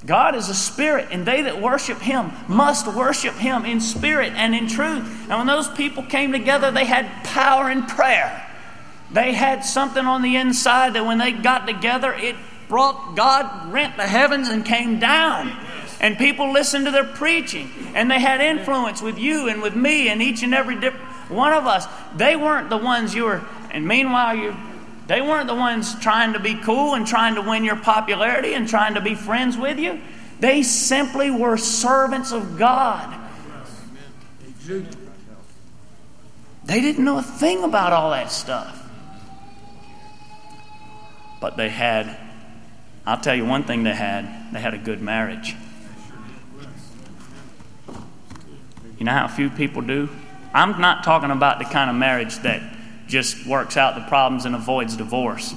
God 0.05 0.35
is 0.35 0.49
a 0.49 0.55
spirit, 0.55 1.09
and 1.11 1.25
they 1.25 1.43
that 1.43 1.61
worship 1.61 1.99
him 1.99 2.31
must 2.47 2.87
worship 2.87 3.35
him 3.35 3.65
in 3.65 3.79
spirit 3.79 4.33
and 4.35 4.55
in 4.55 4.67
truth. 4.67 5.03
And 5.29 5.37
when 5.37 5.47
those 5.47 5.69
people 5.69 6.03
came 6.03 6.31
together, 6.31 6.71
they 6.71 6.85
had 6.85 7.23
power 7.23 7.69
in 7.69 7.83
prayer. 7.85 8.47
They 9.11 9.33
had 9.33 9.63
something 9.63 10.05
on 10.05 10.21
the 10.21 10.37
inside 10.37 10.93
that 10.93 11.05
when 11.05 11.19
they 11.19 11.31
got 11.31 11.67
together, 11.67 12.13
it 12.13 12.35
brought 12.67 13.15
God 13.15 13.71
rent 13.71 13.97
the 13.97 14.07
heavens 14.07 14.47
and 14.47 14.65
came 14.65 14.99
down. 14.99 15.55
And 15.99 16.17
people 16.17 16.51
listened 16.51 16.85
to 16.85 16.91
their 16.91 17.03
preaching, 17.03 17.69
and 17.93 18.09
they 18.09 18.19
had 18.19 18.41
influence 18.41 19.03
with 19.03 19.19
you 19.19 19.49
and 19.49 19.61
with 19.61 19.75
me 19.75 20.09
and 20.09 20.19
each 20.19 20.41
and 20.41 20.53
every 20.53 20.77
one 21.29 21.53
of 21.53 21.67
us. 21.67 21.85
They 22.15 22.35
weren't 22.35 22.71
the 22.71 22.77
ones 22.77 23.13
you 23.13 23.25
were, 23.25 23.41
and 23.69 23.87
meanwhile, 23.87 24.35
you 24.35 24.55
they 25.11 25.19
weren't 25.21 25.47
the 25.47 25.55
ones 25.55 25.93
trying 25.99 26.31
to 26.31 26.39
be 26.39 26.55
cool 26.55 26.93
and 26.93 27.05
trying 27.05 27.35
to 27.35 27.41
win 27.41 27.65
your 27.65 27.75
popularity 27.75 28.53
and 28.53 28.65
trying 28.65 28.93
to 28.93 29.01
be 29.01 29.13
friends 29.13 29.57
with 29.57 29.77
you. 29.77 29.99
They 30.39 30.63
simply 30.63 31.29
were 31.29 31.57
servants 31.57 32.31
of 32.31 32.57
God. 32.57 33.13
They 36.63 36.79
didn't 36.79 37.03
know 37.03 37.17
a 37.17 37.21
thing 37.21 37.65
about 37.65 37.91
all 37.91 38.11
that 38.11 38.31
stuff. 38.31 38.89
But 41.41 41.57
they 41.57 41.67
had, 41.67 42.17
I'll 43.05 43.19
tell 43.19 43.35
you 43.35 43.43
one 43.43 43.65
thing 43.65 43.83
they 43.83 43.93
had 43.93 44.53
they 44.53 44.61
had 44.61 44.73
a 44.73 44.77
good 44.77 45.01
marriage. 45.01 45.57
You 48.97 49.03
know 49.03 49.11
how 49.11 49.27
few 49.27 49.49
people 49.49 49.81
do? 49.81 50.07
I'm 50.53 50.79
not 50.79 51.03
talking 51.03 51.31
about 51.31 51.59
the 51.59 51.65
kind 51.65 51.89
of 51.89 51.97
marriage 51.97 52.37
that 52.43 52.70
just 53.11 53.45
works 53.45 53.77
out 53.77 53.95
the 53.95 54.01
problems 54.07 54.45
and 54.45 54.55
avoids 54.55 54.95
divorce. 54.95 55.53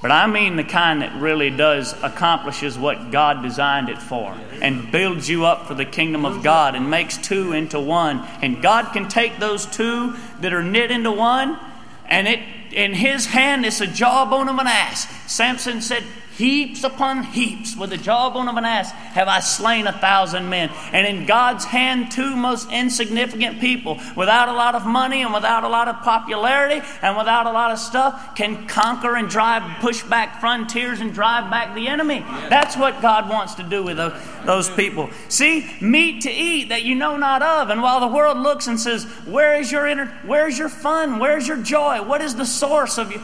But 0.00 0.10
I 0.10 0.26
mean 0.26 0.56
the 0.56 0.64
kind 0.64 1.02
that 1.02 1.20
really 1.20 1.50
does 1.50 1.94
accomplishes 2.02 2.78
what 2.78 3.10
God 3.12 3.42
designed 3.42 3.88
it 3.88 3.98
for 3.98 4.36
and 4.60 4.90
builds 4.90 5.28
you 5.28 5.44
up 5.44 5.66
for 5.66 5.74
the 5.74 5.84
kingdom 5.84 6.24
of 6.24 6.42
God 6.42 6.74
and 6.74 6.90
makes 6.90 7.16
two 7.18 7.52
into 7.52 7.78
one. 7.78 8.26
And 8.40 8.60
God 8.62 8.92
can 8.92 9.08
take 9.08 9.38
those 9.38 9.64
two 9.66 10.16
that 10.40 10.52
are 10.52 10.62
knit 10.62 10.90
into 10.90 11.12
one 11.12 11.58
and 12.06 12.26
it 12.26 12.40
in 12.72 12.94
his 12.94 13.26
hand 13.26 13.64
it's 13.64 13.80
a 13.80 13.86
jawbone 13.86 14.48
of 14.48 14.58
an 14.58 14.66
ass. 14.66 15.06
Samson 15.30 15.80
said, 15.80 16.02
Heaps 16.36 16.82
upon 16.82 17.24
heaps, 17.24 17.76
with 17.76 17.90
the 17.90 17.96
jawbone 17.96 18.48
of 18.48 18.56
an 18.56 18.64
ass, 18.64 18.90
have 18.90 19.28
I 19.28 19.40
slain 19.40 19.86
a 19.86 19.92
thousand 19.92 20.48
men. 20.48 20.70
And 20.92 21.06
in 21.06 21.26
God's 21.26 21.64
hand, 21.64 22.10
two 22.10 22.34
most 22.34 22.70
insignificant 22.70 23.60
people, 23.60 24.00
without 24.16 24.48
a 24.48 24.52
lot 24.52 24.74
of 24.74 24.86
money 24.86 25.22
and 25.22 25.34
without 25.34 25.64
a 25.64 25.68
lot 25.68 25.88
of 25.88 25.96
popularity 25.96 26.80
and 27.02 27.16
without 27.16 27.46
a 27.46 27.52
lot 27.52 27.70
of 27.70 27.78
stuff, 27.78 28.34
can 28.34 28.66
conquer 28.66 29.14
and 29.16 29.28
drive, 29.28 29.62
push 29.80 30.02
back 30.02 30.40
frontiers 30.40 31.00
and 31.00 31.12
drive 31.12 31.50
back 31.50 31.74
the 31.74 31.88
enemy. 31.88 32.20
That's 32.48 32.76
what 32.76 33.02
God 33.02 33.28
wants 33.28 33.54
to 33.56 33.62
do 33.62 33.82
with 33.82 33.98
those 34.46 34.70
people. 34.70 35.10
See, 35.28 35.70
meat 35.80 36.22
to 36.22 36.30
eat 36.30 36.70
that 36.70 36.82
you 36.82 36.94
know 36.94 37.16
not 37.16 37.42
of. 37.42 37.68
And 37.70 37.82
while 37.82 38.00
the 38.00 38.08
world 38.08 38.38
looks 38.38 38.66
and 38.66 38.80
says, 38.80 39.04
Where 39.26 39.60
is 39.60 39.70
your 39.70 39.86
inner, 39.86 40.06
where's 40.24 40.58
your 40.58 40.68
fun? 40.68 41.18
Where's 41.18 41.46
your 41.46 41.58
joy? 41.58 42.02
What 42.02 42.22
is 42.22 42.34
the 42.34 42.46
source 42.46 42.98
of 42.98 43.12
you? 43.12 43.20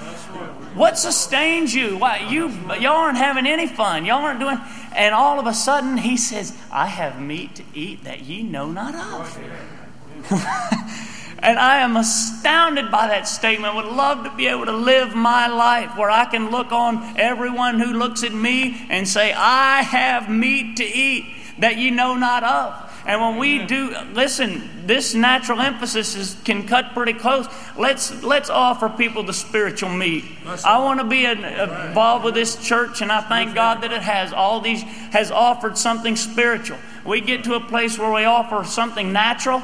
What 0.74 0.98
sustains 0.98 1.74
you? 1.74 1.96
Why 1.96 2.18
you 2.28 2.48
y'all 2.80 2.96
aren't 2.96 3.18
having 3.18 3.46
any 3.46 3.66
fun. 3.66 4.04
Y'all 4.04 4.22
aren't 4.22 4.40
doing 4.40 4.58
and 4.92 5.14
all 5.14 5.38
of 5.38 5.46
a 5.46 5.54
sudden 5.54 5.96
he 5.96 6.16
says, 6.16 6.56
I 6.70 6.86
have 6.86 7.20
meat 7.20 7.54
to 7.56 7.64
eat 7.74 8.04
that 8.04 8.22
ye 8.22 8.42
know 8.42 8.70
not 8.70 8.94
of. 8.94 9.38
and 11.38 11.58
I 11.58 11.78
am 11.78 11.96
astounded 11.96 12.90
by 12.90 13.08
that 13.08 13.28
statement. 13.28 13.76
Would 13.76 13.86
love 13.86 14.24
to 14.24 14.30
be 14.34 14.48
able 14.48 14.66
to 14.66 14.76
live 14.76 15.14
my 15.14 15.46
life 15.46 15.96
where 15.96 16.10
I 16.10 16.24
can 16.24 16.50
look 16.50 16.72
on 16.72 17.16
everyone 17.18 17.78
who 17.78 17.92
looks 17.92 18.24
at 18.24 18.32
me 18.32 18.86
and 18.90 19.06
say, 19.06 19.32
I 19.32 19.82
have 19.82 20.28
meat 20.28 20.76
to 20.78 20.84
eat 20.84 21.26
that 21.58 21.78
ye 21.78 21.90
know 21.90 22.14
not 22.14 22.42
of. 22.42 22.87
And 23.06 23.20
when 23.20 23.36
we 23.38 23.64
do, 23.64 23.94
listen, 24.12 24.86
this 24.86 25.14
natural 25.14 25.60
emphasis 25.60 26.14
is, 26.14 26.36
can 26.44 26.66
cut 26.66 26.92
pretty 26.94 27.14
close. 27.14 27.46
Let's 27.76 28.22
let's 28.22 28.50
offer 28.50 28.88
people 28.88 29.22
the 29.22 29.32
spiritual 29.32 29.90
meat. 29.90 30.24
I 30.64 30.78
want 30.78 31.00
to 31.00 31.06
be 31.06 31.24
involved 31.24 32.24
with 32.24 32.34
this 32.34 32.56
church, 32.56 33.00
and 33.00 33.10
I 33.10 33.20
thank 33.22 33.54
God 33.54 33.82
that 33.82 33.92
it 33.92 34.02
has 34.02 34.32
all 34.32 34.60
these 34.60 34.82
has 34.82 35.30
offered 35.30 35.78
something 35.78 36.16
spiritual. 36.16 36.78
We 37.04 37.20
get 37.20 37.44
to 37.44 37.54
a 37.54 37.60
place 37.60 37.98
where 37.98 38.12
we 38.12 38.24
offer 38.24 38.64
something 38.64 39.12
natural. 39.12 39.62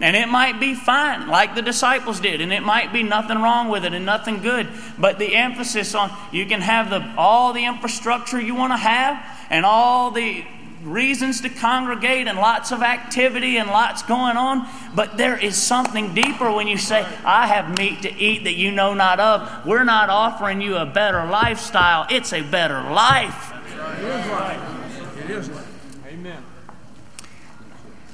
And 0.00 0.16
it 0.16 0.26
might 0.26 0.58
be 0.58 0.74
fine, 0.74 1.28
like 1.28 1.54
the 1.54 1.62
disciples 1.62 2.18
did, 2.18 2.40
and 2.40 2.52
it 2.52 2.62
might 2.62 2.92
be 2.92 3.04
nothing 3.04 3.38
wrong 3.40 3.68
with 3.68 3.84
it 3.84 3.94
and 3.94 4.04
nothing 4.04 4.42
good. 4.42 4.66
But 4.98 5.20
the 5.20 5.36
emphasis 5.36 5.94
on 5.94 6.10
you 6.32 6.44
can 6.44 6.60
have 6.60 6.90
the 6.90 7.14
all 7.16 7.52
the 7.52 7.64
infrastructure 7.64 8.40
you 8.40 8.56
want 8.56 8.72
to 8.72 8.78
have 8.78 9.24
and 9.48 9.64
all 9.64 10.10
the 10.10 10.44
reasons 10.84 11.40
to 11.42 11.48
congregate 11.48 12.26
and 12.26 12.38
lots 12.38 12.72
of 12.72 12.82
activity 12.82 13.56
and 13.56 13.68
lots 13.68 14.02
going 14.02 14.36
on, 14.36 14.66
but 14.94 15.16
there 15.16 15.36
is 15.36 15.56
something 15.56 16.14
deeper 16.14 16.50
when 16.50 16.68
you 16.68 16.76
say, 16.76 17.06
I 17.24 17.46
have 17.46 17.76
meat 17.78 18.02
to 18.02 18.14
eat 18.14 18.44
that 18.44 18.54
you 18.54 18.70
know 18.70 18.94
not 18.94 19.20
of. 19.20 19.66
We're 19.66 19.84
not 19.84 20.10
offering 20.10 20.60
you 20.60 20.76
a 20.76 20.86
better 20.86 21.24
lifestyle, 21.26 22.06
it's 22.10 22.32
a 22.32 22.42
better 22.42 22.82
life. 22.82 23.52
It 23.52 24.04
is 24.04 24.26
life. 24.28 25.18
It 25.24 25.30
is 25.30 25.48
life. 25.50 26.06
Amen. 26.06 26.42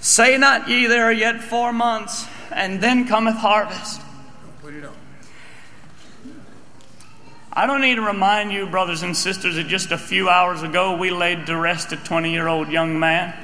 Say 0.01 0.39
not 0.39 0.69
ye, 0.69 0.87
there 0.87 1.05
are 1.05 1.12
yet 1.12 1.43
four 1.43 1.73
months, 1.73 2.27
and 2.53 2.81
then 2.81 3.07
cometh 3.07 3.37
harvest. 3.37 4.01
Put 4.62 4.75
it 4.75 4.85
on. 4.85 4.95
I 7.53 7.66
don't 7.66 7.80
need 7.80 7.94
to 7.94 8.03
remind 8.03 8.53
you, 8.53 8.66
brothers 8.66 9.03
and 9.03 9.16
sisters, 9.16 9.57
that 9.57 9.68
just 9.68 9.90
a 9.90 9.99
few 9.99 10.28
hours 10.28 10.62
ago 10.62 10.96
we 10.96 11.11
laid 11.11 11.46
to 11.46 11.57
rest 11.57 11.92
a 11.92 11.96
20 11.96 12.30
year 12.30 12.46
old 12.46 12.68
young 12.68 12.99
man, 12.99 13.34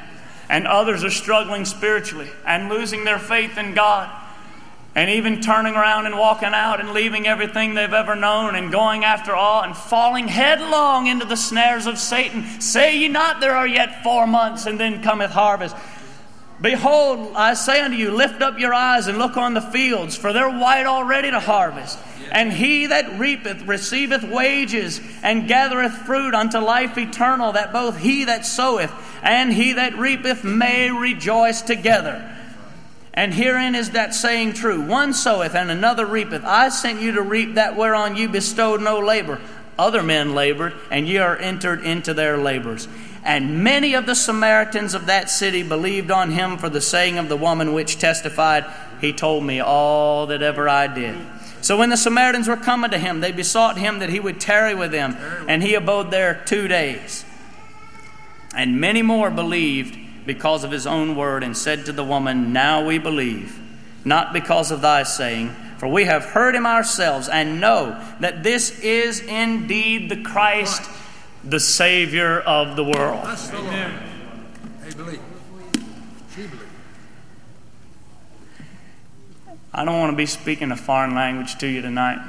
and 0.48 0.66
others 0.66 1.02
are 1.04 1.10
struggling 1.10 1.64
spiritually 1.64 2.28
and 2.46 2.68
losing 2.68 3.04
their 3.04 3.18
faith 3.18 3.56
in 3.56 3.72
God, 3.72 4.10
and 4.94 5.08
even 5.10 5.40
turning 5.40 5.74
around 5.74 6.04
and 6.04 6.18
walking 6.18 6.52
out 6.52 6.80
and 6.80 6.92
leaving 6.92 7.26
everything 7.26 7.74
they've 7.74 7.94
ever 7.94 8.14
known 8.14 8.54
and 8.54 8.70
going 8.70 9.04
after 9.04 9.34
all 9.34 9.62
and 9.62 9.74
falling 9.74 10.28
headlong 10.28 11.06
into 11.06 11.24
the 11.24 11.36
snares 11.36 11.86
of 11.86 11.98
Satan. 11.98 12.60
Say 12.60 12.98
ye 12.98 13.08
not, 13.08 13.40
there 13.40 13.56
are 13.56 13.66
yet 13.66 14.02
four 14.02 14.26
months, 14.26 14.66
and 14.66 14.78
then 14.78 15.02
cometh 15.02 15.30
harvest. 15.30 15.74
Behold, 16.60 17.32
I 17.34 17.54
say 17.54 17.80
unto 17.80 17.96
you, 17.96 18.12
lift 18.12 18.42
up 18.42 18.58
your 18.58 18.72
eyes 18.72 19.06
and 19.06 19.18
look 19.18 19.36
on 19.36 19.54
the 19.54 19.60
fields, 19.60 20.14
for 20.14 20.32
they're 20.32 20.50
white 20.50 20.86
already 20.86 21.30
to 21.30 21.40
harvest. 21.40 21.98
And 22.34 22.52
he 22.52 22.86
that 22.86 23.16
reapeth 23.16 23.62
receiveth 23.62 24.24
wages 24.24 25.00
and 25.22 25.46
gathereth 25.46 25.92
fruit 25.92 26.34
unto 26.34 26.58
life 26.58 26.98
eternal, 26.98 27.52
that 27.52 27.72
both 27.72 27.98
he 27.98 28.24
that 28.24 28.44
soweth 28.44 28.92
and 29.22 29.52
he 29.52 29.74
that 29.74 29.96
reapeth 29.96 30.42
may 30.42 30.90
rejoice 30.90 31.62
together. 31.62 32.28
And 33.14 33.32
herein 33.32 33.76
is 33.76 33.90
that 33.92 34.16
saying 34.16 34.54
true 34.54 34.84
one 34.84 35.14
soweth 35.14 35.54
and 35.54 35.70
another 35.70 36.04
reapeth. 36.04 36.44
I 36.44 36.70
sent 36.70 37.00
you 37.00 37.12
to 37.12 37.22
reap 37.22 37.54
that 37.54 37.76
whereon 37.76 38.16
you 38.16 38.28
bestowed 38.28 38.82
no 38.82 38.98
labor. 38.98 39.40
Other 39.78 40.02
men 40.02 40.34
labored, 40.34 40.74
and 40.90 41.06
ye 41.06 41.18
are 41.18 41.38
entered 41.38 41.84
into 41.84 42.14
their 42.14 42.36
labors. 42.36 42.88
And 43.24 43.62
many 43.62 43.94
of 43.94 44.06
the 44.06 44.14
Samaritans 44.16 44.94
of 44.94 45.06
that 45.06 45.30
city 45.30 45.62
believed 45.62 46.10
on 46.10 46.32
him 46.32 46.58
for 46.58 46.68
the 46.68 46.80
saying 46.80 47.16
of 47.16 47.28
the 47.28 47.36
woman 47.36 47.72
which 47.72 47.98
testified, 47.98 48.66
He 49.00 49.12
told 49.12 49.44
me 49.44 49.60
all 49.60 50.26
that 50.26 50.42
ever 50.42 50.68
I 50.68 50.88
did. 50.88 51.16
So 51.64 51.78
when 51.78 51.88
the 51.88 51.96
Samaritans 51.96 52.46
were 52.46 52.58
coming 52.58 52.90
to 52.90 52.98
him, 52.98 53.20
they 53.20 53.32
besought 53.32 53.78
him 53.78 54.00
that 54.00 54.10
he 54.10 54.20
would 54.20 54.38
tarry 54.38 54.74
with 54.74 54.92
them, 54.92 55.16
and 55.48 55.62
he 55.62 55.72
abode 55.74 56.10
there 56.10 56.42
two 56.44 56.68
days. 56.68 57.24
And 58.54 58.78
many 58.78 59.00
more 59.00 59.30
believed 59.30 59.98
because 60.26 60.62
of 60.62 60.70
his 60.70 60.86
own 60.86 61.16
word, 61.16 61.42
and 61.42 61.56
said 61.56 61.86
to 61.86 61.92
the 61.92 62.04
woman, 62.04 62.52
Now 62.52 62.84
we 62.84 62.98
believe, 62.98 63.58
not 64.04 64.34
because 64.34 64.70
of 64.70 64.82
thy 64.82 65.04
saying, 65.04 65.56
for 65.78 65.88
we 65.88 66.04
have 66.04 66.26
heard 66.26 66.54
him 66.54 66.66
ourselves, 66.66 67.30
and 67.30 67.62
know 67.62 67.98
that 68.20 68.42
this 68.42 68.78
is 68.80 69.20
indeed 69.20 70.10
the 70.10 70.22
Christ, 70.22 70.82
the 71.42 71.60
Savior 71.60 72.40
of 72.40 72.76
the 72.76 72.84
world. 72.84 73.24
Amen. 73.24 74.02
They 74.82 74.90
believe. 74.92 75.20
She 76.36 76.42
believes. 76.42 76.64
I 79.76 79.84
don't 79.84 79.98
want 79.98 80.12
to 80.12 80.16
be 80.16 80.26
speaking 80.26 80.70
a 80.70 80.76
foreign 80.76 81.16
language 81.16 81.58
to 81.58 81.66
you 81.66 81.82
tonight. 81.82 82.24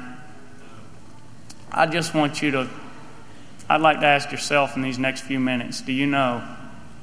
I 1.70 1.86
just 1.86 2.12
want 2.12 2.42
you 2.42 2.50
to, 2.50 2.68
I'd 3.68 3.80
like 3.80 4.00
to 4.00 4.06
ask 4.06 4.32
yourself 4.32 4.74
in 4.74 4.82
these 4.82 4.98
next 4.98 5.20
few 5.20 5.38
minutes 5.38 5.80
do 5.80 5.92
you 5.92 6.06
know, 6.06 6.42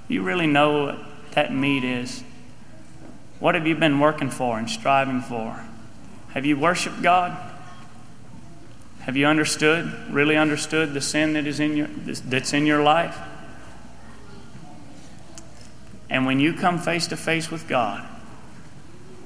Do 0.08 0.14
you 0.14 0.22
really 0.22 0.48
know 0.48 0.84
what 0.84 1.00
that 1.32 1.54
meat 1.54 1.86
is? 1.86 2.26
What 3.40 3.56
have 3.56 3.66
you 3.66 3.76
been 3.76 4.00
working 4.00 4.30
for 4.30 4.58
and 4.58 4.70
striving 4.70 5.22
for? 5.22 5.64
Have 6.34 6.46
you 6.46 6.58
worshiped 6.58 7.02
God? 7.02 7.38
Have 9.02 9.16
you 9.16 9.28
understood, 9.28 9.94
really 10.10 10.36
understood 10.36 10.94
the 10.94 11.02
sin 11.02 11.34
that 11.34 11.48
is 11.48 11.62
in 11.62 11.78
your, 11.78 11.88
that's 11.88 12.52
in 12.52 12.66
your 12.66 12.84
life? 12.84 13.18
And 16.10 16.26
when 16.26 16.42
you 16.42 16.54
come 16.54 16.80
face 16.80 17.08
to 17.08 17.18
face 17.18 17.50
with 17.50 17.68
God, 17.68 18.08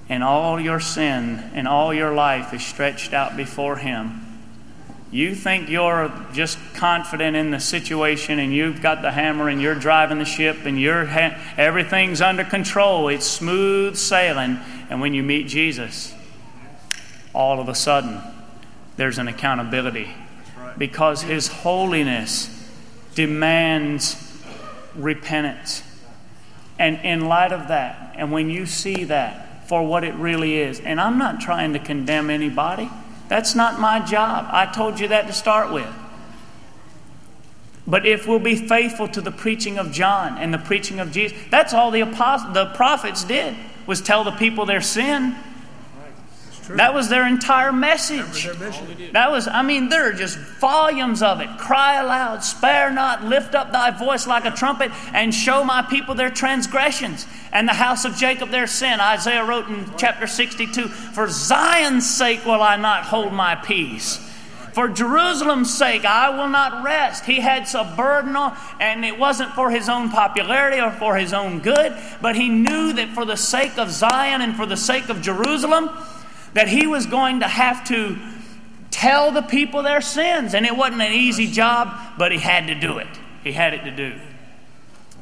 and 0.10 0.24
all 0.24 0.60
your 0.60 0.80
sin 0.80 1.44
and 1.54 1.68
all 1.68 1.94
your 1.94 2.14
life 2.14 2.54
is 2.54 2.66
stretched 2.66 3.14
out 3.14 3.36
before 3.36 3.78
Him, 3.78 4.24
You 5.12 5.36
think 5.36 5.70
you're 5.70 6.12
just 6.34 6.58
confident 6.74 7.36
in 7.38 7.52
the 7.52 7.60
situation 7.60 8.40
and 8.40 8.54
you've 8.54 8.82
got 8.82 9.02
the 9.02 9.12
hammer 9.12 9.48
and 9.48 9.62
you're 9.62 9.76
driving 9.76 10.20
the 10.20 10.26
ship 10.26 10.66
and 10.66 10.80
you're 10.80 11.06
ha- 11.06 11.38
everything's 11.56 12.22
under 12.22 12.44
control. 12.44 13.08
It's 13.08 13.26
smooth 13.26 13.96
sailing. 13.96 14.60
And 14.90 15.00
when 15.00 15.14
you 15.14 15.24
meet 15.24 15.48
Jesus, 15.48 16.14
all 17.34 17.60
of 17.60 17.70
a 17.70 17.76
sudden, 17.76 18.22
there's 18.98 19.18
an 19.18 19.28
accountability 19.28 20.14
because 20.78 21.22
His 21.22 21.48
holiness 21.48 22.54
demands 23.16 24.16
repentance. 24.96 25.84
And 26.80 27.00
in 27.04 27.28
light 27.28 27.52
of 27.52 27.70
that, 27.70 28.16
and 28.18 28.32
when 28.32 28.50
you 28.50 28.66
see 28.66 29.06
that 29.06 29.47
for 29.68 29.86
what 29.86 30.04
it 30.04 30.16
really 30.16 30.58
is, 30.58 30.80
and 30.80 31.00
I'm 31.00 31.18
not 31.18 31.42
trying 31.42 31.74
to 31.74 31.80
condemn 31.80 32.30
anybody. 32.30 32.90
That's 33.28 33.54
not 33.56 33.80
my 33.80 34.00
job. 34.00 34.48
I 34.50 34.66
told 34.66 35.00
you 35.00 35.10
that 35.10 35.28
to 35.28 35.34
start 35.34 35.72
with. 35.72 35.94
But 37.86 38.06
if 38.06 38.28
we'll 38.28 38.40
be 38.40 38.56
faithful 38.56 39.08
to 39.10 39.22
the 39.22 39.32
preaching 39.32 39.78
of 39.78 39.92
John 39.92 40.38
and 40.38 40.54
the 40.54 40.58
preaching 40.58 41.00
of 41.00 41.12
Jesus, 41.12 41.38
that's 41.50 41.74
all 41.74 41.92
the 41.92 42.02
apostles, 42.02 42.54
the 42.54 42.68
prophets 42.68 43.24
did 43.24 43.56
was 43.86 44.02
tell 44.02 44.24
the 44.24 44.32
people 44.32 44.66
their 44.66 44.82
sin. 44.82 45.36
That 46.70 46.94
was 46.94 47.10
their 47.10 47.26
entire 47.26 47.72
message. 47.72 48.46
That 49.14 49.32
was, 49.32 49.48
I 49.48 49.62
mean, 49.62 49.90
there 49.90 50.10
are 50.10 50.14
just 50.14 50.38
volumes 50.38 51.22
of 51.22 51.40
it. 51.40 51.50
Cry 51.58 52.02
aloud, 52.02 52.44
spare 52.44 52.92
not, 52.92 53.24
lift 53.24 53.56
up 53.56 53.72
thy 53.72 53.92
voice 53.92 54.28
like 54.28 54.46
a 54.46 54.52
trumpet, 54.52 54.92
and 55.14 55.34
show 55.34 55.64
my 55.64 55.82
people 55.82 56.16
their 56.16 56.30
transgressions 56.30 57.26
and 57.52 57.68
the 57.68 57.74
house 57.74 58.06
of 58.06 58.16
Jacob 58.16 58.50
their 58.50 58.68
sin. 58.68 59.00
Isaiah 59.00 59.46
wrote 59.46 59.68
in 59.68 59.90
chapter 59.98 60.28
62 60.28 60.88
For 60.88 61.30
Zion's 61.30 62.10
sake 62.10 62.46
will 62.46 62.62
I 62.62 62.76
not 62.76 63.06
hold 63.06 63.34
my 63.34 63.56
peace. 63.56 64.24
For 64.74 64.88
Jerusalem's 64.88 65.76
sake, 65.76 66.06
I 66.06 66.30
will 66.30 66.50
not 66.50 66.84
rest. 66.84 67.26
He 67.26 67.40
had 67.40 67.68
a 67.74 67.96
burden 67.98 68.36
on, 68.36 68.56
and 68.80 69.04
it 69.04 69.18
wasn't 69.18 69.54
for 69.54 69.72
his 69.72 69.90
own 69.90 70.12
popularity 70.12 70.80
or 70.80 70.92
for 70.92 71.16
his 71.16 71.34
own 71.34 71.62
good, 71.62 71.98
but 72.22 72.36
he 72.36 72.48
knew 72.48 72.94
that 72.94 73.10
for 73.10 73.26
the 73.26 73.38
sake 73.38 73.80
of 73.80 73.90
Zion 73.90 74.42
and 74.42 74.56
for 74.56 74.68
the 74.68 74.78
sake 74.78 75.10
of 75.10 75.24
Jerusalem, 75.24 75.90
that 76.58 76.68
he 76.68 76.88
was 76.88 77.06
going 77.06 77.42
to 77.42 77.48
have 77.48 77.88
to 77.88 78.18
tell 78.90 79.30
the 79.30 79.44
people 79.44 79.84
their 79.84 80.02
sins. 80.02 80.56
And 80.56 80.66
it 80.66 80.76
wasn't 80.76 81.04
an 81.04 81.14
easy 81.14 81.46
job, 81.46 81.96
but 82.18 82.32
he 82.32 82.40
had 82.40 82.66
to 82.66 82.74
do 82.74 82.98
it. 82.98 83.08
He 83.44 83.52
had 83.52 83.76
it 83.76 83.84
to 83.84 83.92
do. 83.92 84.20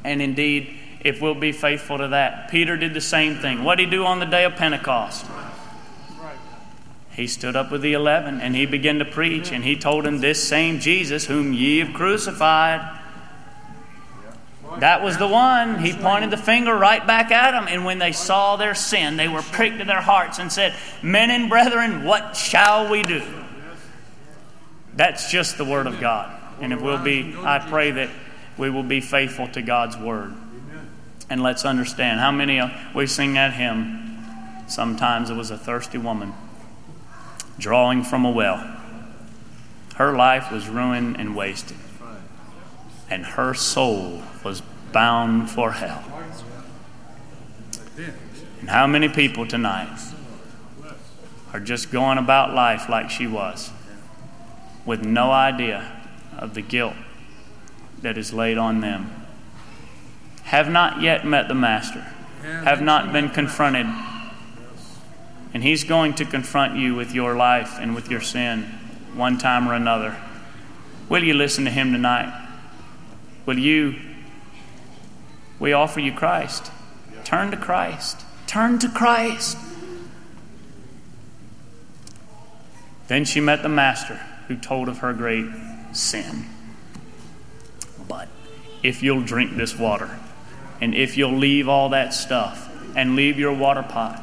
And 0.02 0.22
indeed, 0.22 0.74
if 1.00 1.20
we'll 1.20 1.34
be 1.34 1.52
faithful 1.52 1.98
to 1.98 2.08
that, 2.08 2.50
Peter 2.50 2.78
did 2.78 2.94
the 2.94 3.02
same 3.02 3.36
thing. 3.36 3.64
What 3.64 3.74
did 3.74 3.84
he 3.84 3.90
do 3.90 4.06
on 4.06 4.18
the 4.18 4.24
day 4.24 4.44
of 4.44 4.56
Pentecost? 4.56 5.26
He 7.10 7.26
stood 7.26 7.54
up 7.54 7.70
with 7.70 7.82
the 7.82 7.92
eleven 7.92 8.40
and 8.40 8.56
he 8.56 8.64
began 8.64 8.98
to 8.98 9.04
preach, 9.04 9.52
and 9.52 9.62
he 9.62 9.76
told 9.76 10.06
them, 10.06 10.20
This 10.20 10.42
same 10.42 10.80
Jesus 10.80 11.26
whom 11.26 11.52
ye 11.52 11.80
have 11.80 11.92
crucified. 11.92 12.95
That 14.80 15.02
was 15.02 15.16
the 15.16 15.26
one. 15.26 15.78
He 15.78 15.92
pointed 15.92 16.30
the 16.30 16.36
finger 16.36 16.74
right 16.74 17.06
back 17.06 17.30
at 17.30 17.52
them. 17.52 17.66
And 17.68 17.84
when 17.84 17.98
they 17.98 18.12
saw 18.12 18.56
their 18.56 18.74
sin, 18.74 19.16
they 19.16 19.28
were 19.28 19.42
pricked 19.42 19.80
in 19.80 19.86
their 19.86 20.00
hearts 20.00 20.38
and 20.38 20.52
said, 20.52 20.74
Men 21.02 21.30
and 21.30 21.48
brethren, 21.48 22.04
what 22.04 22.36
shall 22.36 22.90
we 22.90 23.02
do? 23.02 23.22
That's 24.94 25.30
just 25.30 25.58
the 25.58 25.64
Word 25.64 25.86
of 25.86 26.00
God. 26.00 26.32
And 26.60 26.72
if 26.72 26.80
we'll 26.80 27.02
be, 27.02 27.34
I 27.38 27.58
pray 27.58 27.90
that 27.92 28.10
we 28.56 28.70
will 28.70 28.82
be 28.82 29.00
faithful 29.00 29.48
to 29.48 29.62
God's 29.62 29.96
Word. 29.96 30.34
And 31.28 31.42
let's 31.42 31.64
understand 31.64 32.20
how 32.20 32.30
many 32.30 32.60
uh, 32.60 32.68
we 32.94 33.06
sing 33.06 33.34
that 33.34 33.52
hymn. 33.52 34.24
Sometimes 34.68 35.30
it 35.30 35.34
was 35.34 35.50
a 35.50 35.58
thirsty 35.58 35.98
woman 35.98 36.34
drawing 37.58 38.04
from 38.04 38.24
a 38.24 38.30
well. 38.30 38.76
Her 39.96 40.14
life 40.14 40.52
was 40.52 40.68
ruined 40.68 41.16
and 41.18 41.34
wasted, 41.34 41.76
and 43.08 43.24
her 43.24 43.54
soul 43.54 44.22
was 44.44 44.62
bound 44.92 45.50
for 45.50 45.72
hell. 45.72 46.04
And 48.60 48.68
how 48.68 48.86
many 48.86 49.08
people 49.08 49.46
tonight 49.46 49.98
are 51.52 51.60
just 51.60 51.90
going 51.90 52.18
about 52.18 52.54
life 52.54 52.88
like 52.88 53.10
she 53.10 53.26
was, 53.26 53.70
with 54.84 55.04
no 55.04 55.30
idea 55.30 55.92
of 56.36 56.54
the 56.54 56.62
guilt 56.62 56.94
that 58.02 58.18
is 58.18 58.32
laid 58.32 58.58
on 58.58 58.80
them? 58.80 59.26
Have 60.44 60.70
not 60.70 61.00
yet 61.00 61.26
met 61.26 61.48
the 61.48 61.54
Master, 61.54 62.06
have 62.42 62.80
not 62.80 63.12
been 63.12 63.30
confronted 63.30 63.86
and 65.56 65.62
He's 65.62 65.84
going 65.84 66.12
to 66.16 66.26
confront 66.26 66.76
you 66.76 66.94
with 66.94 67.14
your 67.14 67.34
life 67.34 67.78
and 67.80 67.94
with 67.94 68.10
your 68.10 68.20
sin 68.20 68.64
one 69.14 69.38
time 69.38 69.66
or 69.66 69.72
another. 69.72 70.14
Will 71.08 71.24
you 71.24 71.32
listen 71.32 71.64
to 71.64 71.70
Him 71.70 71.92
tonight? 71.92 72.45
Will 73.46 73.58
you? 73.58 73.94
We 75.58 75.72
offer 75.72 76.00
you 76.00 76.12
Christ. 76.12 76.70
Turn 77.24 77.50
to 77.52 77.56
Christ. 77.56 78.24
Turn 78.46 78.78
to 78.80 78.88
Christ. 78.88 79.56
Then 83.08 83.24
she 83.24 83.40
met 83.40 83.62
the 83.62 83.68
Master 83.68 84.20
who 84.48 84.56
told 84.56 84.88
of 84.88 84.98
her 84.98 85.12
great 85.12 85.46
sin. 85.92 86.44
But 88.08 88.28
if 88.82 89.02
you'll 89.02 89.22
drink 89.22 89.56
this 89.56 89.78
water, 89.78 90.18
and 90.80 90.94
if 90.94 91.16
you'll 91.16 91.36
leave 91.36 91.68
all 91.68 91.88
that 91.90 92.12
stuff 92.12 92.68
and 92.96 93.16
leave 93.16 93.38
your 93.38 93.52
water 93.52 93.82
pot, 93.82 94.22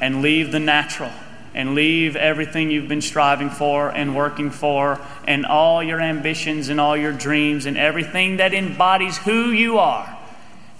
and 0.00 0.22
leave 0.22 0.52
the 0.52 0.60
natural 0.60 1.12
and 1.54 1.74
leave 1.74 2.16
everything 2.16 2.70
you've 2.70 2.88
been 2.88 3.00
striving 3.00 3.48
for 3.48 3.88
and 3.90 4.16
working 4.16 4.50
for 4.50 5.00
and 5.26 5.46
all 5.46 5.82
your 5.82 6.00
ambitions 6.00 6.68
and 6.68 6.80
all 6.80 6.96
your 6.96 7.12
dreams 7.12 7.66
and 7.66 7.78
everything 7.78 8.38
that 8.38 8.52
embodies 8.52 9.16
who 9.18 9.50
you 9.50 9.78
are 9.78 10.18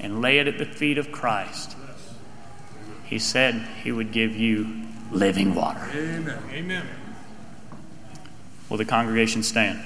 and 0.00 0.20
lay 0.20 0.38
it 0.38 0.48
at 0.48 0.58
the 0.58 0.66
feet 0.66 0.98
of 0.98 1.12
Christ. 1.12 1.76
He 3.04 3.18
said 3.18 3.54
he 3.82 3.92
would 3.92 4.12
give 4.12 4.36
you 4.36 4.82
living 5.12 5.54
water. 5.54 5.86
Amen. 5.94 6.38
Amen. 6.50 6.86
Will 8.68 8.78
the 8.78 8.84
congregation 8.84 9.42
stand? 9.42 9.78